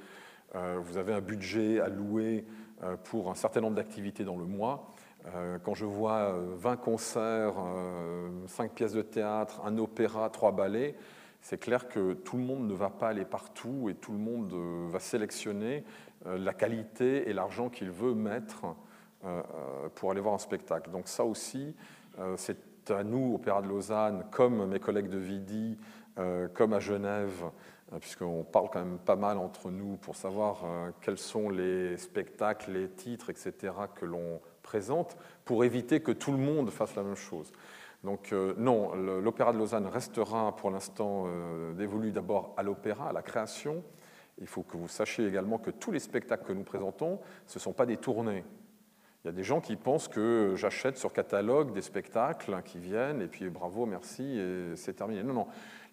un 0.55 1.21
budget 1.21 1.81
à 1.81 1.91
louer 1.91 2.47
pour 3.05 3.31
un 3.31 3.35
certain 3.35 3.61
nombre 3.61 3.77
d'activités 3.77 4.25
dans 4.25 4.39
le 4.39 4.47
mois. 4.47 4.95
Quand 5.65 5.75
je 5.75 5.85
vois 5.85 6.33
20 6.57 6.77
concerts, 6.79 7.57
5 8.47 8.73
pièces 8.73 8.95
de 8.95 9.03
théâtre, 9.03 9.61
un 9.67 9.77
opéra, 9.77 10.31
3 10.31 10.53
ballets, 10.53 10.95
c'est 11.45 11.59
clair 11.59 11.89
que 11.89 12.15
tout 12.15 12.39
le 12.39 12.43
monde 12.43 12.67
ne 12.67 12.73
va 12.73 12.89
pas 12.89 13.09
aller 13.09 13.27
partout 13.27 13.91
et 13.91 13.95
tout 13.95 14.13
le 14.13 14.19
monde 14.19 14.51
euh, 14.55 14.87
va 14.89 14.99
sélectionner 14.99 15.85
euh, 16.25 16.39
la 16.39 16.55
qualité 16.55 17.29
et 17.29 17.35
l'argent 17.35 17.69
qu'il 17.69 17.91
veut 17.91 18.15
mettre 18.15 18.65
euh, 19.27 19.43
pour 19.95 20.11
aller 20.11 20.23
voir 20.23 20.35
un 20.35 20.39
spectacle. 20.39 20.91
Donc 20.91 21.07
ça 21.07 21.25
aussi, 21.25 21.77
c'est 22.37 22.91
à 22.91 23.05
nous, 23.05 23.35
Opéra 23.35 23.61
de 23.61 23.69
Lausanne, 23.69 24.25
comme 24.31 24.67
mes 24.67 24.79
collègues 24.79 25.09
de 25.09 25.19
Vidi, 25.19 25.77
comme 26.53 26.75
à 26.75 26.79
Genève, 26.79 27.43
puisqu'on 27.99 28.45
parle 28.45 28.69
quand 28.71 28.85
même 28.85 28.99
pas 28.99 29.17
mal 29.17 29.39
entre 29.39 29.71
nous 29.71 29.97
pour 29.97 30.15
savoir 30.15 30.65
quels 31.01 31.19
sont 31.19 31.49
les 31.49 31.97
spectacles, 31.97 32.71
les 32.71 32.89
titres, 32.89 33.31
etc., 33.31 33.73
que 33.97 34.05
l'on 34.05 34.41
présente, 34.63 35.17
pour 35.45 35.65
éviter 35.65 36.01
que 36.01 36.13
tout 36.13 36.31
le 36.31 36.39
monde 36.39 36.71
fasse 36.71 36.95
la 36.95 37.03
même 37.03 37.17
chose. 37.17 37.51
Donc 38.05 38.33
non, 38.59 38.95
l'Opéra 38.95 39.53
de 39.53 39.59
Lausanne 39.59 39.87
restera 39.87 40.55
pour 40.55 40.71
l'instant 40.71 41.27
dévolu 41.75 42.13
d'abord 42.13 42.55
à 42.57 42.63
l'opéra, 42.63 43.09
à 43.09 43.13
la 43.13 43.23
création, 43.23 43.83
il 44.39 44.47
faut 44.47 44.63
que 44.63 44.77
vous 44.77 44.89
sachiez 44.89 45.27
également 45.27 45.59
que 45.59 45.71
tous 45.71 45.93
les 45.93 46.01
spectacles 46.01 46.45
que 46.45 46.53
nous 46.53 46.65
présentons, 46.65 47.21
ce 47.47 47.59
ne 47.59 47.61
sont 47.61 47.73
pas 47.73 47.87
des 47.87 47.97
tournées. 47.97 48.45
Il 49.25 49.29
y 49.29 49.31
a 49.31 49.33
des 49.33 49.43
gens 49.43 49.61
qui 49.61 49.77
pensent 49.77 50.09
que 50.09 50.55
j'achète 50.57 50.99
sur 50.99 51.13
catalogue 51.13 51.73
des 51.73 51.81
spectacles 51.81 52.61
qui 52.63 52.79
viennent 52.79 53.23
et 53.23 53.27
puis 53.27 53.49
bravo, 53.49 53.87
merci 53.87 54.39
et 54.39 54.77
c'est 54.77 54.95
terminé. 54.95 55.23
Non, 55.23 55.33
non. 55.33 55.47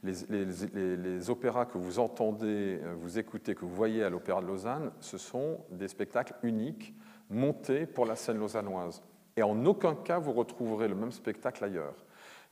Les, 0.03 1.30
opéras 1.30 1.66
que 1.66 1.78
vous 1.78 1.99
entendez, 1.99 2.82
vous 2.99 3.20
écoutez, 3.20 3.53
que 3.53 3.62
vous 3.62 3.74
voyez 3.74 4.03
à 4.03 4.09
l'Opéra 4.09 4.41
de 4.41 4.47
Lausanne, 4.47 4.91
ce 4.99 5.18
sont 5.18 5.59
des 5.70 5.88
spectacles 5.88 6.34
uniques 6.41 6.93
montés 7.30 7.86
pour 7.86 8.05
la 8.05 8.16
scène 8.16 8.39
lausannoise. 8.39 9.01
Et 9.38 9.43
en 9.43 9.65
aucun 9.65 9.95
cas 9.95 10.19
vous 10.19 10.34
retrouverez 10.34 10.88
le 10.88 10.95
même 10.95 11.11
spectacle 11.11 11.63
ailleurs. 11.63 11.95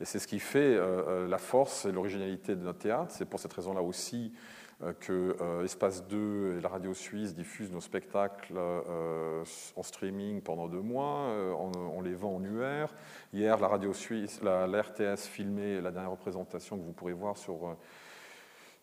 Et 0.02 0.06
c'est 0.06 0.20
ce 0.20 0.28
qui 0.28 0.40
fait 0.40 0.60
euh, 0.60 1.04
euh, 1.08 1.28
la 1.28 1.38
force 1.38 1.86
et 1.86 1.92
l'originalité 1.92 2.56
de 2.56 2.64
notre 2.64 2.80
théâtre. 2.80 3.12
C'est 3.14 3.26
pour 3.26 3.40
cette 3.40 3.52
raison-là 3.52 3.82
aussi 3.82 4.34
euh, 4.82 4.94
que 4.94 5.36
euh, 5.42 5.66
Espace 5.66 6.08
2 6.08 6.58
et 6.58 6.62
la 6.62 6.70
radio 6.70 6.94
suisse 6.94 7.34
diffusent 7.34 7.72
nos 7.72 7.82
spectacles 7.82 8.58
en 8.58 9.84
streaming 9.84 10.42
pendant 10.42 10.70
deux 10.70 10.82
mois. 10.82 11.34
On, 11.60 12.02
les 12.02 12.16
vend 12.16 12.36
en 12.36 12.44
UR. 12.44 12.88
Hier, 13.34 13.60
la 13.60 13.68
radio 13.68 13.94
suisse, 13.94 14.42
la, 14.42 14.66
RTS 14.68 15.28
filmait 15.28 15.82
la 15.82 15.92
dernière 15.92 16.12
représentation 16.12 16.78
que 16.78 16.84
vous 16.84 16.94
pourrez 16.94 17.14
voir 17.14 17.38
sur 17.38 17.76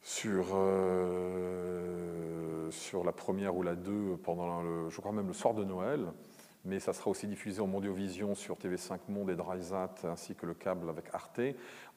sur, 0.03 0.47
sur 2.71 3.03
la 3.05 3.13
première 3.13 3.57
ou 3.57 3.63
la 3.63 3.75
2 3.75 4.19
pendant 4.23 4.89
je 4.89 5.01
crois 5.01 5.13
même 5.13 5.27
le 5.27 5.33
soir 5.33 5.55
de 5.55 5.65
Noël 5.65 6.07
mais 6.67 6.81
ça 6.81 6.93
sera 6.93 7.11
aussi 7.11 7.29
diffusé 7.29 7.61
en 7.61 7.69
Mondiovision 7.69 8.35
sur 8.35 8.57
TV5 8.57 8.99
Monde 9.09 9.31
et 9.31 9.37
Drysat, 9.37 9.95
ainsi 10.05 10.35
que 10.35 10.47
le 10.47 10.55
câble 10.55 10.91
avec 10.91 11.07
Arte. 11.13 11.41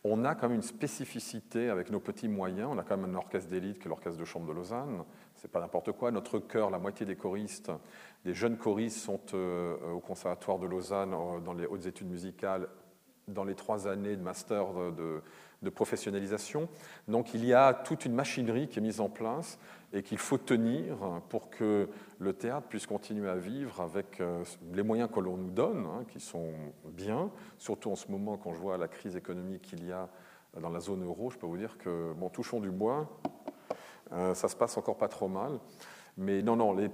On 0.04 0.24
a 0.24 0.36
quand 0.36 0.48
même 0.48 0.58
une 0.58 0.62
spécificité 0.62 1.70
avec 1.70 1.90
nos 1.90 2.00
petits 2.00 2.28
moyens. 2.28 2.70
On 2.72 2.78
a 2.78 2.84
quand 2.84 2.96
même 2.96 3.10
un 3.10 3.18
orchestre 3.18 3.50
d'élite 3.50 3.80
qui 3.80 3.86
est 3.86 3.90
l'orchestre 3.90 4.20
de 4.20 4.26
chambre 4.26 4.48
de 4.48 4.54
Lausanne. 4.54 5.04
C'est 5.36 5.52
pas 5.52 5.60
n'importe 5.60 5.92
quoi. 5.94 6.12
Notre 6.12 6.38
chœur, 6.38 6.70
la 6.70 6.78
moitié 6.78 7.06
des 7.06 7.16
choristes, 7.16 7.72
des 8.24 8.34
jeunes 8.34 8.58
choristes 8.58 9.00
sont 9.00 9.22
euh, 9.34 9.76
au 9.92 10.00
Conservatoire 10.00 10.60
de 10.60 10.68
Lausanne 10.68 11.14
euh, 11.14 11.40
dans 11.40 11.54
les 11.54 11.66
hautes 11.66 11.88
études 11.88 12.10
musicales 12.10 12.68
dans 13.28 13.44
les 13.44 13.56
trois 13.56 13.88
années 13.88 14.16
de 14.16 14.22
master 14.24 14.66
de 15.62 15.70
professionnalisation. 15.70 16.68
Donc 17.08 17.36
il 17.36 17.46
y 17.46 17.54
a 17.54 17.76
toute 17.76 18.06
une 18.06 18.14
machinerie 18.14 18.68
qui 18.68 18.80
est 18.80 18.82
mise 18.82 19.02
en 19.02 19.10
place 19.10 19.60
et 19.92 20.04
qu'il 20.04 20.18
faut 20.18 20.38
tenir 20.38 20.98
pour 21.30 21.50
que 21.50 21.90
le 22.20 22.34
théâtre 22.34 22.68
puisse 22.68 22.86
continuer 22.86 23.30
à 23.30 23.36
vivre 23.36 23.82
avec 23.82 24.20
euh, 24.20 24.44
les 24.74 24.84
moyens 24.84 25.10
que 25.12 25.20
l'on 25.20 25.38
nous 25.38 25.50
donne, 25.50 25.86
hein, 25.86 26.04
qui 26.08 26.20
sont 26.20 26.52
bien, 26.86 27.32
surtout 27.58 27.92
en 27.92 27.96
ce 27.96 28.12
moment 28.12 28.38
quand 28.38 28.54
je 28.54 28.60
vois 28.60 28.78
la 28.78 28.88
crise 28.88 29.16
économique 29.16 29.64
qu'il 29.64 29.88
y 29.88 29.92
a 29.92 30.10
dans 30.60 30.70
la 30.70 30.80
zone 30.80 31.04
euro, 31.04 31.30
je 31.30 31.38
peux 31.38 31.48
vous 31.48 31.58
dire 31.58 31.78
que, 31.78 32.14
bon, 32.14 32.30
touchons 32.30 32.60
du 32.60 32.72
bois, 32.72 33.08
euh, 34.12 34.34
ça 34.34 34.48
se 34.48 34.56
passe 34.56 34.78
encore 34.78 34.98
pas 34.98 35.08
trop 35.08 35.28
mal. 35.28 35.60
Mais 36.22 36.42
non, 36.42 36.58
non, 36.58 36.76
les, 36.76 36.90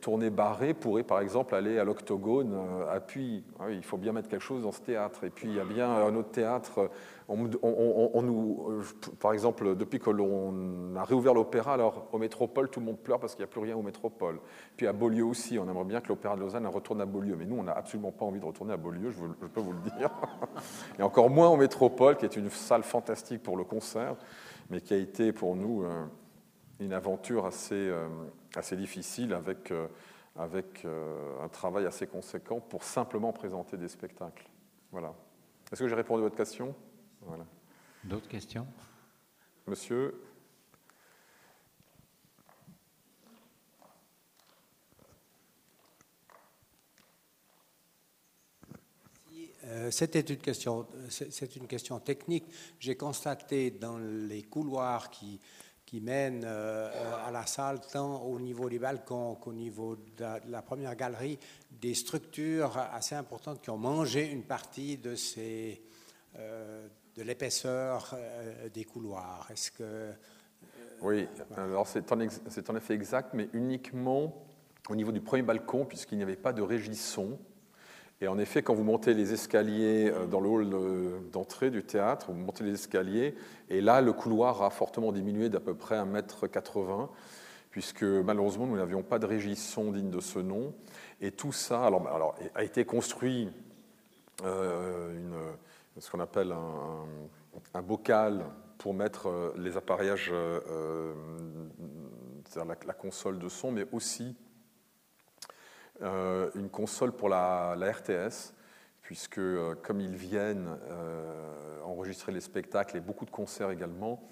tournées 0.00 0.30
barrées 0.30 0.72
pourraient 0.72 1.02
par 1.02 1.20
exemple 1.20 1.54
aller 1.54 1.78
à 1.78 1.84
l'octogone 1.84 2.54
euh, 2.54 3.00
Puy. 3.00 3.44
Ah 3.60 3.70
il 3.70 3.82
faut 3.82 3.98
bien 3.98 4.12
mettre 4.12 4.28
quelque 4.28 4.42
chose 4.42 4.62
dans 4.62 4.72
ce 4.72 4.80
théâtre. 4.80 5.24
Et 5.24 5.30
puis 5.30 5.48
il 5.48 5.56
y 5.56 5.60
a 5.60 5.64
bien 5.64 5.90
un 5.90 6.14
autre 6.16 6.30
théâtre. 6.30 6.90
On, 7.28 7.36
nous, 7.36 8.66
euh, 8.70 8.82
par 9.20 9.34
exemple, 9.34 9.76
depuis 9.76 9.98
que 9.98 10.08
l'on 10.08 10.96
a 10.96 11.04
réouvert 11.04 11.34
l'opéra, 11.34 11.74
alors 11.74 12.08
au 12.12 12.18
métropole, 12.18 12.70
tout 12.70 12.80
le 12.80 12.86
monde 12.86 12.98
pleure 12.98 13.20
parce 13.20 13.34
qu'il 13.34 13.42
n'y 13.42 13.50
a 13.50 13.52
plus 13.52 13.60
rien 13.60 13.76
au 13.76 13.82
métropole. 13.82 14.40
Puis 14.78 14.86
à 14.86 14.94
Beaulieu 14.94 15.24
aussi, 15.24 15.58
on 15.58 15.68
aimerait 15.68 15.84
bien 15.84 16.00
que 16.00 16.08
l'opéra 16.08 16.34
de 16.34 16.40
Lausanne 16.40 16.66
retourne 16.68 17.02
à 17.02 17.06
Beaulieu. 17.06 17.36
Mais 17.36 17.44
nous, 17.44 17.58
on 17.58 17.64
n'a 17.64 17.72
absolument 17.72 18.10
pas 18.10 18.24
envie 18.24 18.40
de 18.40 18.46
retourner 18.46 18.72
à 18.72 18.78
Beaulieu, 18.78 19.10
je, 19.10 19.18
je 19.42 19.46
peux 19.48 19.60
vous 19.60 19.74
le 19.74 19.90
dire. 19.98 20.10
Et 20.98 21.02
encore 21.02 21.28
moins 21.28 21.50
au 21.50 21.56
métropole, 21.58 22.16
qui 22.16 22.24
est 22.24 22.36
une 22.36 22.48
salle 22.48 22.84
fantastique 22.84 23.42
pour 23.42 23.58
le 23.58 23.64
concert, 23.64 24.16
mais 24.70 24.80
qui 24.80 24.94
a 24.94 24.96
été 24.96 25.34
pour 25.34 25.56
nous. 25.56 25.82
Euh, 25.82 26.06
une 26.80 26.92
aventure 26.92 27.46
assez, 27.46 27.74
euh, 27.74 28.08
assez 28.54 28.76
difficile 28.76 29.32
avec, 29.32 29.70
euh, 29.70 29.88
avec 30.36 30.84
euh, 30.84 31.42
un 31.42 31.48
travail 31.48 31.86
assez 31.86 32.06
conséquent 32.06 32.60
pour 32.60 32.84
simplement 32.84 33.32
présenter 33.32 33.76
des 33.76 33.88
spectacles. 33.88 34.46
Voilà. 34.92 35.14
Est-ce 35.72 35.82
que 35.82 35.88
j'ai 35.88 35.94
répondu 35.94 36.20
à 36.20 36.24
votre 36.24 36.36
question? 36.36 36.74
Voilà. 37.22 37.44
D'autres 38.04 38.28
questions? 38.28 38.66
Monsieur? 39.66 40.22
C'était 49.90 50.20
une 50.20 50.38
question, 50.38 50.86
c'est 51.08 51.56
une 51.56 51.66
question 51.66 51.98
technique. 51.98 52.44
J'ai 52.78 52.96
constaté 52.96 53.72
dans 53.72 53.98
les 53.98 54.44
couloirs 54.44 55.10
qui 55.10 55.40
qui 55.96 56.02
mène 56.02 56.42
euh, 56.44 56.90
à 57.26 57.30
la 57.30 57.46
salle, 57.46 57.80
tant 57.90 58.20
au 58.22 58.38
niveau 58.38 58.68
des 58.68 58.78
balcons 58.78 59.36
qu'au 59.36 59.54
niveau 59.54 59.96
de 59.96 60.26
la, 60.50 60.60
première 60.60 60.94
galerie, 60.94 61.38
des 61.70 61.94
structures 61.94 62.76
assez 62.92 63.14
importantes 63.14 63.62
qui 63.62 63.70
ont 63.70 63.78
mangé 63.78 64.30
une 64.30 64.42
partie 64.42 64.98
de, 64.98 65.14
ces, 65.14 65.80
euh, 66.38 66.86
de 67.16 67.22
l'épaisseur 67.22 68.12
euh, 68.12 68.68
des 68.68 68.84
couloirs. 68.84 69.48
Est-ce 69.50 69.70
que. 69.70 70.10
oui, 71.00 71.26
alors 71.56 71.86
c'est 71.86 72.12
en, 72.12 72.20
en, 72.20 72.76
effet 72.76 72.92
exact, 72.92 73.30
mais 73.32 73.48
uniquement 73.54 74.44
au 74.90 74.96
niveau 74.96 75.12
du 75.12 75.22
premier 75.22 75.42
balcon, 75.42 75.86
puisqu'il 75.86 76.18
n'y 76.18 76.24
avait 76.24 76.36
pas 76.36 76.52
de 76.52 76.60
régisson. 76.60 77.38
Et 78.20 78.28
en 78.28 78.38
effet, 78.38 78.62
quand 78.62 78.74
vous 78.74 78.84
montez 78.84 79.12
les 79.12 79.32
escaliers 79.32 80.10
euh, 80.10 80.26
dans 80.26 80.40
le 80.40 80.48
hall 80.48 81.30
d'entrée 81.32 81.70
du 81.70 81.82
théâtre, 81.82 82.32
vous 82.32 82.38
montez 82.38 82.64
les 82.64 82.72
escaliers, 82.72 83.34
et 83.68 83.80
là, 83.80 84.00
le 84.00 84.12
couloir 84.12 84.62
a 84.62 84.70
fortement 84.70 85.12
diminué 85.12 85.48
d'à 85.48 85.60
peu 85.60 85.74
près 85.74 85.96
1m80, 85.96 87.08
puisque 87.70 88.04
malheureusement, 88.04 88.66
nous 88.66 88.76
n'avions 88.76 89.02
pas 89.02 89.18
de 89.18 89.26
régisson 89.26 89.92
digne 89.92 90.10
de 90.10 90.20
ce 90.20 90.38
nom. 90.38 90.72
Et 91.20 91.30
tout 91.30 91.52
ça 91.52 91.84
alors, 91.84 92.06
alors 92.08 92.34
a 92.54 92.64
été 92.64 92.84
construit 92.86 93.50
euh, 94.44 95.12
ce 95.98 96.10
qu'on 96.10 96.20
appelle 96.20 96.52
un, 97.74 97.82
bocal 97.82 98.44
pour 98.78 98.92
mettre 98.92 99.28
euh, 99.28 99.54
les 99.56 99.76
appareillages, 99.76 100.32
c'est-à-dire 102.44 102.76
la, 102.86 102.94
console 102.94 103.38
de 103.38 103.48
son, 103.48 103.72
mais 103.72 103.86
aussi 103.92 104.24
euh, 104.24 104.45
une 106.00 106.68
console 106.70 107.12
pour 107.12 107.28
la, 107.28 107.74
RTS, 107.74 108.52
puisque 109.02 109.38
euh, 109.38 109.74
comme 109.82 110.00
ils 110.00 110.16
viennent 110.16 110.76
euh, 110.90 111.80
enregistrer 111.84 112.32
les 112.32 112.40
spectacles 112.40 112.96
et 112.96 113.00
beaucoup 113.00 113.24
de 113.24 113.30
concerts 113.30 113.70
également, 113.70 114.22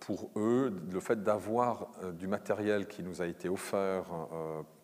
pour 0.00 0.30
eux, 0.34 0.82
le 0.90 0.98
fait 0.98 1.22
d'avoir 1.22 1.86
du 2.14 2.26
matériel 2.26 2.88
qui 2.88 3.04
nous 3.04 3.22
a 3.22 3.26
été 3.26 3.48
offert 3.48 4.06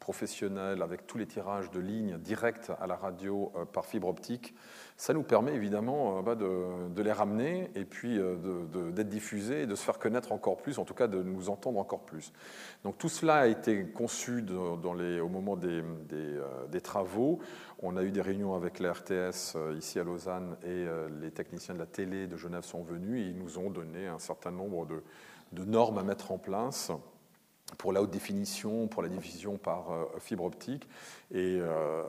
professionnel 0.01 0.83
avec 0.83 1.07
tous 1.07 1.19
les 1.19 1.27
tirages 1.27 1.71
de 1.71 1.79
lignes 1.79 2.19
directes 2.19 2.73
à 2.81 2.87
la 2.87 2.97
radio 2.97 3.53
par 3.73 3.87
fibre 3.87 4.09
optique, 4.09 4.55
ça 5.01 5.15
nous 5.15 5.23
permet 5.23 5.55
évidemment 5.55 6.19
euh, 6.19 6.23
bah, 6.23 6.35
de, 6.35 7.03
les 7.03 7.13
ramener 7.13 7.71
et 7.75 7.87
puis 7.87 8.19
euh, 8.19 8.37
d'être 8.93 9.09
diffusés 9.09 9.63
et 9.63 9.67
de 9.67 9.75
se 9.75 9.83
faire 9.83 9.99
connaître 9.99 10.31
encore 10.31 10.59
plus, 10.59 10.79
en 10.79 10.85
tout 10.85 10.93
cas 10.93 11.07
de 11.07 11.23
nous 11.23 11.49
entendre 11.49 11.79
encore 11.79 12.01
plus. 12.01 12.35
Donc 12.85 12.99
tout 12.99 13.09
cela 13.09 13.37
a 13.37 13.47
été 13.47 13.87
conçu 13.87 14.45
au 14.51 15.29
moment 15.29 15.57
des, 15.57 15.83
euh, 16.13 16.81
travaux. 16.83 17.39
On 17.83 17.97
a 17.97 18.03
eu 18.03 18.11
des 18.11 18.21
réunions 18.21 18.55
avec 18.55 18.79
la 18.79 18.93
RTS 18.93 19.57
ici 19.77 19.99
à 19.99 20.05
Lausanne 20.05 20.57
et 20.65 20.87
les 21.21 21.31
techniciens 21.31 21.75
de 21.75 21.79
la 21.79 21.87
télé 21.87 22.27
de 22.27 22.37
Genève 22.37 22.65
sont 22.65 22.83
venus 22.83 23.23
et 23.23 23.31
ils 23.31 23.39
nous 23.39 23.59
ont 23.59 23.71
donné 23.71 24.07
un 24.07 24.19
certain 24.19 24.51
nombre 24.51 24.87
de 25.53 25.65
normes 25.65 25.97
à 25.97 26.03
mettre 26.03 26.31
en 26.33 26.39
place 26.39 26.91
pour 27.79 27.93
la 27.93 28.03
haute 28.03 28.11
définition, 28.11 28.89
pour 28.89 29.03
la 29.03 29.09
diffusion 29.09 29.57
par 29.57 29.91
euh, 29.91 30.05
fibre 30.19 30.45
optique. 30.45 30.89
Et 31.33 31.59
euh, 31.61 32.03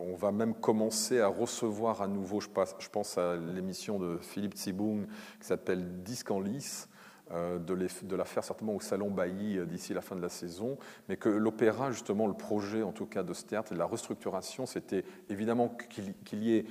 on 0.00 0.14
va 0.14 0.32
même 0.32 0.54
commencer 0.54 1.20
à 1.20 1.28
recevoir 1.28 2.02
à 2.02 2.08
nouveau, 2.08 2.40
je, 2.40 2.48
pense 2.48 3.18
à 3.18 3.36
l'émission 3.36 3.98
de 3.98 4.18
Philippe 4.18 4.54
Tsiboung 4.54 5.06
qui 5.40 5.46
s'appelle 5.46 6.02
Disque 6.02 6.30
en 6.30 6.40
lice, 6.40 6.88
euh, 7.32 7.58
de, 7.58 8.16
la 8.16 8.24
faire 8.24 8.44
certainement 8.44 8.74
au 8.74 8.80
Salon 8.80 9.10
Bailly 9.10 9.58
d'ici 9.66 9.94
la 9.94 10.02
fin 10.02 10.16
de 10.16 10.20
la 10.20 10.28
saison, 10.28 10.76
mais 11.08 11.16
que 11.16 11.28
l'opéra, 11.28 11.90
justement, 11.90 12.26
le 12.26 12.34
projet 12.34 12.82
en 12.82 12.92
tout 12.92 13.06
cas 13.06 13.22
de 13.22 13.32
ce 13.32 13.44
théâtre 13.44 13.74
la 13.74 13.86
restructuration, 13.86 14.66
c'était 14.66 15.04
évidemment 15.30 15.74
qu'il 15.88 16.44
y 16.44 16.56
ait, 16.56 16.66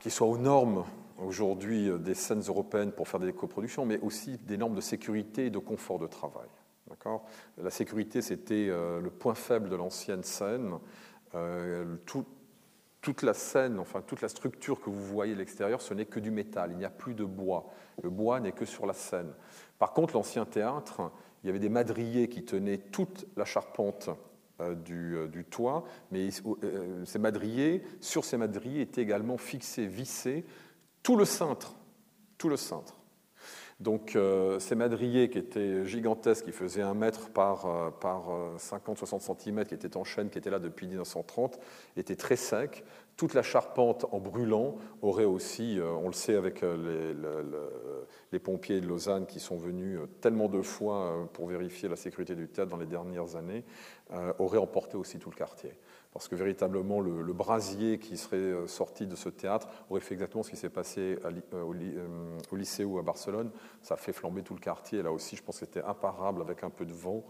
qu'il 0.00 0.12
soit 0.12 0.26
aux 0.26 0.38
normes 0.38 0.84
aujourd'hui 1.18 1.90
des 1.98 2.14
scènes 2.14 2.42
européennes 2.46 2.92
pour 2.92 3.08
faire 3.08 3.18
des 3.20 3.32
coproductions, 3.32 3.84
mais 3.84 3.98
aussi 4.00 4.38
des 4.38 4.56
normes 4.56 4.76
de 4.76 4.80
sécurité 4.80 5.46
et 5.46 5.50
de 5.50 5.58
confort 5.58 5.98
de 5.98 6.06
travail. 6.06 6.48
La 7.58 7.70
sécurité, 7.70 8.22
c'était 8.22 8.68
euh, 8.68 9.00
le 9.00 9.10
point 9.10 9.34
faible 9.34 9.68
de 9.68 9.76
l'ancienne 9.76 10.22
scène. 10.22 10.74
Euh, 11.34 11.96
tout, 12.06 12.24
toute 13.00 13.22
la 13.22 13.34
scène, 13.34 13.78
enfin 13.78 14.02
toute 14.06 14.20
la 14.20 14.28
structure 14.28 14.80
que 14.80 14.90
vous 14.90 15.04
voyez 15.04 15.34
à 15.34 15.36
l'extérieur, 15.36 15.80
ce 15.80 15.94
n'est 15.94 16.06
que 16.06 16.20
du 16.20 16.30
métal, 16.30 16.70
il 16.72 16.78
n'y 16.78 16.84
a 16.84 16.90
plus 16.90 17.14
de 17.14 17.24
bois. 17.24 17.70
Le 18.02 18.10
bois 18.10 18.40
n'est 18.40 18.52
que 18.52 18.64
sur 18.64 18.86
la 18.86 18.94
scène. 18.94 19.32
Par 19.78 19.92
contre, 19.92 20.14
l'ancien 20.14 20.44
théâtre, 20.44 21.12
il 21.42 21.46
y 21.46 21.50
avait 21.50 21.58
des 21.58 21.68
madriers 21.68 22.28
qui 22.28 22.44
tenaient 22.44 22.78
toute 22.78 23.26
la 23.36 23.44
charpente 23.44 24.10
euh, 24.60 24.74
du, 24.74 25.44
toit, 25.44 25.84
mais 26.10 26.30
ces 27.04 27.18
madriers, 27.18 27.84
sur 28.00 28.24
ces 28.24 28.36
madriers 28.36 28.80
étaient 28.80 29.02
également 29.02 29.38
fixés, 29.38 29.86
vissés, 29.86 30.44
tout 31.02 31.16
le 31.16 31.24
cintre, 31.24 31.76
tout 32.38 32.48
le 32.48 32.56
cintre. 32.56 32.97
Donc 33.80 34.18
ces 34.58 34.74
madriers 34.74 35.30
qui 35.30 35.38
étaient 35.38 35.86
gigantesques, 35.86 36.46
qui 36.46 36.52
faisaient 36.52 36.82
un 36.82 36.94
mètre 36.94 37.30
par, 37.30 37.92
par 38.00 38.28
50-60 38.58 39.38
cm, 39.38 39.64
qui 39.66 39.74
étaient 39.74 39.96
en 39.96 40.02
chêne, 40.02 40.30
qui 40.30 40.38
étaient 40.38 40.50
là 40.50 40.58
depuis 40.58 40.88
1930, 40.88 41.60
étaient 41.96 42.16
très 42.16 42.34
secs. 42.34 42.82
Toute 43.16 43.34
la 43.34 43.42
charpente 43.42 44.04
en 44.10 44.18
brûlant 44.18 44.76
aurait 45.00 45.24
aussi, 45.24 45.78
on 45.80 46.08
le 46.08 46.12
sait 46.12 46.34
avec 46.34 46.62
les, 46.62 47.14
les, 48.32 48.38
pompiers 48.40 48.80
de 48.80 48.86
Lausanne 48.86 49.26
qui 49.26 49.38
sont 49.38 49.56
venus 49.56 50.00
tellement 50.20 50.48
de 50.48 50.60
fois 50.60 51.28
pour 51.32 51.46
vérifier 51.46 51.88
la 51.88 51.96
sécurité 51.96 52.34
du 52.34 52.48
théâtre 52.48 52.70
dans 52.70 52.76
les 52.76 52.86
dernières 52.86 53.36
années, 53.36 53.64
euh, 54.12 54.32
aurait 54.38 54.58
emporté 54.58 54.96
aussi 54.96 55.18
tout 55.18 55.28
le 55.28 55.36
quartier. 55.36 55.70
Parce 56.18 56.26
que 56.26 56.34
véritablement, 56.34 57.00
le, 57.00 57.32
brasier 57.32 58.00
qui 58.00 58.16
serait 58.16 58.38
euh, 58.38 58.66
sorti 58.66 59.06
de 59.06 59.14
ce 59.14 59.28
théâtre 59.28 59.68
aurait 59.88 60.00
fait 60.00 60.14
exactement 60.14 60.42
ce 60.42 60.50
qui 60.50 60.56
s'est 60.56 60.68
passé 60.68 61.16
euh, 61.54 61.62
au, 61.62 62.56
lycée 62.56 62.82
ou 62.82 62.98
à 62.98 63.02
Barcelone. 63.02 63.52
Ça 63.82 63.94
a 63.94 63.96
fait 63.96 64.12
flamber 64.12 64.42
tout 64.42 64.54
le 64.54 64.58
quartier. 64.58 65.00
Là 65.00 65.12
aussi, 65.12 65.36
je 65.36 65.44
pense 65.44 65.60
que 65.60 65.66
c'était 65.66 65.84
imparable 65.84 66.42
avec 66.42 66.64
un 66.64 66.70
peu 66.70 66.84
de 66.84 66.92
vent 66.92 67.22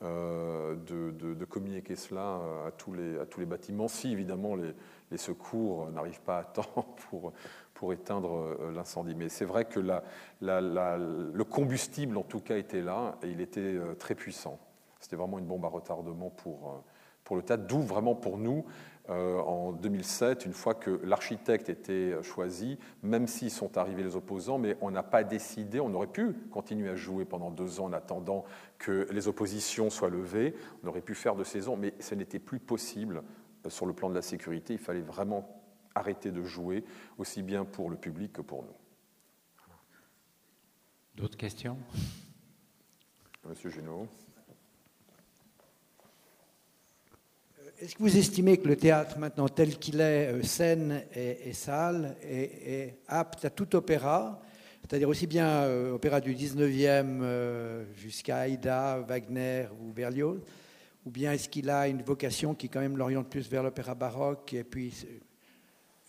de, 0.00 1.44
communiquer 1.48 1.94
cela 1.94 2.40
à 2.66 2.72
tous, 2.72 2.92
les, 2.92 3.46
bâtiments, 3.46 3.86
si 3.86 4.10
évidemment 4.10 4.56
les, 4.56 5.18
secours 5.18 5.88
n'arrivent 5.92 6.22
pas 6.22 6.38
à 6.38 6.44
temps 6.44 6.96
pour, 7.74 7.92
éteindre 7.92 8.58
l'incendie. 8.74 9.14
Mais 9.14 9.28
c'est 9.28 9.44
vrai 9.44 9.66
que 9.66 9.78
le 9.78 11.44
combustible, 11.44 12.18
en 12.18 12.24
tout 12.24 12.40
cas, 12.40 12.56
était 12.56 12.82
là 12.82 13.18
et 13.22 13.28
il 13.28 13.40
était 13.40 13.78
très 14.00 14.16
puissant. 14.16 14.58
C'était 15.02 15.16
vraiment 15.16 15.40
une 15.40 15.46
bombe 15.46 15.64
à 15.64 15.68
retardement 15.68 16.30
pour, 16.30 16.68
euh, 16.68 16.91
pour 17.24 17.36
le 17.36 17.42
théâtre, 17.42 17.66
d'où 17.66 17.80
vraiment 17.80 18.14
pour 18.14 18.38
nous, 18.38 18.64
euh, 19.10 19.38
en 19.40 19.72
2007, 19.72 20.46
une 20.46 20.52
fois 20.52 20.74
que 20.74 21.00
l'architecte 21.02 21.68
était 21.68 22.22
choisi, 22.22 22.78
même 23.02 23.26
s'ils 23.26 23.50
sont 23.50 23.76
arrivés 23.76 24.04
les 24.04 24.14
opposants, 24.14 24.58
mais 24.58 24.76
on 24.80 24.92
n'a 24.92 25.02
pas 25.02 25.24
décidé, 25.24 25.80
on 25.80 25.92
aurait 25.94 26.06
pu 26.06 26.34
continuer 26.50 26.88
à 26.88 26.94
jouer 26.94 27.24
pendant 27.24 27.50
deux 27.50 27.80
ans 27.80 27.86
en 27.86 27.92
attendant 27.92 28.44
que 28.78 29.08
les 29.10 29.26
oppositions 29.26 29.90
soient 29.90 30.08
levées, 30.08 30.54
on 30.84 30.88
aurait 30.88 31.00
pu 31.00 31.14
faire 31.14 31.34
de 31.34 31.42
saison, 31.42 31.76
mais 31.76 31.94
ce 31.98 32.14
n'était 32.14 32.38
plus 32.38 32.60
possible 32.60 33.22
euh, 33.66 33.70
sur 33.70 33.86
le 33.86 33.92
plan 33.92 34.08
de 34.08 34.14
la 34.14 34.22
sécurité, 34.22 34.74
il 34.74 34.78
fallait 34.78 35.00
vraiment 35.00 35.62
arrêter 35.94 36.30
de 36.30 36.42
jouer, 36.42 36.84
aussi 37.18 37.42
bien 37.42 37.64
pour 37.64 37.90
le 37.90 37.96
public 37.96 38.32
que 38.32 38.40
pour 38.40 38.62
nous. 38.62 38.76
D'autres 41.16 41.36
questions? 41.36 41.76
Monsieur 43.44 43.70
Génaud 43.70 44.06
Est-ce 47.82 47.96
que 47.96 48.02
vous 48.04 48.16
estimez 48.16 48.58
que 48.58 48.68
le 48.68 48.76
théâtre, 48.76 49.18
maintenant 49.18 49.48
tel 49.48 49.76
qu'il 49.76 50.00
est, 50.00 50.28
euh, 50.28 50.42
scène 50.44 51.02
et, 51.16 51.52
salle, 51.52 52.14
est, 52.22 52.98
apte 53.08 53.44
à 53.44 53.50
tout 53.50 53.74
opéra 53.74 54.40
C'est-à-dire 54.82 55.08
aussi 55.08 55.26
bien 55.26 55.48
euh, 55.48 55.92
opéra 55.92 56.20
du 56.20 56.32
19e 56.32 57.18
euh, 57.22 57.84
jusqu'à 57.96 58.36
Aïda, 58.36 59.00
Wagner 59.00 59.66
ou 59.80 59.92
Berlioz 59.92 60.38
Ou 61.04 61.10
bien 61.10 61.32
est-ce 61.32 61.48
qu'il 61.48 61.70
a 61.70 61.88
une 61.88 62.02
vocation 62.02 62.54
qui 62.54 62.68
quand 62.68 62.78
même 62.78 62.96
l'oriente 62.96 63.28
plus 63.28 63.50
vers 63.50 63.64
l'opéra 63.64 63.96
baroque 63.96 64.54
et 64.54 64.62
puis 64.62 64.94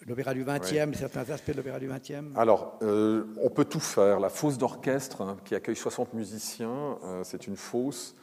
l'opéra 0.05 0.35
du 0.35 0.45
20e, 0.45 0.93
certains 0.93 1.27
aspects 1.31 1.53
de 1.53 1.57
l'opéra 1.57 1.79
du 1.79 1.89
20e 1.89 2.35
Alors, 2.35 2.77
on 2.81 3.49
peut 3.49 3.65
tout 3.65 3.79
faire. 3.79 4.19
La 4.19 4.29
fosse 4.29 4.59
d'orchestre, 4.59 5.21
hein, 5.21 5.37
qui 5.43 5.55
accueille 5.55 5.75
60 5.75 6.13
musiciens, 6.13 6.99
c'est 7.23 7.47
une 7.47 7.55
fosse 7.55 8.15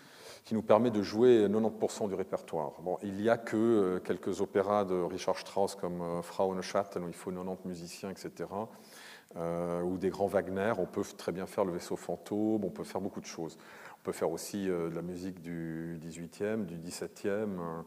qui 0.44 0.54
nous 0.54 0.62
permet 0.62 0.90
de 0.90 1.02
jouer 1.02 1.46
90% 1.46 2.08
du 2.08 2.14
répertoire. 2.14 2.72
Bon, 2.82 2.98
il 3.02 3.14
n'y 3.14 3.28
a 3.28 3.36
que 3.36 3.56
euh, 3.56 4.00
quelques 4.00 4.40
opéras 4.40 4.84
de 4.84 4.94
Richard 4.94 5.38
Strauss 5.38 5.74
comme 5.74 6.00
euh, 6.00 6.22
Frauenschatten, 6.22 7.04
où 7.04 7.08
il 7.08 7.14
faut 7.14 7.30
90 7.30 7.66
musiciens, 7.66 8.10
etc., 8.10 8.48
euh, 9.36 9.82
ou 9.82 9.96
des 9.96 10.10
grands 10.10 10.26
Wagner. 10.26 10.72
On 10.78 10.86
peut 10.86 11.04
très 11.16 11.32
bien 11.32 11.46
faire 11.46 11.64
le 11.64 11.72
vaisseau 11.72 11.96
fantôme, 11.96 12.64
on 12.64 12.70
peut 12.70 12.84
faire 12.84 13.00
beaucoup 13.00 13.20
de 13.20 13.26
choses. 13.26 13.58
On 14.00 14.02
peut 14.02 14.12
faire 14.12 14.30
aussi 14.30 14.66
de 14.66 14.90
la 14.94 15.02
musique 15.02 15.42
du 15.42 16.00
18e, 16.02 16.64
du 16.64 16.78
17e, 16.78 17.84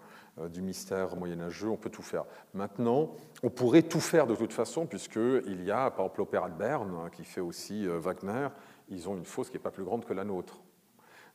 du 0.48 0.62
mystère 0.62 1.16
moyenâgeux, 1.16 1.70
on 1.70 1.76
peut 1.76 1.90
tout 1.90 2.04
faire. 2.04 2.26
Maintenant, 2.54 3.16
on 3.42 3.50
pourrait 3.50 3.82
tout 3.82 4.00
faire 4.00 4.28
de 4.28 4.36
toute 4.36 4.54
façon, 4.54 4.86
puisqu'il 4.86 5.64
y 5.64 5.72
a, 5.72 5.90
par 5.90 6.06
exemple, 6.06 6.20
l'Opéra 6.20 6.50
de 6.52 6.56
Berne, 6.56 6.94
hein, 7.04 7.10
qui 7.12 7.24
fait 7.24 7.42
aussi 7.42 7.88
Wagner, 7.88 8.50
ils 8.90 9.10
ont 9.10 9.18
une 9.18 9.26
fosse 9.26 9.50
qui 9.50 9.56
n'est 9.56 9.64
pas 9.64 9.72
plus 9.72 9.84
grande 9.84 10.06
que 10.06 10.14
la 10.14 10.24
nôtre. 10.24 10.63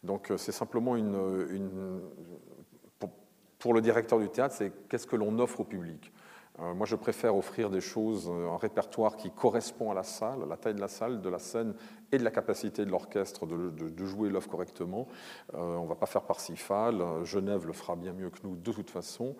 Donc 0.02 0.30
euh, 0.30 0.36
c'est 0.36 0.52
simplement 0.52 0.96
une, 0.96 2.00
pour, 3.58 3.74
le 3.74 3.80
directeur 3.80 4.18
du 4.18 4.28
théâtre, 4.28 4.54
c'est 4.56 4.72
qu'est-ce 4.88 5.06
que 5.06 5.16
l'on 5.16 5.38
offre 5.38 5.60
au 5.60 5.64
public. 5.64 6.12
Euh, 6.60 6.74
moi, 6.74 6.86
je 6.86 6.96
préfère 6.96 7.36
offrir 7.36 7.70
des 7.70 7.80
choses, 7.80 8.28
euh, 8.28 8.48
un 8.48 8.56
répertoire 8.56 9.16
qui 9.16 9.30
correspond 9.30 9.90
à 9.90 9.94
la 9.94 10.02
salle, 10.02 10.42
à 10.42 10.46
la 10.46 10.56
taille 10.56 10.74
de 10.74 10.80
la 10.80 10.88
salle, 10.88 11.20
de 11.20 11.28
la 11.28 11.38
scène 11.38 11.74
et 12.10 12.18
de 12.18 12.24
la 12.24 12.30
capacité 12.30 12.84
de 12.84 12.90
l'orchestre 12.90 13.46
de, 13.46 14.06
jouer 14.06 14.28
l'œuvre 14.28 14.48
correctement. 14.48 15.08
on 15.52 15.82
ne 15.82 15.88
va 15.88 15.94
pas 15.94 16.06
faire 16.06 16.22
Parsifal, 16.22 17.02
Genève 17.24 17.66
le 17.66 17.72
fera 17.72 17.96
bien 17.96 18.12
mieux 18.12 18.30
que 18.30 18.38
nous 18.44 18.56
de 18.56 18.72
toute 18.72 18.90
façon. 18.90 19.36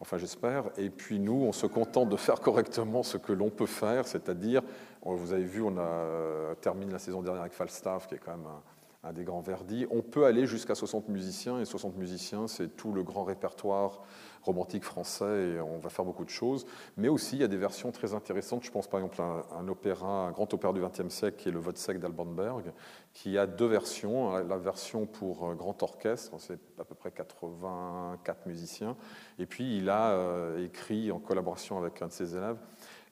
Enfin, 0.00 0.16
j'espère. 0.16 0.70
Et 0.78 0.88
puis 0.88 1.20
nous, 1.20 1.42
on 1.42 1.52
se 1.52 1.66
contente 1.66 2.08
de 2.08 2.16
faire 2.16 2.40
correctement 2.40 3.02
ce 3.02 3.18
que 3.18 3.32
l'on 3.32 3.50
peut 3.50 3.66
faire, 3.66 4.06
c'est-à-dire, 4.06 4.62
vous 5.02 5.32
avez 5.32 5.44
vu, 5.44 5.62
on 5.62 5.76
a 5.76 6.54
terminé 6.62 6.90
la 6.90 6.98
saison 6.98 7.20
dernière 7.20 7.42
avec 7.42 7.52
Falstaff, 7.52 8.06
qui 8.08 8.14
est 8.14 8.18
quand 8.18 8.30
même 8.30 8.46
un, 8.46 8.62
un 9.02 9.12
des 9.12 9.24
grands 9.24 9.40
Verdi. 9.40 9.86
On 9.90 10.02
peut 10.02 10.26
aller 10.26 10.46
jusqu'à 10.46 10.74
60 10.74 11.08
musiciens, 11.08 11.58
et 11.58 11.64
60 11.64 11.96
musiciens, 11.96 12.46
c'est 12.46 12.76
tout 12.76 12.92
le 12.92 13.02
grand 13.02 13.24
répertoire 13.24 14.02
romantique 14.42 14.84
français, 14.84 15.54
et 15.54 15.60
on 15.60 15.78
va 15.78 15.88
faire 15.88 16.04
beaucoup 16.04 16.24
de 16.24 16.30
choses. 16.30 16.66
Mais 16.96 17.08
aussi, 17.08 17.36
il 17.36 17.40
y 17.40 17.44
a 17.44 17.48
des 17.48 17.56
versions 17.56 17.92
très 17.92 18.12
intéressantes. 18.12 18.62
Je 18.64 18.70
pense 18.70 18.88
par 18.88 19.00
exemple 19.00 19.20
à 19.22 19.56
un, 19.58 19.68
opéra, 19.68 20.26
un 20.26 20.32
grand 20.32 20.52
opéra 20.52 20.72
du 20.72 20.80
XXe 20.80 21.08
siècle, 21.08 21.36
qui 21.38 21.48
est 21.48 21.52
le 21.52 21.60
Vodsec 21.60 21.98
d'Albanberg, 21.98 22.72
qui 23.14 23.38
a 23.38 23.46
deux 23.46 23.66
versions. 23.66 24.36
La 24.36 24.58
version 24.58 25.06
pour 25.06 25.48
euh, 25.48 25.54
grand 25.54 25.82
orchestre, 25.82 26.34
c'est 26.38 26.58
à 26.78 26.84
peu 26.84 26.94
près 26.94 27.10
84 27.10 28.46
musiciens. 28.46 28.96
Et 29.38 29.46
puis, 29.46 29.78
il 29.78 29.88
a 29.88 30.10
euh, 30.10 30.64
écrit, 30.64 31.10
en 31.10 31.20
collaboration 31.20 31.78
avec 31.78 32.02
un 32.02 32.08
de 32.08 32.12
ses 32.12 32.36
élèves, 32.36 32.58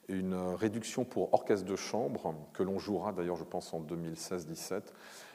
une 0.07 0.33
réduction 0.33 1.03
pour 1.03 1.33
orchestre 1.33 1.65
de 1.65 1.75
chambre, 1.75 2.35
que 2.53 2.63
l'on 2.63 2.79
jouera 2.79 3.11
d'ailleurs, 3.11 3.35
je 3.35 3.43
pense, 3.43 3.73
en 3.73 3.81
2016-17 3.81 4.81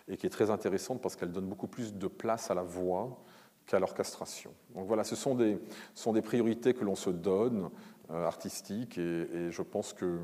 et 0.09 0.17
qui 0.17 0.27
est 0.27 0.31
très 0.31 0.51
intéressante 0.51 1.01
parce 1.01 1.17
qu'elle 1.17 1.33
donne 1.33 1.47
beaucoup 1.47 1.67
plus 1.67 1.95
de 1.95 2.07
place 2.07 2.51
à 2.51 2.55
la 2.55 2.63
voix 2.63 3.23
qu'à 3.67 3.79
l'orchestration. 3.79 4.53
Donc 4.75 4.87
voilà, 4.87 5.05
ce 5.05 5.17
sont 5.17 5.35
des, 5.35 5.59
sont 5.95 6.13
des 6.13 6.23
priorités 6.23 6.75
que 6.75 6.85
l'on 6.85 6.95
se 6.95 7.11
donne, 7.11 7.71
euh, 8.11 8.27
artistiques, 8.27 8.99
et, 8.99 9.51
je 9.51 9.63
pense 9.63 9.95
que 9.95 10.05
euh, 10.05 10.21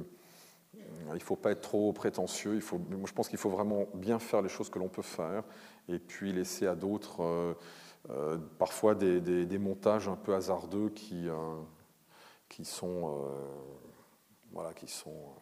il 1.09 1.15
ne 1.15 1.19
faut 1.21 1.37
pas 1.37 1.53
être 1.53 1.63
trop 1.63 1.93
prétentieux. 1.93 2.55
Il 2.55 2.61
faut, 2.61 2.81
je 3.05 3.13
pense 3.13 3.29
qu'il 3.29 3.39
faut 3.39 3.49
vraiment 3.49 3.87
bien 3.95 4.19
faire 4.19 4.43
les 4.43 4.51
choses 4.51 4.69
que 4.69 4.79
l'on 4.79 4.89
peut 4.89 5.03
faire, 5.03 5.45
et 5.89 5.99
puis 5.99 6.33
laisser 6.33 6.67
à 6.67 6.75
d'autres 6.75 7.57
euh, 8.11 8.39
parfois 8.59 8.95
des, 8.95 9.21
des, 9.21 9.59
montages 9.59 10.09
un 10.09 10.17
peu 10.17 10.35
hasardeux 10.35 10.91
qui, 10.91 11.29
qui 12.49 12.65
sont, 12.65 13.25
voilà, 14.53 14.73
qui 14.73 14.87
sont 14.87 15.35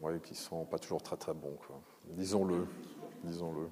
oui, 0.00 0.20
qui 0.20 0.34
sont 0.34 0.64
pas 0.64 0.78
toujours 0.78 1.02
très 1.02 1.16
très 1.16 1.34
bons. 1.34 1.56
Disons-le, 2.10 2.66
disons-le. 3.24 3.68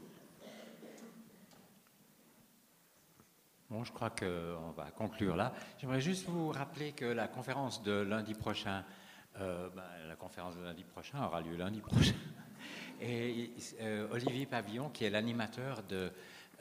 Bon, 3.71 3.83
je 3.85 3.93
crois 3.93 4.11
qu'on 4.11 4.71
va 4.77 4.91
conclure 4.91 5.37
là. 5.37 5.53
J'aimerais 5.79 6.01
juste 6.01 6.27
vous 6.29 6.51
rappeler 6.51 6.93
que 6.93 7.07
la 7.07 7.29
conférence 7.29 7.83
de 7.83 7.93
lundi 7.93 8.35
prochain, 8.35 8.85
euh, 9.41 9.69
ben, 9.71 9.83
la 10.07 10.17
conférence 10.17 10.57
de 10.57 10.63
lundi 10.63 10.85
prochain 10.85 11.25
aura 11.25 11.41
lieu 11.41 11.57
lundi 11.57 11.81
prochain. 11.81 12.15
Et 13.01 13.51
euh, 13.81 14.07
Olivier 14.13 14.47
Pavillon, 14.47 14.91
qui 14.91 15.05
est 15.05 15.11
l'animateur 15.11 15.83
de, 15.85 16.13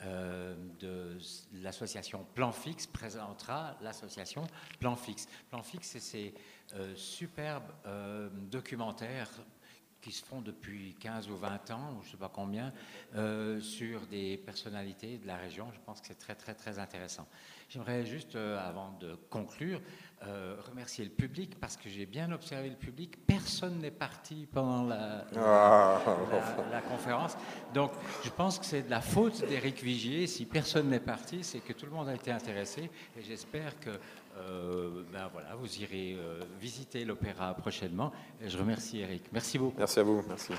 euh, 0.02 0.54
de 0.80 1.18
l'association 1.62 2.26
Plan 2.34 2.52
Fixe, 2.52 2.86
présentera 2.86 3.76
l'association 3.82 4.46
Plan 4.80 4.96
Fixe. 4.96 5.28
Plan 5.50 5.62
Fixe, 5.62 5.88
c'est 5.88 6.00
ces 6.00 6.34
superbes 6.96 7.70
documentaires 8.50 9.30
qui 10.04 10.12
se 10.12 10.22
font 10.22 10.42
depuis 10.42 10.94
15 11.00 11.30
ou 11.30 11.36
20 11.36 11.70
ans, 11.70 11.96
ou 11.98 12.02
je 12.02 12.08
ne 12.08 12.10
sais 12.12 12.16
pas 12.18 12.30
combien, 12.32 12.74
euh, 13.16 13.58
sur 13.58 14.00
des 14.06 14.36
personnalités 14.36 15.16
de 15.16 15.26
la 15.26 15.36
région. 15.36 15.66
Je 15.72 15.78
pense 15.86 16.02
que 16.02 16.06
c'est 16.08 16.18
très, 16.18 16.34
très, 16.34 16.52
très 16.54 16.78
intéressant. 16.78 17.26
J'aimerais 17.70 18.04
juste, 18.04 18.36
euh, 18.36 18.58
avant 18.68 18.92
de 19.00 19.14
conclure, 19.30 19.80
euh, 20.26 20.56
remercier 20.68 21.04
le 21.06 21.10
public 21.10 21.58
parce 21.58 21.78
que 21.78 21.88
j'ai 21.88 22.04
bien 22.04 22.30
observé 22.32 22.68
le 22.68 22.76
public. 22.76 23.26
Personne 23.26 23.78
n'est 23.78 23.90
parti 23.90 24.46
pendant 24.52 24.84
la, 24.84 25.24
Ah. 25.36 26.00
la- 26.30 26.70
la 26.70 26.80
conférence. 26.82 27.34
Donc, 27.72 27.92
je 28.22 28.28
pense 28.30 28.58
que 28.58 28.66
c'est 28.66 28.82
de 28.82 28.90
la 28.90 29.00
faute 29.00 29.46
d'Éric 29.48 29.82
Vigier. 29.82 30.26
Si 30.26 30.44
personne 30.44 30.90
n'est 30.90 31.00
parti, 31.00 31.42
c'est 31.42 31.60
que 31.60 31.72
tout 31.72 31.86
le 31.86 31.92
monde 31.92 32.08
a 32.10 32.14
été 32.14 32.30
intéressé. 32.30 32.90
Et 33.16 33.22
j'espère 33.22 33.80
que 33.80 33.98
ben 35.12 35.28
voilà, 35.32 35.54
vous 35.54 35.78
irez 35.80 36.16
euh, 36.18 36.40
visiter 36.60 37.04
l'opéra 37.04 37.54
prochainement. 37.54 38.12
Et 38.40 38.48
je 38.48 38.58
remercie 38.58 39.00
Eric. 39.00 39.24
Merci 39.32 39.58
beaucoup. 39.58 39.78
Merci 39.78 40.00
à 40.00 40.02
vous. 40.02 40.22
Merci. 40.28 40.52